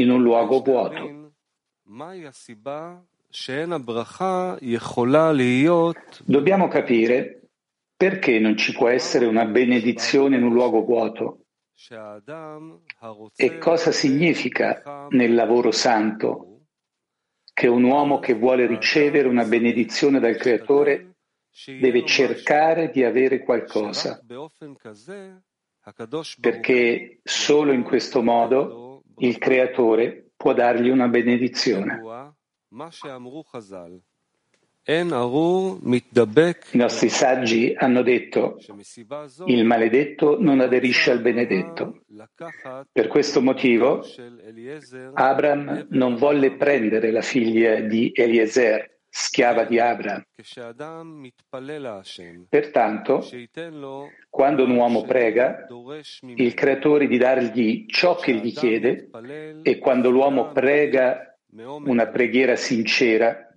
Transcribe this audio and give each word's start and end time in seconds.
in 0.00 0.10
un 0.10 0.22
luogo 0.22 0.60
vuoto. 0.60 1.32
Dobbiamo 6.24 6.68
capire 6.68 7.48
perché 7.96 8.38
non 8.38 8.56
ci 8.56 8.72
può 8.72 8.88
essere 8.88 9.26
una 9.26 9.44
benedizione 9.44 10.36
in 10.36 10.42
un 10.42 10.52
luogo 10.52 10.82
vuoto. 10.84 11.44
E 13.36 13.58
cosa 13.58 13.92
significa 13.92 15.06
nel 15.10 15.34
lavoro 15.34 15.70
santo? 15.70 16.46
Che 17.52 17.66
un 17.66 17.82
uomo 17.84 18.18
che 18.18 18.34
vuole 18.34 18.66
ricevere 18.66 19.28
una 19.28 19.44
benedizione 19.44 20.18
dal 20.18 20.36
Creatore 20.36 21.16
deve 21.78 22.06
cercare 22.06 22.90
di 22.90 23.04
avere 23.04 23.40
qualcosa, 23.42 24.20
perché 26.40 27.20
solo 27.22 27.72
in 27.72 27.82
questo 27.82 28.22
modo 28.22 28.89
il 29.20 29.38
Creatore 29.38 30.32
può 30.36 30.52
dargli 30.52 30.88
una 30.88 31.08
benedizione. 31.08 32.00
I 34.92 35.04
nostri 36.78 37.08
saggi 37.08 37.74
hanno 37.76 38.02
detto 38.02 38.56
il 39.44 39.64
maledetto 39.64 40.40
non 40.40 40.60
aderisce 40.60 41.10
al 41.10 41.20
benedetto. 41.20 42.02
Per 42.90 43.06
questo 43.06 43.42
motivo 43.42 44.02
Abram 45.14 45.86
non 45.90 46.16
volle 46.16 46.56
prendere 46.56 47.10
la 47.10 47.20
figlia 47.20 47.80
di 47.80 48.10
Eliezer, 48.14 48.89
schiava 49.10 49.64
di 49.64 49.78
Abram. 49.80 50.24
Pertanto, 52.48 53.28
quando 54.30 54.64
un 54.64 54.70
uomo 54.70 55.02
prega, 55.02 55.66
il 56.22 56.54
creatore 56.54 57.08
di 57.08 57.18
dargli 57.18 57.86
ciò 57.86 58.14
che 58.14 58.34
gli 58.34 58.54
chiede 58.54 59.10
e 59.62 59.78
quando 59.78 60.10
l'uomo 60.10 60.52
prega 60.52 61.36
una 61.52 62.06
preghiera 62.06 62.54
sincera, 62.54 63.52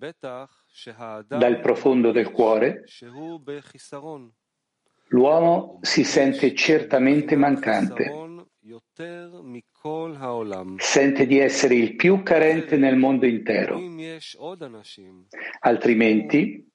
dal 1.28 1.60
profondo 1.62 2.12
del 2.12 2.32
cuore, 2.32 2.84
l'uomo 5.10 5.80
si 5.82 6.04
sente 6.04 6.56
certamente 6.56 7.36
mancante, 7.36 8.12
sente 10.78 11.26
di 11.26 11.40
essere 11.40 11.76
il 11.76 11.96
più 11.96 12.24
carente 12.24 12.78
nel 12.78 12.96
mondo 12.96 13.26
intero. 13.26 13.82
Altrimenti, 15.60 16.72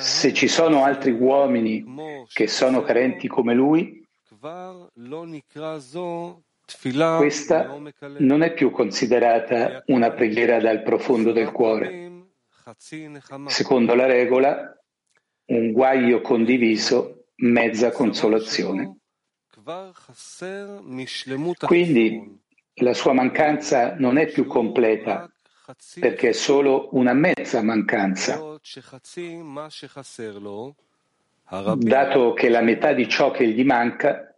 se 0.00 0.32
ci 0.32 0.48
sono 0.48 0.84
altri 0.84 1.10
uomini 1.10 1.84
che 2.32 2.46
sono 2.46 2.80
carenti 2.82 3.28
come 3.28 3.52
lui, 3.52 4.02
questa 7.18 7.78
non 8.18 8.42
è 8.42 8.54
più 8.54 8.70
considerata 8.70 9.82
una 9.86 10.10
preghiera 10.12 10.58
dal 10.60 10.82
profondo 10.82 11.30
del 11.30 11.52
cuore. 11.52 12.12
Secondo 13.48 13.94
la 13.94 14.06
regola, 14.06 14.74
un 15.46 15.72
guaio 15.72 16.22
condiviso, 16.22 17.26
mezza 17.36 17.90
consolazione. 17.90 19.00
Quindi 21.66 22.38
la 22.74 22.92
sua 22.92 23.12
mancanza 23.12 23.94
non 23.96 24.18
è 24.18 24.30
più 24.30 24.46
completa 24.46 25.30
perché 25.98 26.28
è 26.28 26.32
solo 26.32 26.88
una 26.92 27.14
mezza 27.14 27.62
mancanza, 27.62 28.58
dato 31.76 32.32
che 32.34 32.48
la 32.50 32.60
metà 32.60 32.92
di 32.92 33.08
ciò 33.08 33.30
che 33.30 33.48
gli 33.48 33.64
manca 33.64 34.36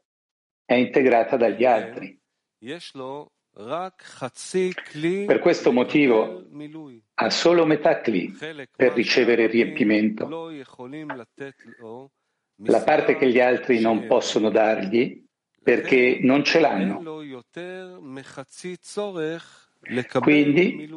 è 0.64 0.74
integrata 0.74 1.36
dagli 1.36 1.64
altri. 1.64 2.16
Per 5.27 5.38
questo 5.41 5.72
motivo 5.72 6.47
ha 7.14 7.30
solo 7.30 7.64
metà 7.64 8.00
cli 8.00 8.30
per 8.77 8.92
ricevere 8.92 9.47
riempimento. 9.47 10.28
La 12.65 12.83
parte 12.83 13.17
che 13.17 13.31
gli 13.31 13.41
altri 13.41 13.81
non 13.81 14.06
possono 14.06 14.50
dargli 14.50 15.25
perché 15.62 16.19
non 16.22 16.44
ce 16.44 16.61
l'hanno. 16.61 17.03
Quindi 20.21 20.89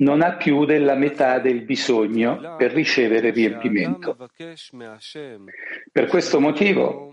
non 0.00 0.22
ha 0.22 0.36
più 0.36 0.64
della 0.64 0.94
metà 0.94 1.38
del 1.38 1.62
bisogno 1.64 2.56
per 2.56 2.72
ricevere 2.72 3.30
riempimento. 3.30 4.16
Per 5.92 6.06
questo 6.06 6.40
motivo 6.40 7.12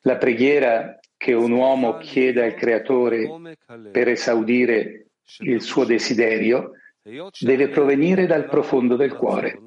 la 0.00 0.16
preghiera 0.16 0.98
che 1.16 1.32
un 1.32 1.52
uomo 1.52 1.98
chiede 1.98 2.44
al 2.44 2.54
Creatore 2.54 3.56
per 3.92 4.08
esaudire 4.08 5.06
il 5.38 5.62
suo 5.62 5.84
desiderio 5.84 6.72
deve 7.02 7.68
provenire 7.68 8.26
dal 8.26 8.46
profondo 8.46 8.96
del 8.96 9.14
cuore. 9.14 9.60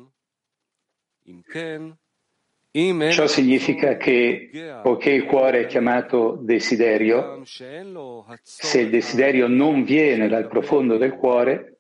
Ciò 2.73 3.27
significa 3.27 3.97
che, 3.97 4.79
poiché 4.81 5.11
il 5.11 5.25
cuore 5.25 5.61
è 5.61 5.65
chiamato 5.65 6.37
desiderio, 6.39 7.41
se 7.43 8.79
il 8.79 8.89
desiderio 8.89 9.47
non 9.47 9.83
viene 9.83 10.29
dal 10.29 10.47
profondo 10.47 10.95
del 10.97 11.15
cuore, 11.15 11.79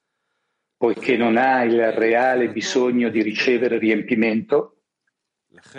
poiché 0.75 1.15
non 1.15 1.37
ha 1.37 1.63
il 1.63 1.93
reale 1.93 2.49
bisogno 2.49 3.09
di 3.09 3.21
ricevere 3.21 3.77
riempimento, 3.77 4.81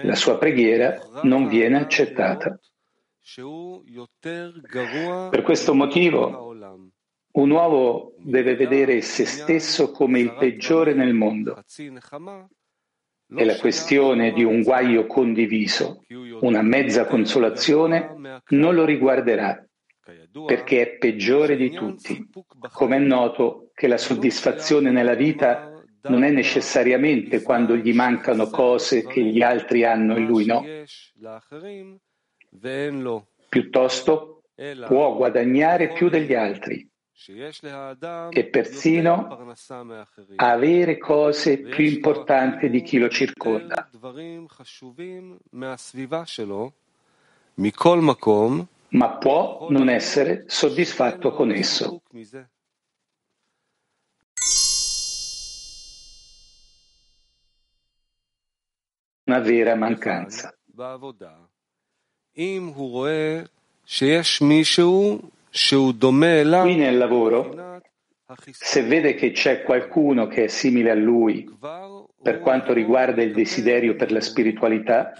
la 0.02 0.14
sua 0.14 0.38
preghiera 0.38 0.98
non 1.24 1.46
viene 1.46 1.76
accettata. 1.76 2.58
Per 5.28 5.42
questo 5.42 5.74
motivo, 5.74 6.56
un 7.32 7.50
uomo 7.50 8.12
deve 8.18 8.56
vedere 8.56 9.02
se 9.02 9.26
stesso 9.26 9.90
come 9.90 10.20
il 10.20 10.34
peggiore 10.34 10.94
nel 10.94 11.12
mondo. 11.12 11.62
E 13.34 13.44
la 13.44 13.56
questione 13.56 14.32
di 14.32 14.44
un 14.44 14.62
guaio 14.62 15.06
condiviso, 15.06 16.04
una 16.40 16.62
mezza 16.62 17.06
consolazione, 17.06 18.40
non 18.48 18.74
lo 18.74 18.84
riguarderà, 18.84 19.64
perché 20.46 20.82
è 20.82 20.98
peggiore 20.98 21.56
di 21.56 21.70
tutti. 21.70 22.28
Come 22.72 22.96
è 22.96 22.98
noto 22.98 23.70
che 23.74 23.86
la 23.86 23.96
soddisfazione 23.96 24.90
nella 24.90 25.14
vita 25.14 25.72
non 26.02 26.24
è 26.24 26.30
necessariamente 26.30 27.42
quando 27.42 27.76
gli 27.76 27.92
mancano 27.92 28.48
cose 28.48 29.06
che 29.06 29.22
gli 29.22 29.40
altri 29.40 29.84
hanno 29.84 30.16
e 30.16 30.20
lui 30.20 30.44
no. 30.44 30.64
Piuttosto 33.48 34.42
può 34.86 35.16
guadagnare 35.16 35.92
più 35.92 36.08
degli 36.08 36.34
altri 36.34 36.91
e 38.30 38.44
persino 38.46 39.28
avere 40.36 40.98
cose 40.98 41.58
più 41.58 41.84
importanti 41.84 42.68
di 42.68 42.82
chi 42.82 42.98
lo 42.98 43.08
circonda. 43.08 43.88
Ma 48.88 49.16
può 49.18 49.68
non 49.70 49.88
essere 49.88 50.44
soddisfatto 50.48 51.32
con 51.32 51.52
esso. 51.52 52.02
Una 59.24 59.38
vera 59.38 59.76
mancanza. 59.76 60.54
Qui 65.52 66.76
nel 66.76 66.96
lavoro, 66.96 67.80
se 68.52 68.82
vede 68.84 69.12
che 69.14 69.32
c'è 69.32 69.62
qualcuno 69.62 70.26
che 70.26 70.44
è 70.44 70.46
simile 70.46 70.90
a 70.90 70.94
lui 70.94 71.46
per 72.22 72.40
quanto 72.40 72.72
riguarda 72.72 73.22
il 73.22 73.34
desiderio 73.34 73.94
per 73.94 74.12
la 74.12 74.22
spiritualità, 74.22 75.12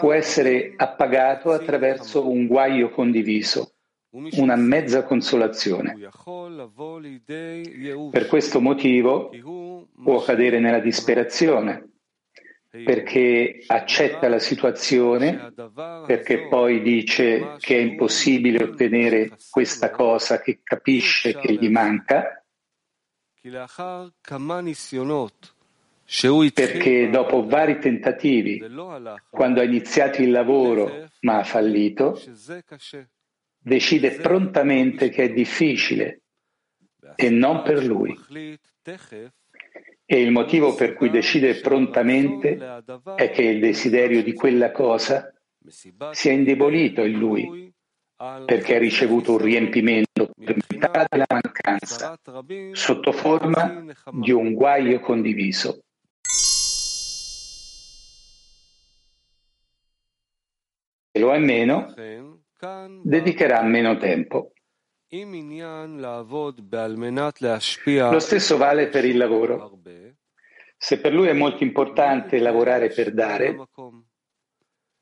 può 0.00 0.12
essere 0.12 0.74
appagato 0.76 1.52
attraverso 1.52 2.28
un 2.28 2.48
guaio 2.48 2.90
condiviso, 2.90 3.74
una 4.10 4.56
mezza 4.56 5.04
consolazione. 5.04 5.96
Per 8.10 8.26
questo 8.26 8.60
motivo 8.60 9.30
può 10.02 10.20
cadere 10.22 10.58
nella 10.58 10.80
disperazione, 10.80 11.91
perché 12.72 13.64
accetta 13.66 14.28
la 14.28 14.38
situazione, 14.38 15.52
perché 16.06 16.48
poi 16.48 16.80
dice 16.80 17.56
che 17.58 17.76
è 17.76 17.80
impossibile 17.80 18.64
ottenere 18.64 19.36
questa 19.50 19.90
cosa 19.90 20.40
che 20.40 20.60
capisce 20.62 21.38
che 21.38 21.52
gli 21.52 21.68
manca, 21.68 22.42
perché 26.54 27.10
dopo 27.10 27.44
vari 27.44 27.78
tentativi, 27.78 28.62
quando 29.30 29.60
ha 29.60 29.64
iniziato 29.64 30.22
il 30.22 30.30
lavoro 30.30 31.10
ma 31.20 31.40
ha 31.40 31.44
fallito, 31.44 32.18
decide 33.58 34.12
prontamente 34.12 35.10
che 35.10 35.24
è 35.24 35.32
difficile 35.32 36.22
e 37.16 37.28
non 37.28 37.62
per 37.62 37.84
lui. 37.84 38.18
E 40.04 40.20
il 40.20 40.30
motivo 40.30 40.74
per 40.74 40.94
cui 40.94 41.10
decide 41.10 41.60
prontamente 41.60 42.58
è 43.16 43.30
che 43.30 43.42
il 43.42 43.60
desiderio 43.60 44.22
di 44.22 44.34
quella 44.34 44.70
cosa 44.70 45.32
sia 46.10 46.32
indebolito 46.32 47.02
in 47.04 47.18
lui, 47.18 47.72
perché 48.44 48.76
ha 48.76 48.78
ricevuto 48.78 49.32
un 49.32 49.38
riempimento 49.38 50.30
per 50.36 50.56
metà 50.68 51.06
della 51.08 51.26
mancanza, 51.28 52.18
sotto 52.72 53.12
forma 53.12 53.84
di 54.12 54.30
un 54.32 54.52
guaio 54.52 55.00
condiviso. 55.00 55.84
Se 61.14 61.20
lo 61.20 61.32
è 61.32 61.38
meno, 61.38 61.92
dedicherà 63.02 63.62
meno 63.62 63.96
tempo. 63.96 64.52
Lo 68.10 68.18
stesso 68.18 68.56
vale 68.56 68.88
per 68.88 69.04
il 69.04 69.18
lavoro. 69.18 69.78
Se 70.78 70.98
per 70.98 71.12
lui 71.12 71.28
è 71.28 71.34
molto 71.34 71.62
importante 71.62 72.38
lavorare 72.38 72.88
per 72.88 73.12
dare, 73.12 73.68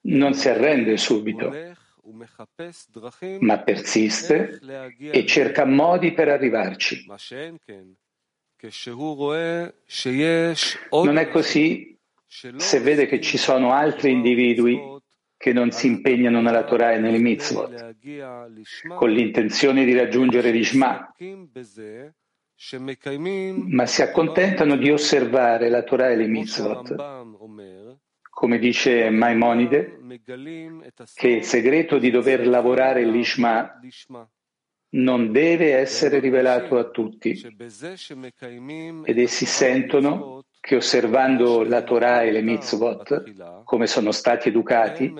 non 0.02 0.34
si 0.34 0.48
arrende 0.48 0.96
subito, 0.96 1.48
ma 3.38 3.58
persiste 3.62 4.58
e 4.98 5.26
cerca 5.26 5.64
modi 5.64 6.12
per 6.12 6.28
arrivarci. 6.28 7.06
Non 11.04 11.18
è 11.18 11.28
così 11.28 11.96
se 12.26 12.80
vede 12.80 13.06
che 13.06 13.20
ci 13.20 13.38
sono 13.38 13.72
altri 13.72 14.10
individui 14.10 14.99
che 15.40 15.54
non 15.54 15.70
si 15.70 15.86
impegnano 15.86 16.42
nella 16.42 16.64
Torah 16.64 16.92
e 16.92 16.98
nelle 16.98 17.16
mitzvot, 17.16 17.96
con 18.94 19.10
l'intenzione 19.10 19.86
di 19.86 19.94
raggiungere 19.94 20.50
l'Ishma, 20.50 21.14
ma 23.70 23.86
si 23.86 24.02
accontentano 24.02 24.76
di 24.76 24.90
osservare 24.90 25.70
la 25.70 25.82
Torah 25.82 26.10
e 26.10 26.16
le 26.16 26.26
mitzvot. 26.26 26.94
Come 28.20 28.58
dice 28.58 29.08
Maimonide, 29.08 30.00
che 31.14 31.28
il 31.28 31.44
segreto 31.44 31.96
di 31.96 32.10
dover 32.10 32.46
lavorare 32.46 33.06
l'Ishma 33.06 33.80
non 34.90 35.32
deve 35.32 35.74
essere 35.74 36.18
rivelato 36.18 36.76
a 36.76 36.90
tutti 36.90 37.30
ed 37.30 39.18
essi 39.18 39.46
sentono 39.46 40.44
che 40.60 40.76
osservando 40.76 41.62
la 41.62 41.82
Torah 41.82 42.22
e 42.22 42.30
le 42.30 42.42
mitzvot, 42.42 43.62
come 43.64 43.86
sono 43.86 44.12
stati 44.12 44.48
educati, 44.48 45.12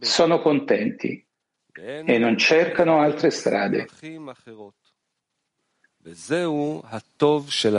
sono 0.00 0.40
contenti 0.40 1.26
e 1.72 2.18
non 2.18 2.36
cercano 2.36 3.00
altre 3.00 3.30
strade. 3.30 3.88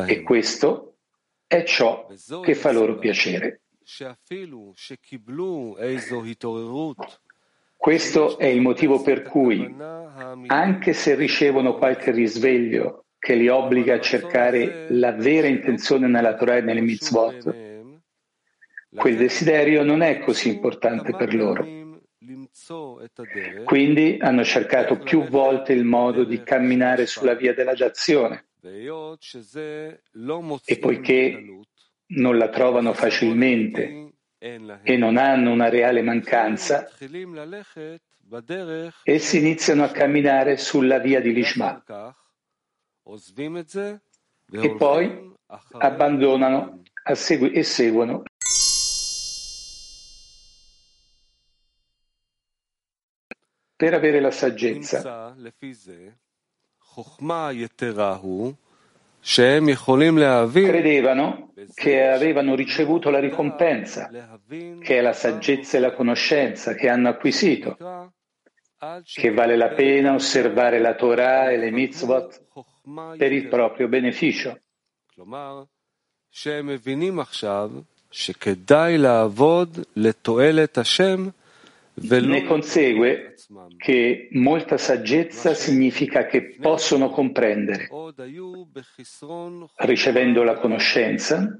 E 0.07 0.21
questo 0.23 0.97
è 1.45 1.63
ciò 1.63 2.07
che 2.41 2.55
fa 2.55 2.71
loro 2.71 2.97
piacere. 2.97 3.61
Questo 7.75 8.37
è 8.37 8.45
il 8.45 8.61
motivo 8.61 9.01
per 9.01 9.23
cui, 9.23 9.75
anche 10.47 10.93
se 10.93 11.15
ricevono 11.15 11.75
qualche 11.75 12.11
risveglio 12.11 13.05
che 13.19 13.35
li 13.35 13.49
obbliga 13.49 13.95
a 13.95 13.99
cercare 13.99 14.87
la 14.89 15.11
vera 15.11 15.47
intenzione 15.47 16.07
nella 16.07 16.35
Torah 16.35 16.55
e 16.57 16.61
nelle 16.61 16.79
mitzvot, 16.79 17.67
quel 18.95 19.17
desiderio 19.17 19.83
non 19.83 20.01
è 20.01 20.19
così 20.19 20.47
importante 20.49 21.13
per 21.15 21.35
loro. 21.35 21.67
Quindi 23.65 24.17
hanno 24.19 24.43
cercato 24.43 24.97
più 24.97 25.27
volte 25.27 25.73
il 25.73 25.83
modo 25.83 26.23
di 26.23 26.41
camminare 26.41 27.05
sulla 27.05 27.35
via 27.35 27.53
della 27.53 27.73
dazione. 27.73 28.45
E 28.61 29.99
poiché 30.79 31.45
non 32.07 32.37
la 32.37 32.49
trovano 32.49 32.93
facilmente 32.93 34.13
e 34.37 34.97
non 34.97 35.17
hanno 35.17 35.51
una 35.51 35.69
reale 35.69 36.01
mancanza, 36.01 36.89
essi 39.03 39.37
iniziano 39.37 39.83
a 39.83 39.89
camminare 39.89 40.57
sulla 40.57 40.99
via 40.99 41.19
di 41.19 41.33
Lishma 41.33 41.83
e 44.51 44.75
poi 44.75 45.33
abbandonano 45.71 46.81
e 47.03 47.63
seguono. 47.63 48.23
Per 53.75 53.93
avere 53.93 54.19
la 54.19 54.31
saggezza. 54.31 55.01
Credevano 60.67 61.53
che 61.73 62.07
avevano 62.07 62.55
ricevuto 62.55 63.09
la 63.09 63.19
ricompensa, 63.19 64.09
che 64.47 64.97
è 64.97 65.01
la 65.01 65.13
saggezza 65.13 65.77
e 65.77 65.79
la 65.79 65.93
conoscenza 65.93 66.73
che 66.73 66.89
hanno 66.89 67.09
acquisito, 67.09 67.77
che 69.03 69.31
vale 69.31 69.55
la 69.55 69.69
pena 69.69 70.13
osservare 70.13 70.79
la 70.79 70.95
Torah 70.95 71.51
e 71.51 71.57
le 71.57 71.71
mitzvot 71.71 72.47
per 73.17 73.31
il 73.31 73.47
proprio 73.47 73.87
beneficio. 73.87 74.59
Ne 82.01 82.45
consegue 82.45 83.35
che 83.77 84.29
molta 84.31 84.77
saggezza 84.77 85.53
significa 85.53 86.25
che 86.25 86.55
possono 86.59 87.09
comprendere, 87.09 87.89
ricevendo 89.75 90.43
la 90.43 90.57
conoscenza, 90.59 91.59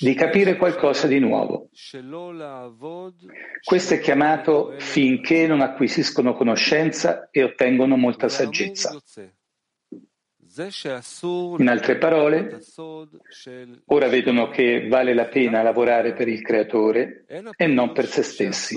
di 0.00 0.14
capire 0.14 0.56
qualcosa 0.56 1.06
di 1.06 1.20
nuovo. 1.20 1.70
Questo 3.62 3.94
è 3.94 4.00
chiamato 4.00 4.74
finché 4.78 5.46
non 5.46 5.60
acquisiscono 5.60 6.34
conoscenza 6.34 7.28
e 7.30 7.44
ottengono 7.44 7.96
molta 7.96 8.28
saggezza. 8.28 9.00
In 11.58 11.68
altre 11.68 11.98
parole, 11.98 12.58
ora 13.86 14.08
vedono 14.08 14.48
che 14.48 14.88
vale 14.88 15.14
la 15.14 15.26
pena 15.26 15.62
lavorare 15.62 16.14
per 16.14 16.26
il 16.26 16.42
Creatore 16.42 17.24
e 17.56 17.66
non 17.66 17.92
per 17.92 18.06
se 18.06 18.22
stessi. 18.22 18.76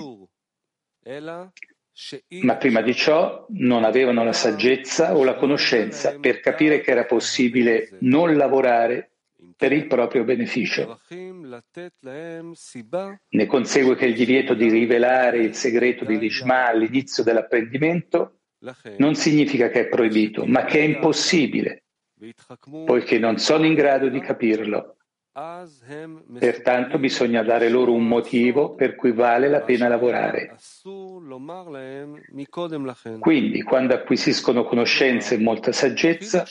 Ma 2.42 2.56
prima 2.58 2.82
di 2.82 2.94
ciò 2.94 3.46
non 3.50 3.84
avevano 3.84 4.24
la 4.24 4.34
saggezza 4.34 5.16
o 5.16 5.24
la 5.24 5.36
conoscenza 5.36 6.20
per 6.20 6.40
capire 6.40 6.82
che 6.82 6.92
era 6.92 7.06
possibile 7.06 7.98
non 8.02 8.36
lavorare 8.36 9.12
per 9.58 9.72
il 9.72 9.88
proprio 9.88 10.24
beneficio. 10.24 11.00
Ne 13.30 13.46
consegue 13.48 13.96
che 13.96 14.06
il 14.06 14.14
divieto 14.14 14.54
di 14.54 14.70
rivelare 14.70 15.40
il 15.40 15.56
segreto 15.56 16.06
di 16.06 16.18
Lishma 16.18 16.68
all'inizio 16.68 17.24
dell'apprendimento 17.24 18.41
non 18.98 19.16
significa 19.16 19.70
che 19.70 19.82
è 19.82 19.88
proibito, 19.88 20.46
ma 20.46 20.66
che 20.66 20.80
è 20.80 20.84
impossibile, 20.84 21.84
poiché 22.86 23.18
non 23.18 23.38
sono 23.38 23.66
in 23.66 23.74
grado 23.74 24.10
di 24.10 24.20
capirlo. 24.20 24.98
Pertanto 26.38 27.00
bisogna 27.00 27.42
dare 27.42 27.70
loro 27.70 27.94
un 27.94 28.06
motivo 28.06 28.76
per 28.76 28.96
cui 28.96 29.14
vale 29.14 29.48
la 29.48 29.62
pena 29.62 29.88
lavorare. 29.88 30.58
Quindi, 33.20 33.62
quando 33.62 33.94
acquisiscono 33.94 34.66
conoscenze 34.66 35.36
e 35.36 35.38
molta 35.38 35.72
saggezza, 35.72 36.46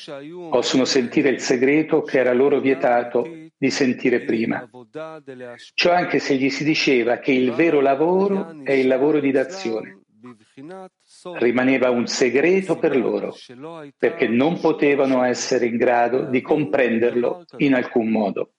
possono 0.49 0.87
sentire 0.87 1.29
il 1.29 1.41
segreto 1.41 2.01
che 2.01 2.21
era 2.21 2.33
loro 2.33 2.59
vietato 2.59 3.29
di 3.55 3.71
sentire 3.71 4.21
prima. 4.23 4.67
Ciò 5.75 5.93
anche 5.93 6.19
se 6.19 6.37
gli 6.37 6.49
si 6.49 6.65
diceva 6.65 7.19
che 7.19 7.33
il 7.33 7.53
vero 7.53 7.81
lavoro 7.81 8.63
è 8.65 8.73
il 8.73 8.87
lavoro 8.89 9.21
di 9.21 9.31
d'azione 9.31 10.01
rimaneva 11.39 11.91
un 11.91 12.07
segreto 12.07 12.79
per 12.79 12.97
loro, 12.97 13.35
perché 13.97 14.29
non 14.29 14.59
potevano 14.61 15.23
essere 15.25 15.67
in 15.67 15.77
grado 15.77 16.25
di 16.25 16.41
comprenderlo 16.41 17.45
in 17.59 17.75
alcun 17.75 18.09
modo. 18.09 18.53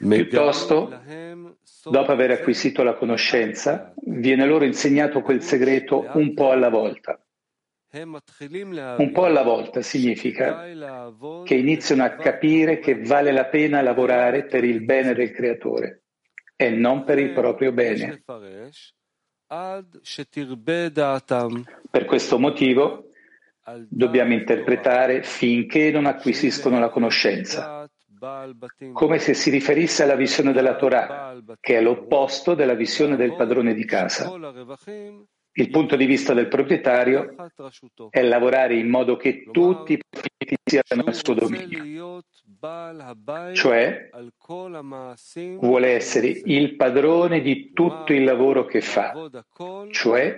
Piuttosto, 0.00 1.00
dopo 1.84 2.12
aver 2.12 2.30
acquisito 2.32 2.82
la 2.82 2.94
conoscenza, 2.94 3.92
viene 4.04 4.46
loro 4.46 4.64
insegnato 4.64 5.22
quel 5.22 5.42
segreto 5.42 6.08
un 6.14 6.34
po' 6.34 6.50
alla 6.50 6.68
volta. 6.68 7.20
Un 8.98 9.12
po' 9.12 9.24
alla 9.24 9.42
volta 9.42 9.80
significa 9.80 10.64
che 11.44 11.54
iniziano 11.54 12.04
a 12.04 12.10
capire 12.10 12.80
che 12.80 13.02
vale 13.02 13.32
la 13.32 13.46
pena 13.46 13.80
lavorare 13.80 14.44
per 14.44 14.62
il 14.62 14.82
bene 14.84 15.14
del 15.14 15.32
creatore 15.32 16.02
e 16.60 16.70
non 16.70 17.04
per 17.04 17.20
il 17.20 17.32
proprio 17.32 17.70
bene. 17.70 18.20
Per 21.90 22.04
questo 22.04 22.38
motivo 22.40 23.10
dobbiamo 23.88 24.32
interpretare 24.32 25.22
finché 25.22 25.92
non 25.92 26.06
acquisiscono 26.06 26.80
la 26.80 26.88
conoscenza, 26.88 27.88
come 28.92 29.18
se 29.20 29.34
si 29.34 29.50
riferisse 29.50 30.02
alla 30.02 30.16
visione 30.16 30.52
della 30.52 30.74
Torah, 30.74 31.40
che 31.60 31.76
è 31.76 31.80
l'opposto 31.80 32.54
della 32.54 32.74
visione 32.74 33.14
del 33.14 33.36
padrone 33.36 33.72
di 33.72 33.84
casa. 33.84 34.28
Il 35.58 35.70
punto 35.70 35.96
di 35.96 36.06
vista 36.06 36.34
del 36.34 36.46
proprietario 36.46 37.34
è 38.10 38.22
lavorare 38.22 38.76
in 38.76 38.88
modo 38.88 39.16
che 39.16 39.48
tutti 39.50 39.94
i 39.94 39.98
profitti 40.08 40.56
siano 40.64 41.02
nel 41.04 41.14
suo 41.14 41.34
dominio, 41.34 42.22
cioè 43.54 44.10
vuole 45.58 45.88
essere 45.88 46.42
il 46.44 46.76
padrone 46.76 47.40
di 47.40 47.72
tutto 47.72 48.12
il 48.12 48.22
lavoro 48.22 48.66
che 48.66 48.80
fa, 48.80 49.12
cioè 49.90 50.36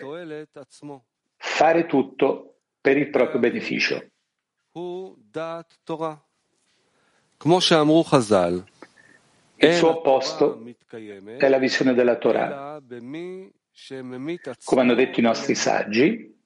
fare 1.36 1.86
tutto 1.86 2.54
per 2.80 2.96
il 2.96 3.10
proprio 3.10 3.40
beneficio. 3.40 4.02
Il 9.62 9.74
suo 9.74 9.98
opposto 9.98 10.64
è 11.36 11.48
la 11.48 11.58
visione 11.58 11.92
della 11.92 12.16
Torah. 12.16 12.80
Come 14.64 14.80
hanno 14.80 14.94
detto 14.94 15.20
i 15.20 15.22
nostri 15.22 15.54
saggi, 15.54 16.38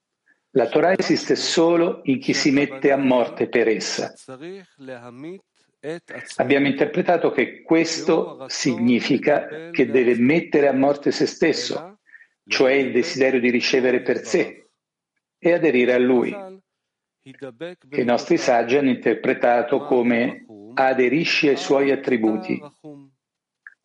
la 0.51 0.69
Torah 0.69 0.93
esiste 0.97 1.35
solo 1.35 2.01
in 2.05 2.21
chi 2.21 2.33
si 2.33 2.51
mette 2.51 2.93
a 2.93 2.97
morte 2.97 3.49
per 3.49 3.69
essa. 3.69 4.15
Abbiamo 6.37 6.67
interpretato 6.67 7.31
che 7.31 7.63
questo 7.63 8.47
significa 8.49 9.71
che 9.71 9.91
deve 9.91 10.17
mettere 10.17 10.69
a 10.69 10.73
morte 10.73 11.11
se 11.11 11.27
stesso, 11.27 11.99
cioè 12.47 12.73
il 12.73 12.93
desiderio 12.93 13.41
di 13.41 13.51
ricevere 13.51 14.01
per 14.01 14.25
sé, 14.25 14.71
e 15.39 15.53
aderire 15.53 15.93
a 15.93 15.99
lui, 15.99 16.35
che 17.21 18.01
i 18.01 18.05
nostri 18.05 18.37
saggi 18.37 18.77
hanno 18.77 18.91
interpretato 18.91 19.81
come 19.81 20.47
aderisci 20.75 21.49
ai 21.49 21.57
suoi 21.57 21.91
attributi. 21.91 22.61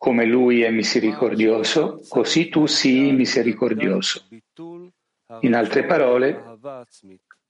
Come 0.00 0.24
lui 0.24 0.62
è 0.62 0.70
misericordioso, 0.70 2.00
così 2.08 2.48
tu 2.48 2.64
sii 2.64 3.12
misericordioso. 3.12 4.26
In 5.40 5.54
altre 5.54 5.84
parole, 5.84 6.42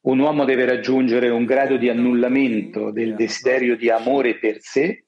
un 0.00 0.18
uomo 0.18 0.44
deve 0.44 0.64
raggiungere 0.64 1.28
un 1.28 1.44
grado 1.44 1.76
di 1.76 1.88
annullamento 1.88 2.90
del 2.90 3.14
desiderio 3.14 3.76
di 3.76 3.88
amore 3.88 4.36
per 4.40 4.60
sé 4.60 5.04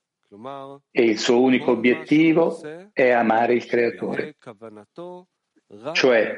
e 0.93 1.03
il 1.03 1.19
suo 1.19 1.41
unico 1.41 1.73
obiettivo 1.73 2.61
è 2.93 3.11
amare 3.11 3.55
il 3.55 3.67
Creatore. 3.67 4.37
Cioè, 5.95 6.37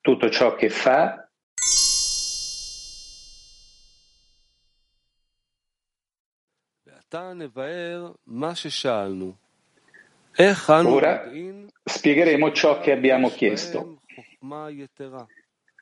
tutto 0.00 0.30
ciò 0.30 0.54
che 0.54 0.70
fa 0.70 1.28
Ora 10.36 11.30
spiegheremo 11.82 12.52
ciò 12.52 12.80
che 12.80 12.92
abbiamo 12.92 13.28
chiesto. 13.30 14.00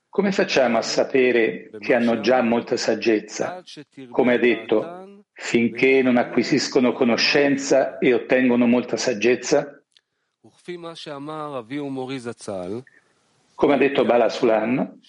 Come 0.08 0.32
facciamo 0.32 0.78
a 0.78 0.82
sapere 0.82 1.70
che 1.78 1.94
hanno 1.94 2.20
già 2.20 2.42
molta 2.42 2.76
saggezza? 2.76 3.62
Come 4.10 4.34
ha 4.34 4.38
detto, 4.38 5.24
finché 5.32 6.02
non 6.02 6.16
acquisiscono 6.16 6.92
conoscenza 6.92 7.98
e 7.98 8.14
ottengono 8.14 8.66
molta 8.66 8.96
saggezza? 8.96 9.82
Come 13.54 13.74
ha 13.74 13.76
detto 13.76 14.04
Bala 14.04 14.28
Sulan, 14.28 15.00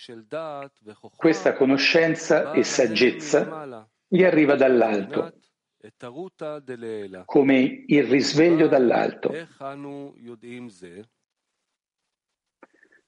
questa 1.15 1.53
conoscenza 1.53 2.51
e 2.51 2.63
saggezza 2.63 3.87
gli 4.07 4.23
arriva 4.23 4.55
dall'alto 4.55 5.33
come 7.25 7.83
il 7.87 8.03
risveglio 8.03 8.67
dall'alto. 8.67 9.33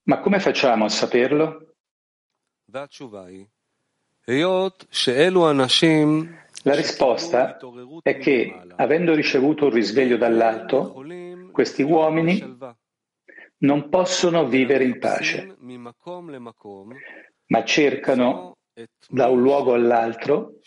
Ma 0.04 0.20
come 0.20 0.40
facciamo 0.40 0.86
a 0.86 0.90
saperlo? 0.90 1.75
La 6.63 6.75
risposta 6.75 7.58
è 8.04 8.18
che, 8.18 8.62
avendo 8.75 9.13
ricevuto 9.13 9.66
un 9.66 9.72
risveglio 9.72 10.18
dall'alto, 10.18 11.04
questi 11.51 11.82
uomini 11.84 12.58
non 13.58 13.90
possono 13.90 14.48
vivere 14.48 14.86
in 14.86 14.98
pace, 15.00 15.56
ma 17.48 17.63
cercano 17.66 18.58
da 19.09 19.27
un 19.27 19.41
luogo 19.41 19.73
all'altro 19.73 20.59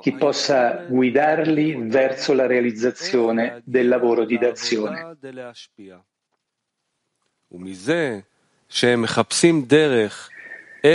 chi 0.00 0.12
possa 0.18 0.84
guidarli 0.88 1.88
verso 1.88 2.32
la 2.32 2.46
realizzazione 2.46 3.62
del 3.64 3.88
lavoro 3.88 4.24
di 4.24 4.38
d'azione. 4.38 5.16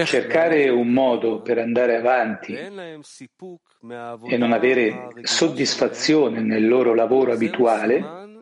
Cercare 0.05 0.69
un 0.69 0.89
modo 0.89 1.41
per 1.41 1.59
andare 1.59 1.95
avanti 1.95 2.53
e 2.53 4.38
non 4.38 4.51
avere 4.51 5.09
soddisfazione 5.21 6.41
nel 6.41 6.67
loro 6.67 6.93
lavoro 6.93 7.31
abituale 7.31 8.37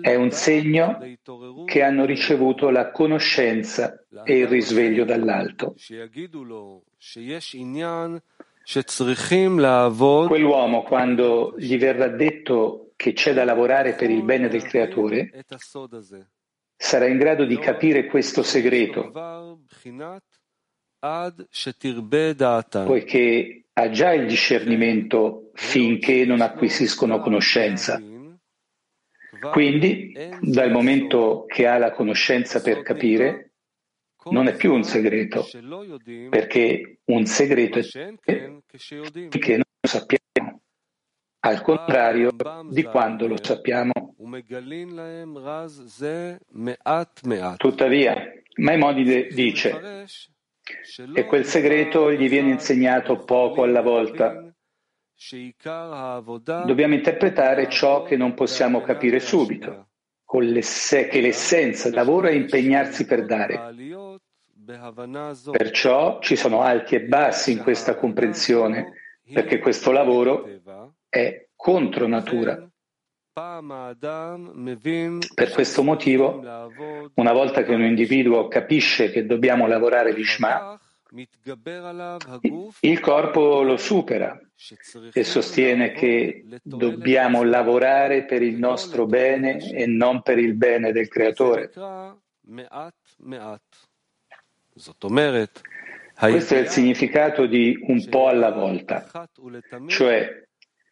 è 0.00 0.14
un 0.14 0.30
segno 0.32 0.98
che 1.64 1.82
hanno 1.82 2.04
ricevuto 2.04 2.70
la 2.70 2.90
conoscenza 2.90 4.04
e 4.24 4.38
il 4.38 4.48
risveglio 4.48 5.04
dall'alto. 5.04 5.74
Quell'uomo, 10.26 10.82
quando 10.82 11.54
gli 11.56 11.78
verrà 11.78 12.08
detto 12.08 12.90
che 12.96 13.12
c'è 13.12 13.32
da 13.32 13.44
lavorare 13.44 13.94
per 13.94 14.10
il 14.10 14.22
bene 14.24 14.48
del 14.48 14.64
creatore, 14.64 15.30
sarà 16.76 17.06
in 17.06 17.16
grado 17.16 17.44
di 17.44 17.58
capire 17.58 18.06
questo 18.06 18.42
segreto, 18.42 19.12
poiché 22.84 23.66
ha 23.72 23.90
già 23.90 24.12
il 24.14 24.26
discernimento 24.26 25.50
finché 25.54 26.24
non 26.24 26.40
acquisiscono 26.40 27.20
conoscenza. 27.20 28.02
Quindi, 29.52 30.12
dal 30.40 30.70
momento 30.70 31.44
che 31.46 31.66
ha 31.66 31.78
la 31.78 31.92
conoscenza 31.92 32.60
per 32.60 32.82
capire, 32.82 33.52
non 34.30 34.48
è 34.48 34.56
più 34.56 34.72
un 34.74 34.82
segreto, 34.82 35.46
perché 36.28 36.98
un 37.04 37.26
segreto 37.26 37.78
è 37.78 37.82
che 38.22 39.52
non 39.52 39.62
lo 39.80 39.88
sappiamo, 39.88 40.62
al 41.40 41.62
contrario 41.62 42.30
di 42.68 42.82
quando 42.82 43.28
lo 43.28 43.36
sappiamo. 43.40 43.92
Tuttavia, 47.56 48.32
Maimonides 48.56 49.32
dice, 49.34 50.04
e 51.14 51.24
quel 51.24 51.44
segreto 51.44 52.10
gli 52.12 52.28
viene 52.28 52.50
insegnato 52.50 53.18
poco 53.18 53.62
alla 53.62 53.82
volta, 53.82 54.45
Dobbiamo 55.18 56.92
interpretare 56.92 57.70
ciò 57.70 58.02
che 58.02 58.18
non 58.18 58.34
possiamo 58.34 58.82
capire 58.82 59.18
subito, 59.18 59.88
che 60.26 61.20
l'essenza 61.20 61.88
del 61.88 61.96
lavoro 61.96 62.28
è 62.28 62.32
impegnarsi 62.32 63.06
per 63.06 63.24
dare. 63.24 63.74
Perciò 65.50 66.20
ci 66.20 66.36
sono 66.36 66.60
alti 66.60 66.96
e 66.96 67.00
bassi 67.04 67.52
in 67.52 67.62
questa 67.62 67.96
comprensione, 67.96 68.92
perché 69.32 69.58
questo 69.58 69.90
lavoro 69.90 70.46
è 71.08 71.48
contro 71.56 72.06
natura. 72.06 72.68
Per 75.34 75.50
questo 75.52 75.82
motivo, 75.82 76.42
una 77.14 77.32
volta 77.32 77.62
che 77.62 77.74
un 77.74 77.84
individuo 77.84 78.48
capisce 78.48 79.10
che 79.10 79.24
dobbiamo 79.24 79.66
lavorare 79.66 80.12
l'Ishma, 80.12 80.78
il 82.80 83.00
corpo 83.00 83.62
lo 83.62 83.76
supera 83.78 84.38
e 85.12 85.22
sostiene 85.22 85.92
che 85.92 86.44
dobbiamo 86.62 87.42
lavorare 87.42 88.24
per 88.24 88.42
il 88.42 88.56
nostro 88.56 89.04
bene 89.04 89.58
e 89.58 89.86
non 89.86 90.22
per 90.22 90.38
il 90.38 90.54
bene 90.54 90.92
del 90.92 91.08
creatore. 91.08 91.70
Questo 96.18 96.54
è 96.54 96.58
il 96.58 96.68
significato 96.68 97.46
di 97.46 97.78
un 97.82 98.08
po' 98.08 98.28
alla 98.28 98.50
volta, 98.50 99.06
cioè 99.86 100.44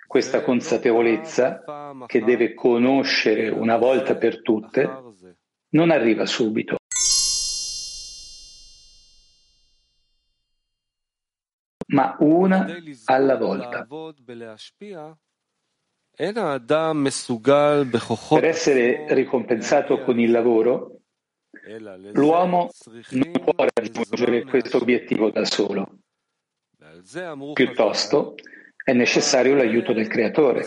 questa 0.06 0.42
consapevolezza 0.42 1.64
che 2.06 2.22
deve 2.22 2.52
conoscere 2.52 3.48
una 3.48 3.78
volta 3.78 4.16
per 4.16 4.42
tutte 4.42 4.88
non 5.70 5.90
arriva 5.90 6.26
subito. 6.26 6.76
Ma 11.86 12.16
una 12.20 12.66
alla 13.04 13.36
volta. 13.36 13.86
Per 18.38 18.44
essere 18.44 19.06
ricompensato 19.14 20.00
con 20.00 20.20
il 20.20 20.30
lavoro, 20.30 21.00
l'uomo 22.12 22.70
non 23.10 23.32
può 23.32 23.66
raggiungere 23.74 24.44
questo 24.44 24.78
obiettivo 24.78 25.30
da 25.30 25.44
solo. 25.44 25.98
Piuttosto 27.52 28.34
è 28.84 28.92
necessario 28.92 29.54
l'aiuto 29.54 29.92
del 29.92 30.06
creatore. 30.06 30.62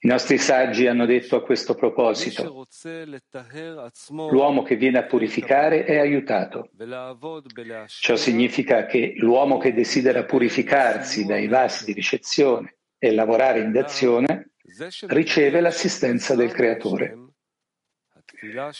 I 0.00 0.06
nostri 0.06 0.38
saggi 0.38 0.86
hanno 0.86 1.06
detto 1.06 1.34
a 1.34 1.42
questo 1.42 1.74
proposito, 1.74 2.64
l'uomo 4.30 4.62
che 4.62 4.76
viene 4.76 4.98
a 4.98 5.02
purificare 5.02 5.84
è 5.84 5.98
aiutato. 5.98 6.70
Ciò 7.86 8.14
significa 8.14 8.86
che 8.86 9.14
l'uomo 9.16 9.58
che 9.58 9.74
desidera 9.74 10.24
purificarsi 10.24 11.24
dai 11.24 11.48
vasi 11.48 11.84
di 11.84 11.92
ricezione 11.94 12.76
e 12.96 13.12
lavorare 13.12 13.58
in 13.58 13.72
d'azione 13.72 14.50
riceve 15.08 15.60
l'assistenza 15.60 16.36
del 16.36 16.52
Creatore. 16.52 17.16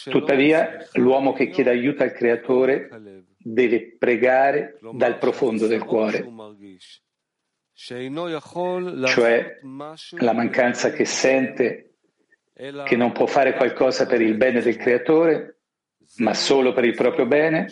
Tuttavia, 0.04 0.86
l'uomo 0.92 1.32
che 1.32 1.48
chiede 1.48 1.70
aiuto 1.70 2.04
al 2.04 2.12
Creatore 2.12 3.24
deve 3.36 3.96
pregare 3.98 4.78
dal 4.92 5.18
profondo 5.18 5.66
del 5.66 5.82
cuore 5.82 6.24
cioè 9.06 9.60
la 10.18 10.32
mancanza 10.32 10.90
che 10.90 11.04
sente 11.04 11.92
che 12.52 12.96
non 12.96 13.12
può 13.12 13.26
fare 13.26 13.54
qualcosa 13.54 14.04
per 14.06 14.20
il 14.20 14.36
bene 14.36 14.60
del 14.60 14.76
creatore, 14.76 15.60
ma 16.16 16.34
solo 16.34 16.72
per 16.72 16.84
il 16.84 16.96
proprio 16.96 17.26
bene, 17.26 17.68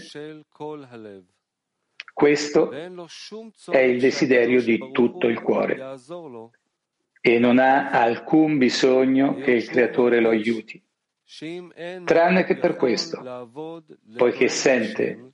questo 2.13 2.71
è 2.71 3.79
il 3.79 3.99
desiderio 3.99 4.63
di 4.63 4.93
tutto 4.93 5.27
il 5.27 5.43
cuore. 5.43 5.97
E 7.21 7.39
non 7.41 7.59
ha 7.59 7.91
alcun 7.91 8.59
bisogno 8.59 9.35
che 9.35 9.51
il 9.51 9.69
creatore 9.69 10.21
lo 10.21 10.29
aiuti, 10.29 10.81
tranne 12.05 12.45
che 12.45 12.57
per 12.57 12.77
questo, 12.77 13.51
poiché 14.17 14.47
sente 14.47 15.33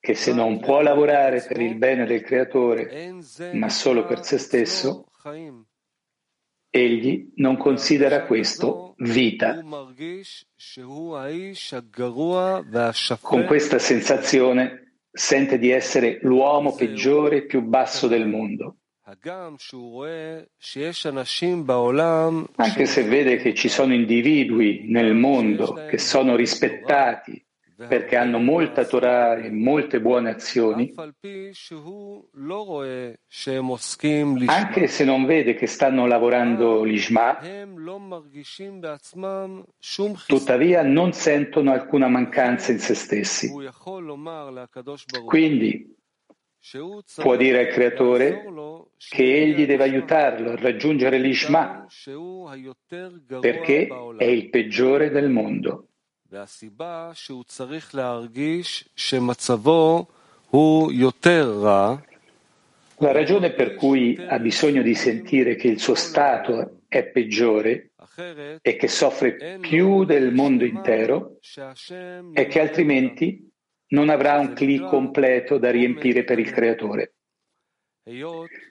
che 0.00 0.14
se 0.14 0.32
non 0.32 0.58
può 0.60 0.80
lavorare 0.80 1.44
per 1.46 1.60
il 1.60 1.76
bene 1.76 2.06
del 2.06 2.22
creatore, 2.22 3.14
ma 3.52 3.68
solo 3.68 4.06
per 4.06 4.24
se 4.24 4.38
stesso, 4.38 5.04
egli 6.70 7.32
non 7.36 7.58
considera 7.58 8.24
questo 8.24 8.94
vita. 8.98 9.62
Con 13.20 13.44
questa 13.44 13.78
sensazione 13.78 14.94
sente 15.12 15.58
di 15.58 15.70
essere 15.70 16.18
l'uomo 16.22 16.74
peggiore 16.74 17.36
e 17.36 17.44
più 17.44 17.60
basso 17.60 18.08
del 18.08 18.26
mondo. 18.26 18.76
Anche 22.56 22.86
se 22.86 23.02
vede 23.02 23.36
che 23.36 23.54
ci 23.54 23.68
sono 23.68 23.92
individui 23.92 24.84
nel 24.86 25.14
mondo 25.14 25.84
che 25.88 25.98
sono 25.98 26.36
rispettati 26.36 27.44
perché 27.88 28.16
hanno 28.16 28.38
molta 28.38 28.84
Torah 28.84 29.36
e 29.36 29.50
molte 29.50 30.00
buone 30.00 30.30
azioni, 30.30 30.92
anche 34.46 34.86
se 34.86 35.04
non 35.04 35.24
vede 35.24 35.54
che 35.54 35.66
stanno 35.66 36.06
lavorando 36.06 36.82
l'Ishma, 36.82 37.38
tuttavia 40.26 40.82
non 40.82 41.12
sentono 41.12 41.72
alcuna 41.72 42.08
mancanza 42.08 42.72
in 42.72 42.78
se 42.78 42.94
stessi. 42.94 43.50
Quindi 45.24 45.96
può 47.16 47.36
dire 47.36 47.60
al 47.60 47.72
Creatore 47.72 48.44
che 48.96 49.42
egli 49.42 49.64
deve 49.64 49.84
aiutarlo 49.84 50.50
a 50.50 50.56
raggiungere 50.56 51.18
l'Ishma 51.18 51.86
perché 53.40 53.88
è 54.18 54.24
il 54.24 54.50
peggiore 54.50 55.10
del 55.10 55.30
mondo. 55.30 55.89
La 62.98 63.10
ragione 63.10 63.50
per 63.52 63.74
cui 63.74 64.16
ha 64.16 64.38
bisogno 64.38 64.82
di 64.82 64.94
sentire 64.94 65.56
che 65.56 65.66
il 65.66 65.80
suo 65.80 65.96
stato 65.96 66.82
è 66.86 67.04
peggiore 67.04 67.90
e 68.62 68.76
che 68.76 68.86
soffre 68.86 69.58
più 69.60 70.04
del 70.04 70.32
mondo 70.32 70.64
intero 70.64 71.38
è 72.32 72.46
che 72.46 72.60
altrimenti 72.60 73.50
non 73.88 74.08
avrà 74.08 74.38
un 74.38 74.52
clic 74.52 74.86
completo 74.86 75.58
da 75.58 75.72
riempire 75.72 76.22
per 76.22 76.38
il 76.38 76.52
creatore. 76.52 77.14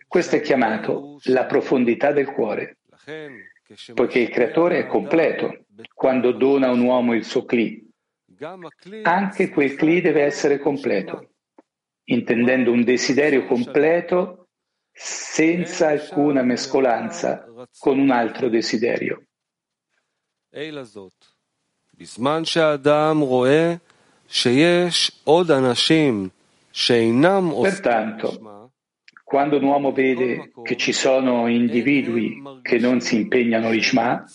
Questo 0.07 0.35
è 0.37 0.39
chiamato 0.39 1.19
la 1.23 1.45
profondità 1.45 2.13
del 2.13 2.31
cuore, 2.31 2.77
poiché 3.93 4.19
il 4.19 4.29
creatore 4.29 4.79
è 4.79 4.87
completo 4.87 5.65
quando 5.93 6.31
dona 6.31 6.67
a 6.67 6.71
un 6.71 6.81
uomo 6.81 7.13
il 7.13 7.23
suo 7.23 7.45
cli. 7.45 7.87
Anche 9.03 9.49
quel 9.49 9.75
cli 9.75 10.01
deve 10.01 10.23
essere 10.23 10.59
completo, 10.59 11.31
intendendo 12.05 12.71
un 12.71 12.83
desiderio 12.83 13.45
completo 13.45 14.47
senza 14.91 15.89
alcuna 15.89 16.41
mescolanza 16.41 17.45
con 17.77 17.99
un 17.99 18.11
altro 18.11 18.49
desiderio. 18.49 19.23
Pertanto, 27.61 28.58
quando 29.29 29.57
un 29.57 29.63
uomo 29.63 29.91
vede 29.91 30.51
che 30.63 30.75
ci 30.75 30.91
sono 30.91 31.47
individui 31.47 32.41
che 32.63 32.79
non 32.79 32.99
si 32.99 33.15
impegnano 33.15 33.69
l'Ishma, 33.69 34.25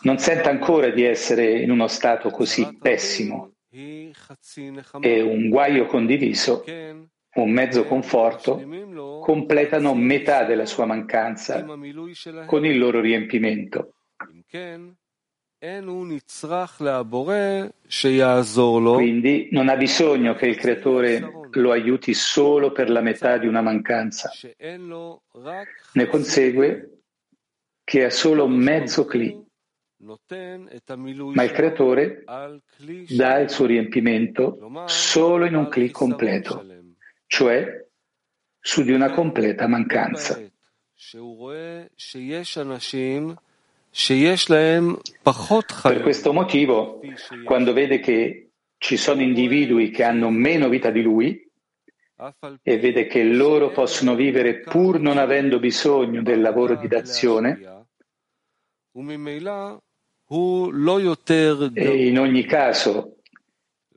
non 0.00 0.18
sente 0.18 0.48
ancora 0.48 0.90
di 0.90 1.04
essere 1.04 1.60
in 1.60 1.70
uno 1.70 1.86
stato 1.86 2.30
così 2.30 2.76
pessimo 2.80 3.52
e 3.70 5.20
un 5.20 5.48
guaio 5.50 5.86
condiviso, 5.86 6.64
un 6.66 7.50
mezzo 7.50 7.84
conforto, 7.84 8.60
completano 9.22 9.94
metà 9.94 10.42
della 10.42 10.66
sua 10.66 10.84
mancanza 10.84 11.64
con 11.64 12.64
il 12.66 12.76
loro 12.76 12.98
riempimento. 12.98 13.94
Quindi 18.94 19.46
non 19.52 19.68
ha 19.68 19.76
bisogno 19.76 20.34
che 20.34 20.46
il 20.46 20.56
creatore 20.56 21.41
lo 21.60 21.72
aiuti 21.72 22.14
solo 22.14 22.72
per 22.72 22.90
la 22.90 23.00
metà 23.00 23.38
di 23.38 23.46
una 23.46 23.60
mancanza. 23.60 24.30
Ne 24.58 26.06
consegue 26.06 27.02
che 27.84 28.04
ha 28.04 28.10
solo 28.10 28.46
mezzo 28.48 29.04
cli, 29.04 29.38
ma 29.98 31.42
il 31.42 31.52
creatore 31.52 32.24
dà 32.24 33.38
il 33.38 33.50
suo 33.50 33.66
riempimento 33.66 34.58
solo 34.86 35.44
in 35.46 35.54
un 35.54 35.68
cli 35.68 35.90
completo, 35.90 36.64
cioè 37.26 37.86
su 38.58 38.82
di 38.82 38.92
una 38.92 39.10
completa 39.10 39.66
mancanza. 39.66 40.40
Per 45.82 46.00
questo 46.00 46.32
motivo, 46.32 47.00
quando 47.44 47.72
vede 47.72 48.00
che 48.00 48.51
ci 48.82 48.96
sono 48.96 49.22
individui 49.22 49.90
che 49.90 50.02
hanno 50.02 50.28
meno 50.28 50.68
vita 50.68 50.90
di 50.90 51.02
lui 51.02 51.48
e 52.62 52.78
vede 52.78 53.06
che 53.06 53.22
loro 53.22 53.70
possono 53.70 54.16
vivere 54.16 54.58
pur 54.58 54.98
non 54.98 55.18
avendo 55.18 55.60
bisogno 55.60 56.20
del 56.20 56.40
lavoro 56.40 56.74
di 56.74 56.88
d'azione, 56.88 57.60
e 61.74 62.06
in 62.08 62.18
ogni 62.18 62.44
caso 62.44 63.18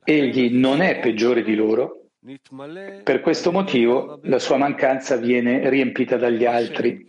egli 0.04 0.56
non 0.56 0.80
è 0.80 1.00
peggiore 1.00 1.42
di 1.42 1.56
loro, 1.56 2.10
per 3.02 3.20
questo 3.22 3.50
motivo 3.50 4.20
la 4.22 4.38
sua 4.38 4.56
mancanza 4.56 5.16
viene 5.16 5.68
riempita 5.68 6.16
dagli 6.16 6.44
altri. 6.44 7.08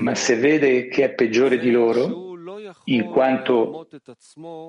Ma 0.00 0.14
se 0.14 0.36
vede 0.36 0.88
che 0.88 1.04
è 1.04 1.14
peggiore 1.14 1.58
di 1.58 1.70
loro, 1.70 2.29
in 2.84 3.06
quanto 3.06 3.86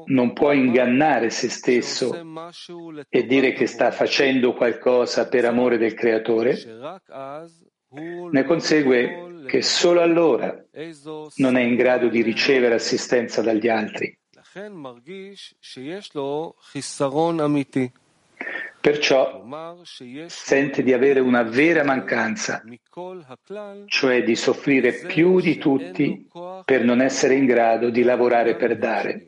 non 0.06 0.34
può 0.34 0.52
ingannare 0.52 1.30
se 1.30 1.50
stesso 1.50 2.14
e 3.10 3.26
dire 3.26 3.54
che 3.54 3.66
sta 3.68 3.92
facendo 3.92 4.54
qualcosa 4.54 5.28
per 5.28 5.46
amore 5.46 5.78
del 5.78 5.94
Creatore, 5.94 6.58
ne 8.32 8.44
consegue 8.44 9.44
che 9.48 9.62
solo 9.62 10.02
allora 10.02 10.56
non 11.36 11.58
è 11.58 11.62
in 11.62 11.76
grado 11.76 12.08
di 12.08 12.22
ricevere 12.22 12.76
assistenza 12.76 13.42
dagli 13.42 13.68
altri. 13.68 14.18
Perciò 18.82 19.46
sente 20.26 20.82
di 20.82 20.92
avere 20.92 21.20
una 21.20 21.44
vera 21.44 21.84
mancanza, 21.84 22.64
cioè 23.86 24.24
di 24.24 24.36
soffrire 24.36 24.94
più 25.06 25.40
di 25.40 25.58
tutti 25.58 26.28
per 26.66 26.84
non 26.84 27.00
essere 27.02 27.36
in 27.36 27.46
grado 27.46 27.92
di 27.92 28.02
lavorare 28.02 28.56
per 28.56 28.78
dare. 28.78 29.26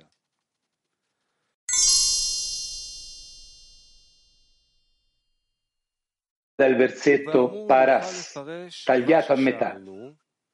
Dal 6.56 6.76
versetto 6.76 7.66
Paras, 7.66 8.42
tagliato 8.84 9.34
a 9.34 9.38
metà, 9.38 9.80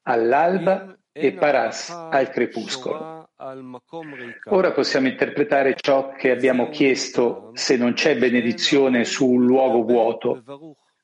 all'alba 0.04 0.98
e 1.12 1.34
Paras 1.34 1.90
al 1.90 2.30
crepuscolo. 2.30 3.19
Ora 4.48 4.74
possiamo 4.74 5.08
interpretare 5.08 5.74
ciò 5.80 6.12
che 6.12 6.30
abbiamo 6.30 6.68
chiesto 6.68 7.52
se 7.54 7.78
non 7.78 7.94
c'è 7.94 8.18
benedizione 8.18 9.06
su 9.06 9.26
un 9.30 9.46
luogo 9.46 9.84
vuoto, 9.84 10.44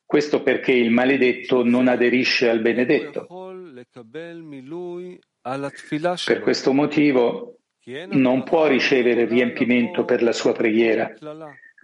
Questo 0.04 0.42
perché 0.42 0.72
il 0.72 0.90
maledetto 0.90 1.64
non 1.64 1.88
aderisce 1.88 2.50
al 2.50 2.60
benedetto. 2.60 3.26
Per 6.26 6.40
questo 6.40 6.72
motivo 6.72 7.58
non 8.10 8.42
può 8.42 8.66
ricevere 8.66 9.24
riempimento 9.24 10.04
per 10.04 10.22
la 10.22 10.32
sua 10.32 10.52
preghiera, 10.52 11.12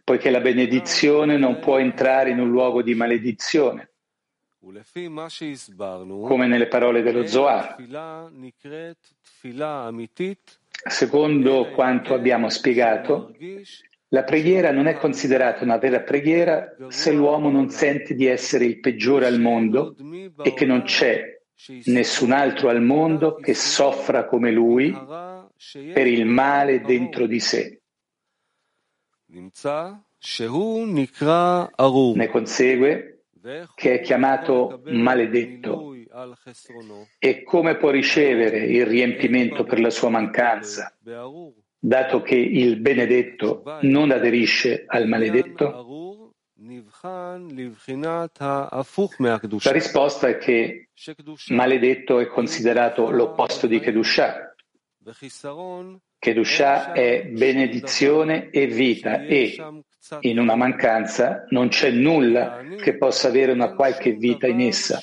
poiché 0.05 0.31
la 0.31 0.41
benedizione 0.41 1.38
non 1.38 1.61
può 1.61 1.79
entrare 1.79 2.31
in 2.31 2.41
un 2.41 2.51
luogo 2.51 2.83
di 2.83 2.95
maledizione. 2.95 3.91
Come 4.61 6.47
nelle 6.47 6.69
parole 6.69 7.03
dello 7.03 7.27
Zohar. 7.27 7.77
Secondo 10.85 11.70
quanto 11.70 12.14
abbiamo 12.14 12.48
spiegato, 12.48 13.35
la 14.09 14.24
preghiera 14.24 14.72
non 14.72 14.87
è 14.87 14.94
considerata 14.94 15.64
una 15.64 15.78
vera 15.78 16.00
preghiera 16.00 16.76
se 16.88 17.12
l'uomo 17.12 17.50
non 17.50 17.68
sente 17.70 18.14
di 18.14 18.26
essere 18.26 18.66
il 18.66 18.78
peggiore 18.78 19.26
al 19.26 19.40
mondo 19.40 19.96
e 20.42 20.52
che 20.55 20.64
non 20.64 20.83
c'è 20.83 21.40
nessun 21.87 22.33
altro 22.33 22.68
al 22.68 22.83
mondo 22.83 23.37
che 23.37 23.55
soffra 23.55 24.26
come 24.26 24.50
lui 24.50 24.90
per 25.92 26.07
il 26.07 26.26
male 26.26 26.81
dentro 26.83 27.26
di 27.26 27.40
sé. 27.40 27.81
Ne 32.14 32.28
consegue 32.28 33.24
che 33.74 33.94
è 33.94 34.00
chiamato 34.02 34.83
maledetto 34.85 35.91
e 37.19 37.43
come 37.43 37.77
può 37.77 37.91
ricevere 37.91 38.65
il 38.67 38.87
riempimento 38.87 39.65
per 39.65 39.81
la 39.81 39.91
sua 39.91 40.09
mancanza, 40.09 40.97
dato 41.79 42.23
che 42.23 42.37
il 42.37 42.81
benedetto 42.81 43.63
non 43.83 44.11
aderisce 44.11 44.85
al 44.87 45.09
maledetto? 45.09 46.31
La 49.63 49.73
risposta 49.73 50.29
è 50.29 50.39
che 50.39 50.89
maledetto 51.49 52.21
è 52.21 52.27
considerato 52.29 53.11
l'opposto 53.11 53.67
di 53.67 53.81
Kedushah. 53.81 54.55
Kedushah 56.19 56.93
è 56.93 57.25
benedizione 57.27 58.51
e 58.51 58.67
vita 58.67 59.23
e 59.23 59.57
in 60.21 60.38
una 60.38 60.57
mancanza 60.57 61.45
non 61.51 61.69
c'è 61.69 61.91
nulla 61.91 62.61
che 62.81 62.97
possa 62.97 63.29
avere 63.29 63.53
una 63.53 63.73
qualche 63.73 64.12
vita 64.12 64.47
in 64.47 64.61
essa, 64.61 65.01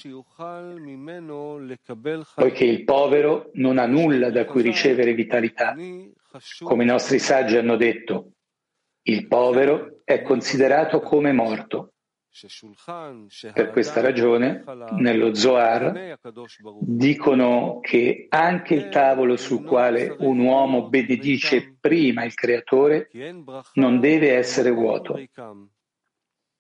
poiché 2.36 2.66
il 2.66 2.84
povero 2.84 3.50
non 3.54 3.78
ha 3.78 3.86
nulla 3.86 4.30
da 4.30 4.46
cui 4.46 4.62
ricevere 4.62 5.14
vitalità. 5.14 5.76
Come 6.60 6.84
i 6.84 6.88
nostri 6.88 7.18
saggi 7.18 7.58
hanno 7.58 7.76
detto, 7.76 8.34
il 9.04 9.28
povero 9.28 10.02
è 10.04 10.22
considerato 10.22 11.00
come 11.00 11.32
morto. 11.32 11.94
Per 13.54 13.70
questa 13.72 14.02
ragione, 14.02 14.64
nello 14.98 15.34
Zohar 15.34 16.20
dicono 16.80 17.80
che 17.82 18.28
anche 18.30 18.76
il 18.76 18.90
tavolo 18.90 19.36
sul 19.36 19.64
quale 19.64 20.16
un 20.20 20.40
uomo 20.40 20.88
benedice 20.90 21.76
prima 21.80 22.24
il 22.24 22.36
Creatore 22.36 23.10
non 23.74 24.00
deve 24.00 24.36
essere 24.36 24.70
vuoto, 24.70 25.20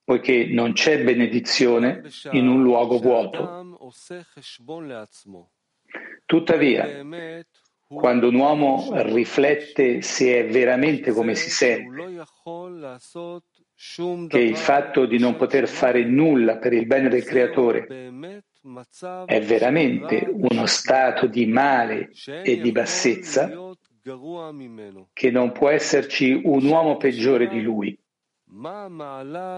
poiché 0.03 0.47
non 0.47 0.73
c'è 0.73 1.03
benedizione 1.03 2.01
in 2.32 2.47
un 2.47 2.63
luogo 2.63 2.97
vuoto. 2.97 3.77
Tuttavia, 6.25 7.05
quando 7.88 8.27
un 8.27 8.36
uomo 8.36 8.89
riflette 9.01 10.01
se 10.01 10.39
è 10.39 10.47
veramente 10.47 11.12
come 11.12 11.36
si 11.36 11.49
sente, 11.49 12.25
che 14.27 14.39
il 14.39 14.57
fatto 14.57 15.05
di 15.05 15.17
non 15.17 15.37
poter 15.37 15.65
fare 15.67 16.03
nulla 16.03 16.57
per 16.57 16.73
il 16.73 16.85
bene 16.85 17.07
del 17.07 17.23
creatore 17.23 17.87
è 19.25 19.41
veramente 19.41 20.27
uno 20.29 20.65
stato 20.65 21.27
di 21.27 21.45
male 21.45 22.09
e 22.43 22.59
di 22.59 22.73
bassezza, 22.73 23.49
che 25.13 25.31
non 25.31 25.53
può 25.53 25.69
esserci 25.69 26.41
un 26.43 26.65
uomo 26.65 26.97
peggiore 26.97 27.47
di 27.47 27.61
lui. 27.61 27.97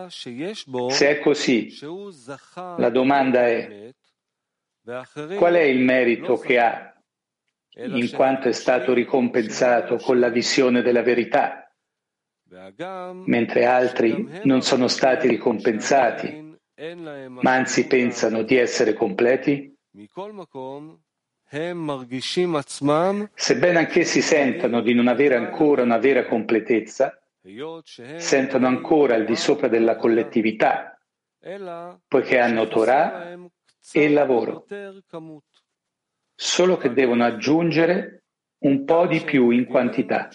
Se 0.07 1.09
è 1.09 1.19
così, 1.19 1.75
la 2.77 2.89
domanda 2.91 3.47
è 3.47 3.91
qual 5.35 5.53
è 5.55 5.61
il 5.61 5.79
merito 5.79 6.37
che 6.37 6.59
ha 6.59 6.95
in 7.73 8.11
quanto 8.11 8.49
è 8.49 8.51
stato 8.51 8.93
ricompensato 8.93 9.95
con 9.95 10.19
la 10.19 10.29
visione 10.29 10.81
della 10.81 11.01
verità, 11.01 11.60
mentre 13.25 13.65
altri 13.65 14.41
non 14.43 14.61
sono 14.61 14.87
stati 14.87 15.27
ricompensati, 15.27 16.57
ma 17.27 17.53
anzi 17.53 17.87
pensano 17.87 18.43
di 18.43 18.57
essere 18.57 18.93
completi? 18.93 19.73
Sebbene 23.33 23.79
anch'essi 23.79 24.21
sentano 24.21 24.81
di 24.81 24.93
non 24.93 25.07
avere 25.07 25.35
ancora 25.35 25.83
una 25.83 25.97
vera 25.97 26.25
completezza, 26.25 27.21
sentono 28.17 28.67
ancora 28.67 29.15
al 29.15 29.25
di 29.25 29.35
sopra 29.35 29.67
della 29.67 29.95
collettività, 29.95 30.97
poiché 32.07 32.39
hanno 32.39 32.67
Torah 32.67 33.37
e 33.93 34.09
lavoro 34.09 34.65
solo 36.35 36.77
che 36.77 36.91
devono 36.91 37.23
aggiungere 37.23 38.23
un 38.59 38.83
po' 38.83 39.07
di 39.07 39.21
più 39.21 39.49
in 39.51 39.65
quantità. 39.65 40.29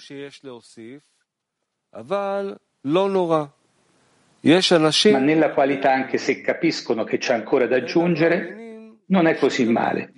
Ma 5.13 5.19
nella 5.19 5.53
qualità, 5.53 5.93
anche 5.93 6.19
se 6.19 6.41
capiscono 6.41 7.05
che 7.05 7.19
c'è 7.19 7.35
ancora 7.35 7.67
da 7.67 7.77
aggiungere, 7.77 8.97
non 9.07 9.27
è 9.27 9.37
così 9.37 9.65
male. 9.67 10.13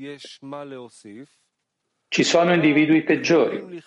Ci 2.09 2.25
sono 2.25 2.53
individui 2.53 3.03
peggiori. 3.03 3.83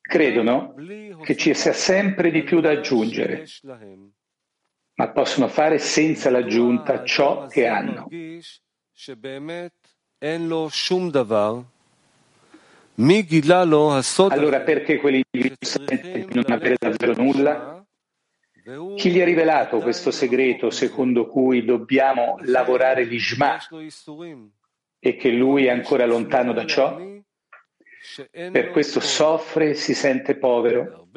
Credono 0.00 0.74
che 1.22 1.36
ci 1.36 1.54
sia 1.54 1.72
sempre 1.72 2.30
di 2.30 2.42
più 2.42 2.60
da 2.60 2.70
aggiungere, 2.70 3.46
ma 4.94 5.08
possono 5.10 5.48
fare 5.48 5.78
senza 5.78 6.30
l'aggiunta 6.30 7.04
ciò 7.04 7.46
che 7.46 7.66
hanno. 7.66 8.08
Allora 14.34 14.60
perché 14.60 14.98
quelli 14.98 15.24
di 15.30 15.52
non 16.32 16.44
avere 16.48 16.76
davvero 16.78 17.14
nulla? 17.14 17.84
Chi 18.96 19.10
gli 19.10 19.20
ha 19.20 19.24
rivelato 19.24 19.80
questo 19.80 20.10
segreto 20.10 20.70
secondo 20.70 21.28
cui 21.28 21.64
dobbiamo 21.64 22.38
lavorare 22.44 23.04
l'Ishma 23.04 23.58
e 24.98 25.16
che 25.16 25.30
lui 25.30 25.66
è 25.66 25.70
ancora 25.70 26.06
lontano 26.06 26.52
da 26.52 26.64
ciò? 26.64 26.98
Per 28.30 28.70
questo 28.70 29.00
soffre 29.00 29.70
e 29.70 29.74
si 29.74 29.94
sente 29.94 30.36
povero, 30.36 31.08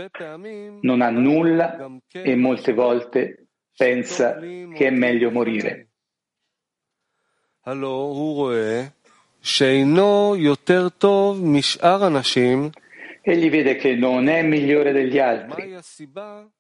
non 0.82 1.02
ha 1.02 1.10
nulla 1.10 1.90
e 2.12 2.36
molte 2.36 2.74
volte 2.74 3.48
pensa 3.76 4.40
che 4.40 4.88
è 4.88 4.90
meglio 4.90 5.32
morire. 5.32 5.90
Egli 13.22 13.50
vede 13.50 13.78
che 13.78 13.96
non 13.96 14.28
è 14.28 14.42
migliore 14.44 14.92
degli 14.92 15.20
altri. 15.20 15.74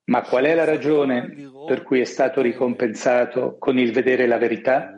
Ma 0.05 0.21
qual 0.21 0.45
è 0.45 0.55
la 0.55 0.63
ragione 0.63 1.51
per 1.67 1.83
cui 1.83 1.99
è 1.99 2.05
stato 2.05 2.41
ricompensato 2.41 3.57
con 3.59 3.77
il 3.77 3.91
vedere 3.91 4.25
la 4.25 4.37
verità? 4.37 4.93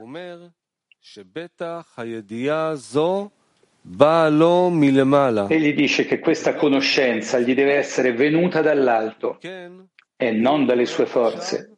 Egli 5.50 5.74
dice 5.74 6.06
che 6.06 6.20
questa 6.20 6.54
conoscenza 6.56 7.40
gli 7.40 7.56
deve 7.56 7.74
essere 7.74 8.14
venuta 8.14 8.62
dall'alto 8.62 9.40
e 9.42 10.32
non 10.32 10.66
dalle 10.66 10.86
sue 10.86 11.08
forze. 11.08 11.78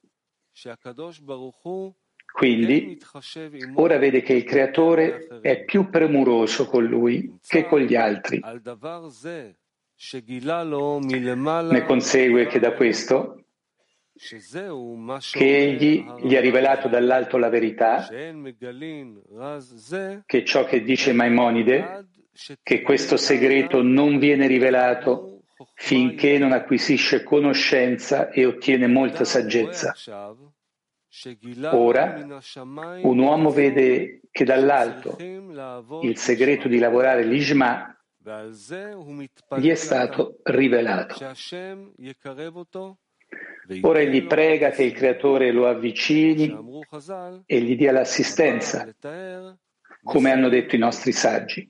Quindi 2.32 2.98
ora 3.76 3.98
vede 3.98 4.22
che 4.22 4.34
il 4.34 4.44
creatore 4.44 5.28
è 5.42 5.64
più 5.64 5.90
premuroso 5.90 6.66
con 6.66 6.86
lui 6.86 7.38
che 7.46 7.66
con 7.66 7.82
gli 7.82 7.96
altri. 7.96 8.40
Ne 11.70 11.84
consegue 11.86 12.48
che 12.48 12.60
da 12.60 12.74
questo 12.74 13.44
che 15.32 15.58
egli 15.58 16.06
gli 16.22 16.36
ha 16.36 16.40
rivelato 16.40 16.88
dall'alto 16.88 17.38
la 17.38 17.50
verità, 17.50 18.08
che 20.26 20.46
ciò 20.46 20.66
che 20.66 20.84
dice 20.84 21.14
Maimonide, 21.14 22.08
che 22.62 22.82
questo 22.82 23.18
segreto 23.18 23.82
non 23.82 24.20
viene 24.20 24.48
rivelato 24.48 25.44
finché 25.74 26.38
non 26.38 26.52
acquisisce 26.52 27.24
conoscenza 27.24 28.30
e 28.30 28.46
ottiene 28.46 28.88
molta 28.88 29.24
saggezza. 29.24 29.94
Ora 31.72 32.26
un 33.02 33.20
uomo 33.20 33.50
vede 33.50 34.22
che 34.32 34.46
dall'alto 34.46 35.18
il 36.02 36.18
segreto 36.18 36.70
di 36.70 36.80
lavorare 36.80 37.26
l'Ishma 37.26 37.94
gli 39.58 39.70
è 39.70 39.76
stato 39.76 40.40
rivelato. 40.44 41.16
Ora 43.82 44.00
egli 44.00 44.26
prega 44.26 44.70
che 44.70 44.84
il 44.84 44.94
Creatore 44.94 45.52
lo 45.52 45.68
avvicini 45.68 46.56
e 47.46 47.62
gli 47.62 47.76
dia 47.76 47.92
l'assistenza, 47.92 48.88
come 50.04 50.32
hanno 50.32 50.50
detto 50.50 50.76
i 50.76 50.80
nostri 50.80 51.12
saggi. 51.12 51.70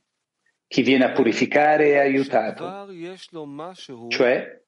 Chi 0.67 0.83
viene 0.83 1.05
a 1.05 1.11
purificare 1.11 1.93
è 1.93 1.97
aiutato, 1.97 2.87
cioè 4.07 4.60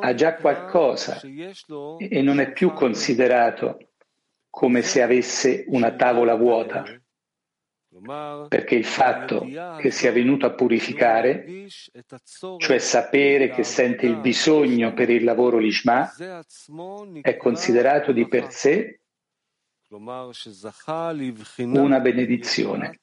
ha 0.00 0.14
già 0.14 0.34
qualcosa 0.34 1.20
e 1.20 2.22
non 2.22 2.40
è 2.40 2.52
più 2.52 2.72
considerato 2.72 3.78
come 4.50 4.82
se 4.82 5.02
avesse 5.02 5.64
una 5.68 5.94
tavola 5.94 6.34
vuota, 6.34 6.84
perché 8.48 8.74
il 8.74 8.84
fatto 8.84 9.46
che 9.78 9.90
sia 9.90 10.10
venuto 10.10 10.46
a 10.46 10.52
purificare, 10.52 11.66
cioè 12.58 12.78
sapere 12.78 13.50
che 13.50 13.62
sente 13.62 14.06
il 14.06 14.16
bisogno 14.16 14.92
per 14.94 15.10
il 15.10 15.22
lavoro 15.22 15.58
lishma, 15.58 16.12
è 17.20 17.36
considerato 17.36 18.12
di 18.12 18.26
per 18.26 18.50
sé 18.50 19.00
una 21.58 22.00
benedizione, 22.00 23.00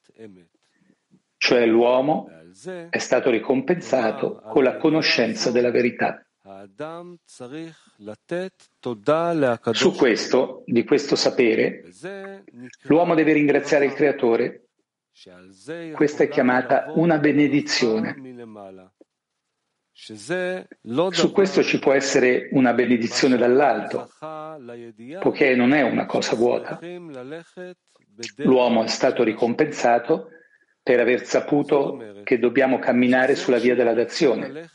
cioè 1.37 1.65
l'uomo 1.65 2.27
è 2.89 2.97
stato 2.97 3.29
ricompensato 3.29 4.41
con 4.49 4.63
la 4.63 4.75
conoscenza 4.77 5.49
della 5.49 5.71
verità. 5.71 6.25
Su 9.71 9.93
questo, 9.93 10.63
di 10.65 10.83
questo 10.83 11.15
sapere, 11.15 11.85
l'uomo 12.81 13.15
deve 13.15 13.31
ringraziare 13.31 13.85
il 13.85 13.93
Creatore. 13.93 14.67
Questa 15.93 16.23
è 16.23 16.27
chiamata 16.27 16.91
una 16.95 17.17
benedizione. 17.17 18.15
Su 21.11 21.31
questo 21.31 21.63
ci 21.63 21.79
può 21.79 21.93
essere 21.93 22.49
una 22.51 22.73
benedizione 22.73 23.37
dall'alto, 23.37 24.09
poiché 25.21 25.55
non 25.55 25.71
è 25.71 25.81
una 25.81 26.05
cosa 26.05 26.35
vuota. 26.35 26.77
L'uomo 28.37 28.83
è 28.83 28.87
stato 28.87 29.23
ricompensato 29.23 30.27
per 30.81 30.99
aver 30.99 31.25
saputo 31.25 32.21
che 32.23 32.37
dobbiamo 32.37 32.79
camminare 32.79 33.35
sulla 33.35 33.59
via 33.59 33.75
della 33.75 33.93
dazione. 33.93 34.67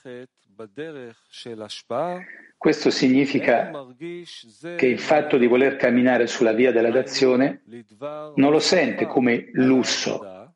Questo 2.56 2.90
significa 2.90 3.70
che 3.96 4.86
il 4.86 4.98
fatto 4.98 5.38
di 5.38 5.46
voler 5.46 5.76
camminare 5.76 6.26
sulla 6.26 6.52
via 6.52 6.72
della 6.72 6.90
dazione 6.90 7.62
non 8.34 8.50
lo 8.50 8.58
sente 8.58 9.06
come 9.06 9.50
lusso, 9.52 10.54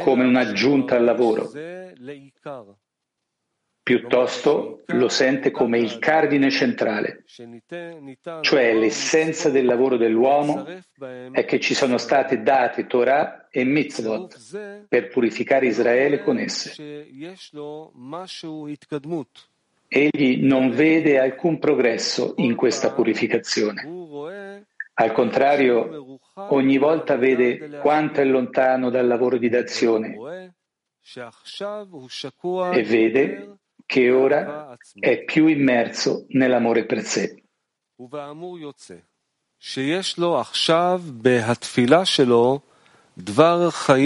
come 0.00 0.24
un'aggiunta 0.24 0.96
al 0.96 1.04
lavoro, 1.04 1.50
piuttosto 3.82 4.82
lo 4.86 5.08
sente 5.08 5.50
come 5.50 5.78
il 5.78 5.98
cardine 5.98 6.50
centrale, 6.50 7.24
cioè 8.40 8.74
l'essenza 8.74 9.50
del 9.50 9.64
lavoro 9.64 9.96
dell'uomo 9.96 10.66
è 11.32 11.44
che 11.44 11.60
ci 11.60 11.74
sono 11.74 11.98
state 11.98 12.42
date 12.42 12.86
Torah 12.86 13.48
e 13.50 13.64
mitzvot 13.64 14.86
per 14.88 15.08
purificare 15.08 15.66
Israele 15.66 16.22
con 16.22 16.38
esse. 16.38 16.74
Egli 19.92 20.44
non 20.44 20.70
vede 20.70 21.18
alcun 21.18 21.58
progresso 21.58 22.34
in 22.36 22.54
questa 22.54 22.92
purificazione. 22.92 24.64
Al 24.94 25.12
contrario, 25.12 26.20
ogni 26.34 26.78
volta 26.78 27.16
vede 27.16 27.78
quanto 27.80 28.20
è 28.20 28.24
lontano 28.24 28.90
dal 28.90 29.06
lavoro 29.06 29.38
di 29.38 29.48
dazione 29.48 30.54
e 32.72 32.82
vede 32.84 33.58
che 33.90 34.08
ora 34.12 34.76
è 35.00 35.24
più 35.24 35.48
immerso 35.48 36.26
nell'amore 36.28 36.86
per 36.86 37.02
sé. 37.02 37.42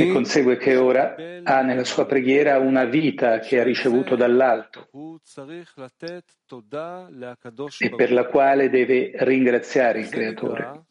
E 0.08 0.12
consegue 0.12 0.56
che 0.56 0.76
ora 0.76 1.14
ha 1.42 1.60
nella 1.60 1.84
sua 1.84 2.06
preghiera 2.06 2.58
una 2.58 2.86
vita 2.86 3.40
che 3.40 3.60
ha 3.60 3.62
ricevuto 3.62 4.16
dall'alto 4.16 4.88
e 7.78 7.94
per 7.94 8.10
la 8.10 8.24
quale 8.24 8.70
deve 8.70 9.10
ringraziare 9.16 10.00
il 10.00 10.08
Creatore. 10.08 10.84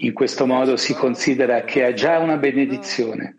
In 0.00 0.12
questo 0.12 0.46
modo 0.46 0.76
si 0.76 0.94
considera 0.94 1.62
che 1.62 1.84
ha 1.84 1.92
già 1.92 2.18
una 2.18 2.36
benedizione 2.38 3.38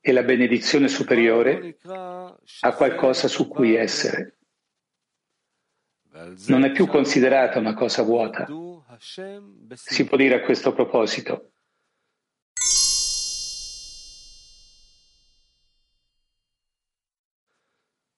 e 0.00 0.12
la 0.12 0.22
benedizione 0.22 0.88
superiore 0.88 1.76
ha 1.82 2.74
qualcosa 2.74 3.28
su 3.28 3.48
cui 3.48 3.74
essere. 3.74 4.36
Non 6.46 6.64
è 6.64 6.72
più 6.72 6.86
considerata 6.86 7.58
una 7.58 7.74
cosa 7.74 8.02
vuota. 8.02 8.46
Si 9.74 10.04
può 10.04 10.16
dire 10.16 10.36
a 10.36 10.40
questo 10.40 10.72
proposito. 10.72 11.52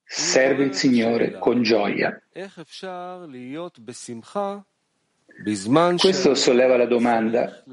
Serve 0.05 0.63
il 0.63 0.73
Signore 0.73 1.37
con 1.37 1.61
gioia. 1.61 2.19
Questo 5.97 6.35
solleva 6.35 6.77
la 6.77 6.85
domanda, 6.85 7.63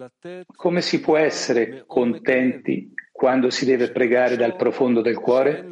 come 0.46 0.80
si 0.80 1.00
può 1.00 1.16
essere 1.16 1.84
contenti 1.86 2.92
quando 3.10 3.50
si 3.50 3.64
deve 3.64 3.90
pregare 3.90 4.36
dal 4.36 4.56
profondo 4.56 5.00
del 5.00 5.18
cuore? 5.18 5.66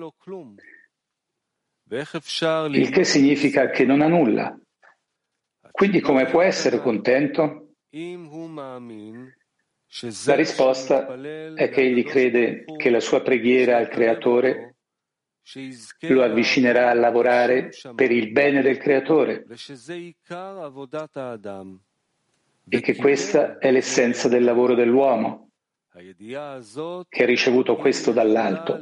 Il 2.78 2.90
che 2.90 3.04
significa 3.04 3.70
che 3.70 3.84
non 3.84 4.02
ha 4.02 4.08
nulla. 4.08 4.58
Quindi 5.70 6.00
come 6.00 6.26
può 6.26 6.42
essere 6.42 6.80
contento? 6.80 7.74
La 10.26 10.34
risposta 10.34 11.06
è 11.54 11.70
che 11.70 11.80
egli 11.80 12.04
crede 12.04 12.64
che 12.76 12.90
la 12.90 13.00
sua 13.00 13.22
preghiera 13.22 13.78
al 13.78 13.88
Creatore 13.88 14.76
lo 16.00 16.22
avvicinerà 16.22 16.90
a 16.90 16.94
lavorare 16.94 17.70
per 17.94 18.10
il 18.10 18.30
bene 18.32 18.60
del 18.60 18.76
Creatore 18.76 19.46
e 22.68 22.80
che 22.80 22.96
questa 22.96 23.56
è 23.56 23.70
l'essenza 23.70 24.28
del 24.28 24.44
lavoro 24.44 24.74
dell'uomo 24.74 25.47
che 27.08 27.22
ha 27.22 27.26
ricevuto 27.26 27.76
questo 27.76 28.12
dall'alto. 28.12 28.80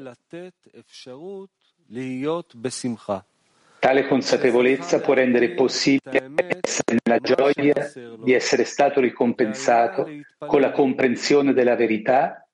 Tale 3.78 4.06
consapevolezza 4.06 5.00
può 5.00 5.14
rendere 5.14 5.50
possibile 5.50 6.30
essere 6.60 6.98
nella 7.04 7.20
gioia 7.20 7.92
di 8.22 8.32
essere 8.32 8.64
stato 8.64 9.00
ricompensato 9.00 10.06
con 10.38 10.60
la 10.60 10.72
comprensione 10.72 11.52
della 11.52 11.76
verità 11.76 12.46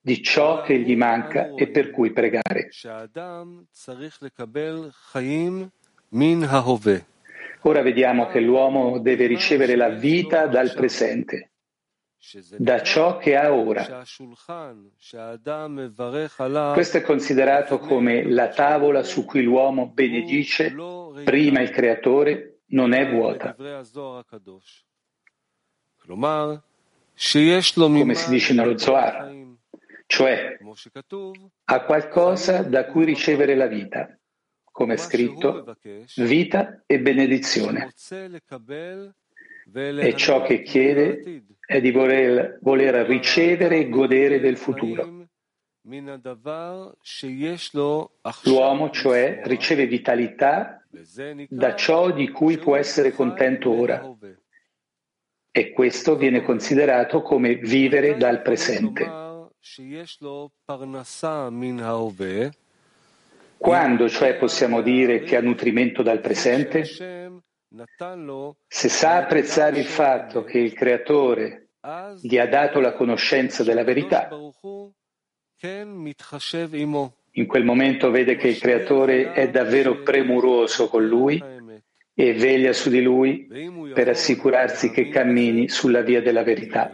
di 0.00 0.22
ciò 0.22 0.62
che 0.62 0.78
gli 0.80 0.96
manca 0.96 1.54
e 1.54 1.68
per 1.68 1.90
cui 1.90 2.12
pregare. 2.12 2.68
Ora 7.64 7.82
vediamo 7.82 8.26
che 8.26 8.40
l'uomo 8.40 8.98
deve 8.98 9.26
ricevere 9.26 9.76
la 9.76 9.90
vita 9.90 10.48
dal 10.48 10.74
presente 10.74 11.51
da 12.56 12.82
ciò 12.82 13.18
che 13.18 13.36
ha 13.36 13.52
ora. 13.52 14.04
Questo 16.72 16.98
è 16.98 17.02
considerato 17.02 17.78
come 17.78 18.30
la 18.30 18.48
tavola 18.48 19.02
su 19.02 19.24
cui 19.24 19.42
l'uomo 19.42 19.88
benedice 19.88 20.72
prima 21.24 21.60
il 21.60 21.70
Creatore, 21.70 22.60
non 22.66 22.92
è 22.92 23.10
vuota. 23.10 23.56
Come 26.04 26.62
si 28.14 28.30
dice 28.30 28.54
nello 28.54 28.78
Zohar, 28.78 29.32
cioè 30.06 30.58
ha 31.64 31.84
qualcosa 31.84 32.62
da 32.62 32.86
cui 32.86 33.04
ricevere 33.04 33.56
la 33.56 33.66
vita, 33.66 34.16
come 34.70 34.94
è 34.94 34.96
scritto, 34.96 35.76
vita 36.16 36.82
e 36.86 37.00
benedizione. 37.00 37.92
E 39.74 40.16
ciò 40.16 40.42
che 40.42 40.62
chiede 40.62 41.44
è 41.72 41.80
di 41.80 41.90
voler, 41.90 42.58
voler 42.60 43.06
ricevere 43.06 43.78
e 43.78 43.88
godere 43.88 44.40
del 44.40 44.58
futuro. 44.58 45.26
L'uomo, 48.44 48.90
cioè, 48.90 49.40
riceve 49.44 49.86
vitalità 49.86 50.84
da 51.48 51.74
ciò 51.74 52.12
di 52.12 52.28
cui 52.30 52.58
può 52.58 52.76
essere 52.76 53.12
contento 53.12 53.70
ora. 53.72 54.16
E 55.50 55.72
questo 55.72 56.16
viene 56.16 56.42
considerato 56.42 57.22
come 57.22 57.54
vivere 57.56 58.16
dal 58.16 58.42
presente. 58.42 59.04
Quando, 63.56 64.08
cioè, 64.08 64.36
possiamo 64.36 64.82
dire 64.82 65.20
che 65.22 65.36
ha 65.36 65.40
nutrimento 65.40 66.02
dal 66.02 66.20
presente? 66.20 66.84
Se 68.68 68.88
sa 68.88 69.16
apprezzare 69.16 69.78
il 69.78 69.86
fatto 69.86 70.44
che 70.44 70.58
il 70.58 70.74
Creatore 70.74 71.61
gli 72.20 72.38
ha 72.38 72.46
dato 72.46 72.80
la 72.80 72.92
conoscenza 72.92 73.64
della 73.64 73.82
verità, 73.84 74.28
In 77.32 77.46
quel 77.46 77.64
momento 77.64 78.10
vede 78.10 78.36
che 78.36 78.48
il 78.48 78.58
Creatore 78.58 79.32
è 79.32 79.50
davvero 79.50 80.02
premuroso 80.02 80.88
con 80.88 81.06
lui 81.06 81.42
e 82.14 82.34
veglia 82.34 82.72
su 82.72 82.90
di 82.90 83.00
lui 83.00 83.46
per 83.94 84.08
assicurarsi 84.08 84.90
che 84.90 85.08
cammini 85.08 85.68
sulla 85.68 86.02
via 86.02 86.20
della 86.20 86.42
verità. 86.42 86.92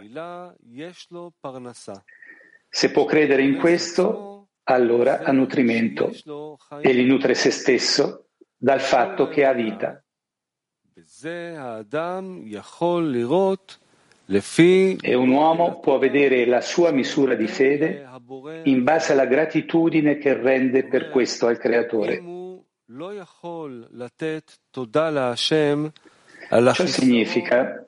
Se 2.69 2.91
può 2.91 3.05
credere 3.05 3.41
in 3.41 3.57
questo, 3.57 4.49
allora 4.63 5.23
ha 5.23 5.31
nutrimento 5.31 6.11
e 6.81 6.93
gli 6.93 7.05
nutre 7.05 7.33
se 7.33 7.51
stesso 7.51 8.27
dal 8.55 8.81
fatto 8.81 9.27
che 9.27 9.45
ha 9.45 9.53
vita. 9.53 10.03
E 14.31 15.15
un 15.15 15.29
uomo 15.29 15.79
può 15.79 15.97
vedere 15.97 16.45
la 16.45 16.61
sua 16.61 16.91
misura 16.91 17.33
di 17.33 17.47
fede 17.47 18.07
in 18.63 18.83
base 18.83 19.13
alla 19.13 19.25
gratitudine 19.25 20.17
che 20.17 20.35
rende 20.35 20.85
per 20.85 21.09
questo 21.09 21.47
al 21.47 21.57
Creatore. 21.57 22.21
Ciò 26.73 26.85
significa 26.85 27.87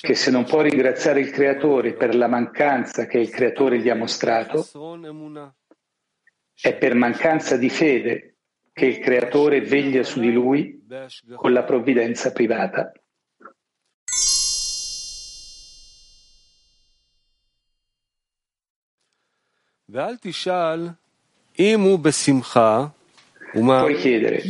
che 0.00 0.14
se 0.14 0.30
non 0.32 0.44
può 0.44 0.62
ringraziare 0.62 1.20
il 1.20 1.30
Creatore 1.30 1.92
per 1.92 2.16
la 2.16 2.26
mancanza 2.26 3.06
che 3.06 3.18
il 3.18 3.30
Creatore 3.30 3.78
gli 3.78 3.88
ha 3.88 3.94
mostrato, 3.94 4.66
è 6.60 6.74
per 6.74 6.94
mancanza 6.96 7.56
di 7.56 7.70
fede 7.70 8.38
che 8.72 8.86
il 8.86 8.98
Creatore 8.98 9.60
veglia 9.60 10.02
su 10.02 10.18
di 10.18 10.32
lui 10.32 10.84
con 11.36 11.52
la 11.52 11.62
provvidenza 11.62 12.32
privata. 12.32 12.90
Puoi 23.52 23.96
chiedere 23.96 24.42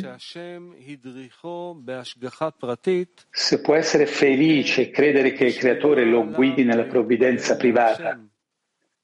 se 3.31 3.61
può 3.61 3.75
essere 3.77 4.07
felice 4.07 4.81
e 4.83 4.91
credere 4.91 5.33
che 5.33 5.45
il 5.45 5.57
Creatore 5.57 6.05
lo 6.05 6.27
guidi 6.27 6.65
nella 6.65 6.87
provvidenza 6.87 7.57
privata. 7.57 8.21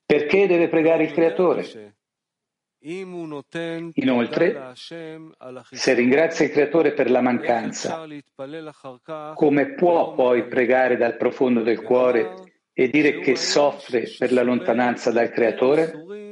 Perché 0.05 0.49
deve 0.49 0.68
pregare 0.68 1.05
il 1.05 1.12
Creatore? 1.12 1.94
Inoltre, 3.94 4.73
se 4.75 5.94
ringrazia 5.94 6.47
il 6.47 6.51
Creatore 6.51 6.94
per 6.94 7.11
la 7.12 7.20
mancanza, 7.20 8.05
come 9.35 9.75
può 9.75 10.14
poi 10.14 10.49
pregare 10.49 10.97
dal 10.97 11.16
profondo 11.16 11.62
del 11.62 11.81
cuore 11.81 12.35
e 12.73 12.88
dire 12.88 13.20
che 13.20 13.37
soffre 13.37 14.12
per 14.18 14.33
la 14.33 14.42
lontananza 14.42 15.12
dal 15.12 15.31
Creatore? 15.31 16.24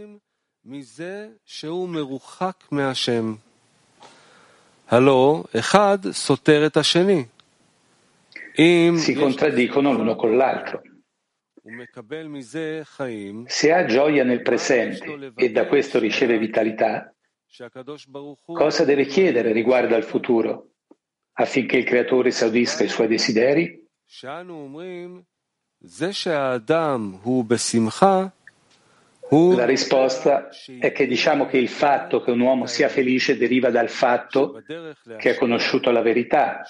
Si 8.99 9.15
contraddicono 9.15 9.93
l'uno 9.93 10.15
con 10.15 10.37
l'altro. 10.37 10.83
Se 13.47 13.73
ha 13.73 13.85
gioia 13.87 14.25
nel 14.25 14.43
presente 14.43 15.33
e 15.35 15.51
da 15.51 15.67
questo 15.67 15.99
riceve 15.99 16.39
vitalità, 16.39 17.13
cosa 18.45 18.85
deve 18.85 19.07
chiedere 19.07 19.53
riguardo 19.53 19.95
al 19.95 20.05
futuro 20.05 20.71
affinché 21.35 21.79
il 21.79 21.85
Creatore 21.85 22.31
soddisfa 22.31 22.85
i 22.85 22.89
suoi 22.89 23.09
desideri? 23.09 23.85
La 29.33 29.65
risposta 29.65 30.51
è 30.79 30.93
che 30.93 31.07
diciamo 31.07 31.47
che 31.47 31.57
il 31.57 31.71
fatto 31.71 32.21
che 32.21 32.31
un 32.31 32.41
uomo 32.41 32.67
sia 32.67 32.91
felice 32.91 33.39
deriva 33.39 33.71
dal 33.71 33.89
fatto 33.89 34.63
che 35.17 35.31
ha 35.31 35.39
conosciuto 35.39 35.91
la 35.91 36.03
verità, 36.03 36.61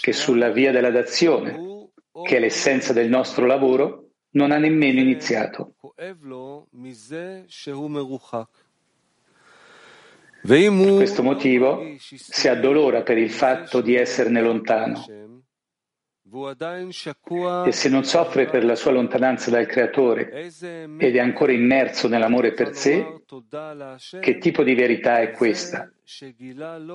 che 0.00 0.12
sulla 0.14 0.48
via 0.48 0.72
della 0.72 0.90
dazione, 0.90 1.90
che 2.24 2.36
è 2.36 2.40
l'essenza 2.40 2.94
del 2.94 3.10
nostro 3.10 3.44
lavoro, 3.44 4.12
non 4.30 4.50
ha 4.50 4.56
nemmeno 4.56 4.98
iniziato. 4.98 5.74
Per 10.42 10.94
questo 10.94 11.22
motivo 11.22 11.96
si 11.98 12.48
addolora 12.48 13.02
per 13.02 13.18
il 13.18 13.30
fatto 13.30 13.82
di 13.82 13.94
esserne 13.94 14.40
lontano 14.40 15.04
e 16.32 17.72
se 17.72 17.88
non 17.88 18.04
soffre 18.04 18.46
per 18.46 18.64
la 18.64 18.76
sua 18.76 18.92
lontananza 18.92 19.50
dal 19.50 19.66
Creatore 19.66 20.30
ed 20.30 21.16
è 21.16 21.18
ancora 21.18 21.50
immerso 21.50 22.06
nell'amore 22.06 22.52
per 22.52 22.74
sé, 22.74 23.22
che 24.20 24.38
tipo 24.38 24.62
di 24.62 24.74
verità 24.74 25.18
è 25.20 25.32
questa? 25.32 25.92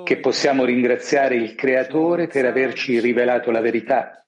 Che 0.03 0.17
possiamo 0.19 0.63
ringraziare 0.63 1.35
il 1.35 1.53
Creatore 1.53 2.27
per 2.27 2.45
averci 2.45 2.99
rivelato 3.01 3.51
la 3.51 3.59
verità, 3.59 4.25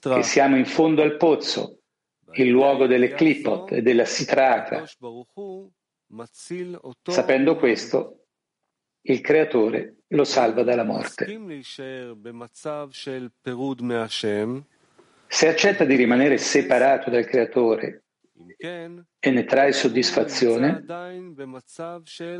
che 0.00 0.22
siamo 0.22 0.56
in 0.56 0.66
fondo 0.66 1.02
al 1.02 1.16
pozzo, 1.18 1.80
il 2.32 2.48
luogo 2.48 2.86
delle 2.86 3.10
clipot 3.10 3.72
e 3.72 3.82
della 3.82 4.06
sitraca. 4.06 4.84
Sapendo 7.02 7.56
questo, 7.56 8.21
il 9.02 9.20
Creatore 9.20 9.96
lo 10.08 10.24
salva 10.24 10.62
dalla 10.62 10.84
morte. 10.84 11.26
Se 15.26 15.48
accetta 15.48 15.84
di 15.84 15.96
rimanere 15.96 16.38
separato 16.38 17.10
dal 17.10 17.24
Creatore 17.24 18.04
e 18.56 19.30
ne 19.30 19.44
trae 19.44 19.72
soddisfazione, 19.72 20.84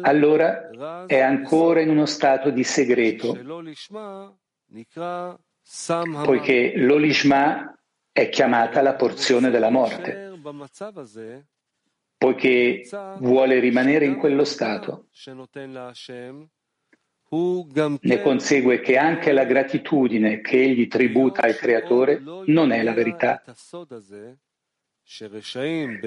allora 0.02 1.06
è 1.06 1.20
ancora 1.20 1.80
in 1.80 1.88
uno 1.88 2.06
stato 2.06 2.50
di 2.50 2.64
segreto, 2.64 3.32
poiché 6.24 6.72
l'Olishma 6.76 7.76
è 8.12 8.28
chiamata 8.28 8.82
la 8.82 8.94
porzione 8.94 9.50
della 9.50 9.70
morte, 9.70 10.38
poiché 12.22 12.86
vuole 13.18 13.58
rimanere 13.58 14.04
in 14.04 14.16
quello 14.16 14.44
stato. 14.44 15.08
Ne 18.00 18.22
consegue 18.22 18.80
che 18.80 18.96
anche 18.96 19.32
la 19.32 19.44
gratitudine 19.44 20.40
che 20.40 20.62
egli 20.62 20.86
tributa 20.86 21.42
al 21.42 21.56
Creatore 21.56 22.22
non 22.46 22.70
è 22.70 22.82
la 22.84 22.92
verità, 22.92 23.42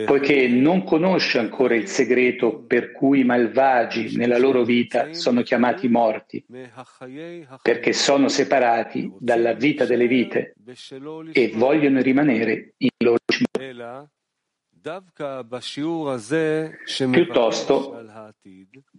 poiché 0.06 0.48
non 0.48 0.84
conosce 0.86 1.38
ancora 1.38 1.76
il 1.76 1.88
segreto 1.88 2.64
per 2.64 2.94
cui 2.94 3.20
i 3.20 3.26
malvagi 3.26 4.16
nella 4.16 4.38
loro 4.38 4.64
vita 4.64 5.12
sono 5.14 5.42
chiamati 5.42 5.90
morti, 5.90 6.46
perché 7.62 7.92
sono 7.92 8.30
separati 8.30 9.12
dalla 9.20 9.52
vita 9.52 9.84
delle 9.84 10.08
vite 10.08 10.56
e 11.34 11.52
vogliono 11.54 12.00
rimanere 12.02 12.76
in 12.78 12.90
loro 13.00 13.18
Piuttosto, 17.10 18.06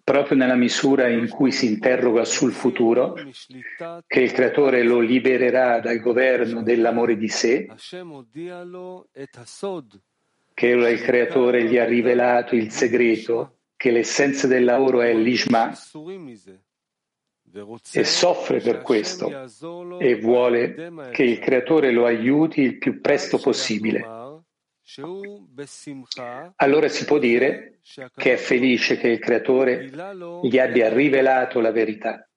proprio 0.03 0.37
nella 0.37 0.57
misura 0.57 1.07
in 1.07 1.29
cui 1.29 1.53
si 1.53 1.67
interroga 1.67 2.25
sul 2.25 2.51
futuro, 2.51 3.15
che 4.07 4.21
il 4.21 4.33
creatore 4.33 4.83
lo 4.83 4.99
libererà 4.99 5.79
dal 5.79 6.01
governo 6.01 6.65
dell'amore 6.65 7.17
di 7.17 7.29
sé, 7.29 7.69
che 10.55 10.75
ora 10.75 10.89
il 10.89 11.01
creatore 11.03 11.65
gli 11.65 11.79
ha 11.79 11.85
rivelato 11.85 12.57
il 12.57 12.73
segreto, 12.73 13.59
che 13.77 13.93
l'essenza 13.93 14.49
del 14.49 14.65
lavoro 14.65 15.03
è 15.03 15.15
l'ishma, 15.15 15.73
e 17.93 18.05
soffre 18.05 18.61
per 18.61 18.83
questo 18.83 19.31
e 19.99 20.19
vuole 20.19 20.93
che 21.13 21.23
il 21.23 21.39
creatore 21.39 21.93
lo 21.93 22.05
aiuti 22.05 22.61
il 22.61 22.77
più 22.77 23.01
presto 23.01 23.39
possibile. 23.39 24.16
Allora 26.57 26.89
si 26.89 27.05
può 27.05 27.19
dire 27.19 27.81
che 28.15 28.35
è 28.35 28.37
felice 28.37 28.97
che 28.97 29.09
il 29.09 29.19
Creatore 29.19 29.91
gli 30.45 30.59
abbia 30.59 30.93
rivelato 30.93 31.59
la 31.61 31.73
verità. 31.73 32.29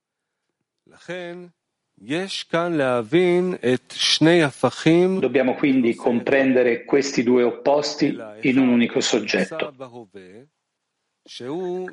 Dobbiamo 5.20 5.54
quindi 5.54 5.94
comprendere 5.94 6.86
questi 6.86 7.22
due 7.22 7.44
opposti 7.44 8.18
in 8.42 8.58
un 8.58 8.70
unico 8.70 9.00
soggetto. 9.00 9.72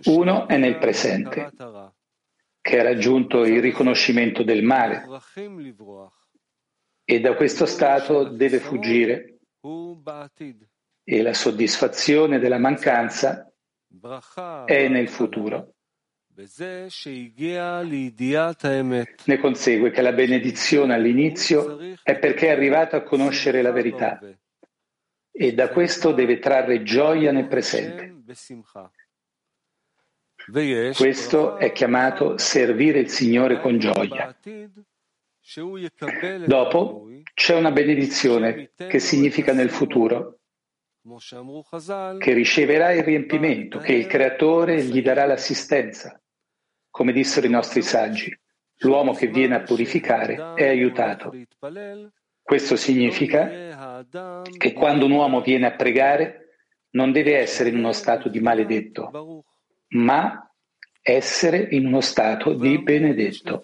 Uno 0.04 0.48
è 0.48 0.56
nel 0.56 0.78
presente, 0.78 1.50
che 2.62 2.80
ha 2.80 2.82
raggiunto 2.82 3.44
il 3.44 3.60
riconoscimento 3.60 4.42
del 4.42 4.62
male. 4.62 5.04
E 7.04 7.20
da 7.20 7.34
questo 7.34 7.66
stato 7.66 8.24
deve 8.24 8.58
fuggire 8.58 9.35
e 11.08 11.22
la 11.22 11.34
soddisfazione 11.34 12.38
della 12.38 12.58
mancanza 12.58 13.50
è 14.66 14.88
nel 14.88 15.08
futuro. 15.08 15.74
Ne 19.24 19.38
consegue 19.38 19.90
che 19.90 20.02
la 20.02 20.12
benedizione 20.12 20.94
all'inizio 20.94 21.78
è 22.02 22.18
perché 22.18 22.48
è 22.48 22.50
arrivato 22.50 22.96
a 22.96 23.02
conoscere 23.02 23.62
la 23.62 23.72
verità. 23.72 24.18
e 25.38 25.52
da 25.52 25.68
questo 25.68 26.12
deve 26.12 26.38
trarre 26.38 26.82
gioia 26.82 27.30
nel 27.30 27.46
presente. 27.46 28.14
Questo 30.96 31.56
è 31.56 31.72
chiamato 31.72 32.38
servire 32.38 33.00
il 33.00 33.10
Signore 33.10 33.60
con 33.60 33.78
gioia. 33.78 34.34
Dopo 36.46 37.08
c'è 37.32 37.54
una 37.54 37.70
benedizione 37.70 38.72
che 38.74 38.98
significa 38.98 39.52
nel 39.52 39.70
futuro, 39.70 40.40
che 42.18 42.32
riceverà 42.32 42.92
il 42.92 43.04
riempimento, 43.04 43.78
che 43.78 43.92
il 43.92 44.06
Creatore 44.06 44.82
gli 44.82 45.00
darà 45.02 45.24
l'assistenza. 45.24 46.20
Come 46.90 47.12
dissero 47.12 47.46
i 47.46 47.50
nostri 47.50 47.82
saggi, 47.82 48.36
l'uomo 48.78 49.12
che 49.12 49.28
viene 49.28 49.54
a 49.54 49.62
purificare 49.62 50.54
è 50.54 50.66
aiutato. 50.66 51.32
Questo 52.42 52.74
significa 52.74 54.04
che 54.58 54.72
quando 54.72 55.04
un 55.04 55.12
uomo 55.12 55.42
viene 55.42 55.66
a 55.66 55.76
pregare 55.76 56.48
non 56.90 57.12
deve 57.12 57.36
essere 57.36 57.68
in 57.68 57.76
uno 57.76 57.92
stato 57.92 58.28
di 58.28 58.40
maledetto, 58.40 59.44
ma 59.90 60.45
essere 61.08 61.68
in 61.70 61.86
uno 61.86 62.00
stato 62.00 62.52
di 62.54 62.82
benedetto. 62.82 63.62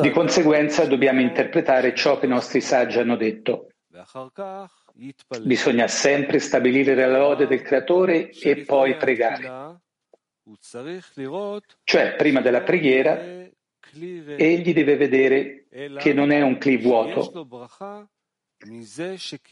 Di 0.00 0.10
conseguenza 0.10 0.86
dobbiamo 0.86 1.20
interpretare 1.20 1.94
ciò 1.94 2.18
che 2.18 2.24
i 2.24 2.30
nostri 2.30 2.62
saggi 2.62 2.98
hanno 2.98 3.16
detto. 3.16 3.66
Bisogna 5.42 5.86
sempre 5.86 6.38
stabilire 6.38 6.94
la 6.94 7.18
lode 7.18 7.46
del 7.46 7.60
Creatore 7.60 8.30
e 8.30 8.64
poi 8.64 8.96
pregare. 8.96 9.80
Cioè, 11.84 12.14
prima 12.16 12.40
della 12.40 12.62
preghiera, 12.62 13.20
egli 13.20 14.72
deve 14.72 14.96
vedere 14.96 15.66
che 15.98 16.14
non 16.14 16.30
è 16.30 16.40
un 16.40 16.56
cli 16.56 16.78
vuoto, 16.78 17.46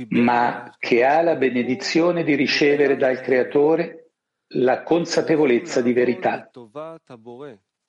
ma 0.08 0.74
che 0.78 1.04
ha 1.04 1.22
la 1.22 1.36
benedizione 1.36 2.24
di 2.24 2.34
ricevere 2.34 2.96
dal 2.96 3.20
Creatore 3.20 4.10
la 4.52 4.82
consapevolezza 4.82 5.80
di 5.80 5.92
verità, 5.92 6.50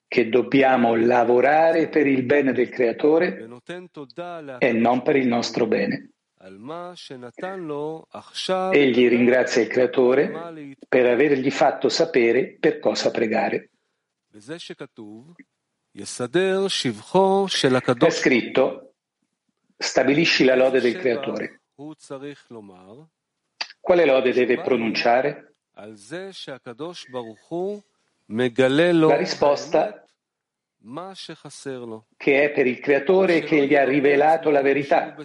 che 0.08 0.30
dobbiamo 0.30 0.96
lavorare 0.96 1.90
per 1.90 2.08
il 2.08 2.24
bene 2.24 2.52
del 2.52 2.70
Creatore 2.70 3.48
e 4.60 4.74
non 4.74 5.02
per 5.02 5.16
il 5.16 5.28
nostro 5.28 5.68
bene. 5.68 6.12
Egli 8.72 9.10
ringrazia 9.10 9.62
il 9.62 9.68
Creatore 9.68 10.32
per 10.88 11.06
avergli 11.06 11.52
fatto 11.52 11.90
sapere 11.90 12.58
per 12.60 12.80
cosa 12.80 13.12
pregare. 13.12 13.72
È 18.06 18.10
scritto 18.10 18.89
Stabilisci 19.82 20.44
la 20.44 20.56
lode 20.56 20.82
del 20.82 20.98
creatore. 20.98 21.62
Quale 23.80 24.06
lode 24.06 24.34
deve 24.34 24.60
pronunciare? 24.60 25.56
La 29.08 29.16
risposta 29.16 30.04
che 32.18 32.44
è 32.44 32.52
per 32.52 32.68
il 32.68 32.80
creatore 32.80 33.40
che 33.42 33.66
gli 33.66 33.76
ha 33.76 33.86
rivelato 33.86 34.50
la 34.50 34.62
verità, 34.62 35.16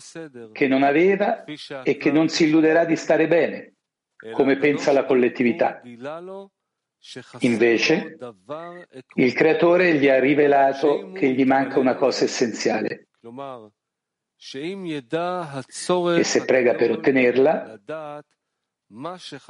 che 0.53 0.69
non 0.69 0.85
aveva 0.85 1.43
e 1.83 1.97
che 1.97 2.13
non 2.13 2.29
si 2.29 2.45
illuderà 2.45 2.85
di 2.85 2.95
stare 2.95 3.27
bene, 3.27 3.75
come 4.33 4.57
pensa 4.57 4.93
la 4.93 5.05
collettività. 5.05 5.83
Invece, 7.41 8.17
il 9.17 9.33
creatore 9.33 9.95
gli 9.97 10.09
ha 10.09 10.21
rivelato 10.21 11.11
che 11.11 11.33
gli 11.33 11.45
manca 11.45 11.81
una 11.81 11.97
cosa 11.97 12.25
essenziale, 12.25 13.09
e 16.19 16.25
se 16.25 16.45
prega 16.45 16.75
per 16.75 16.91
ottenerla, 16.91 17.81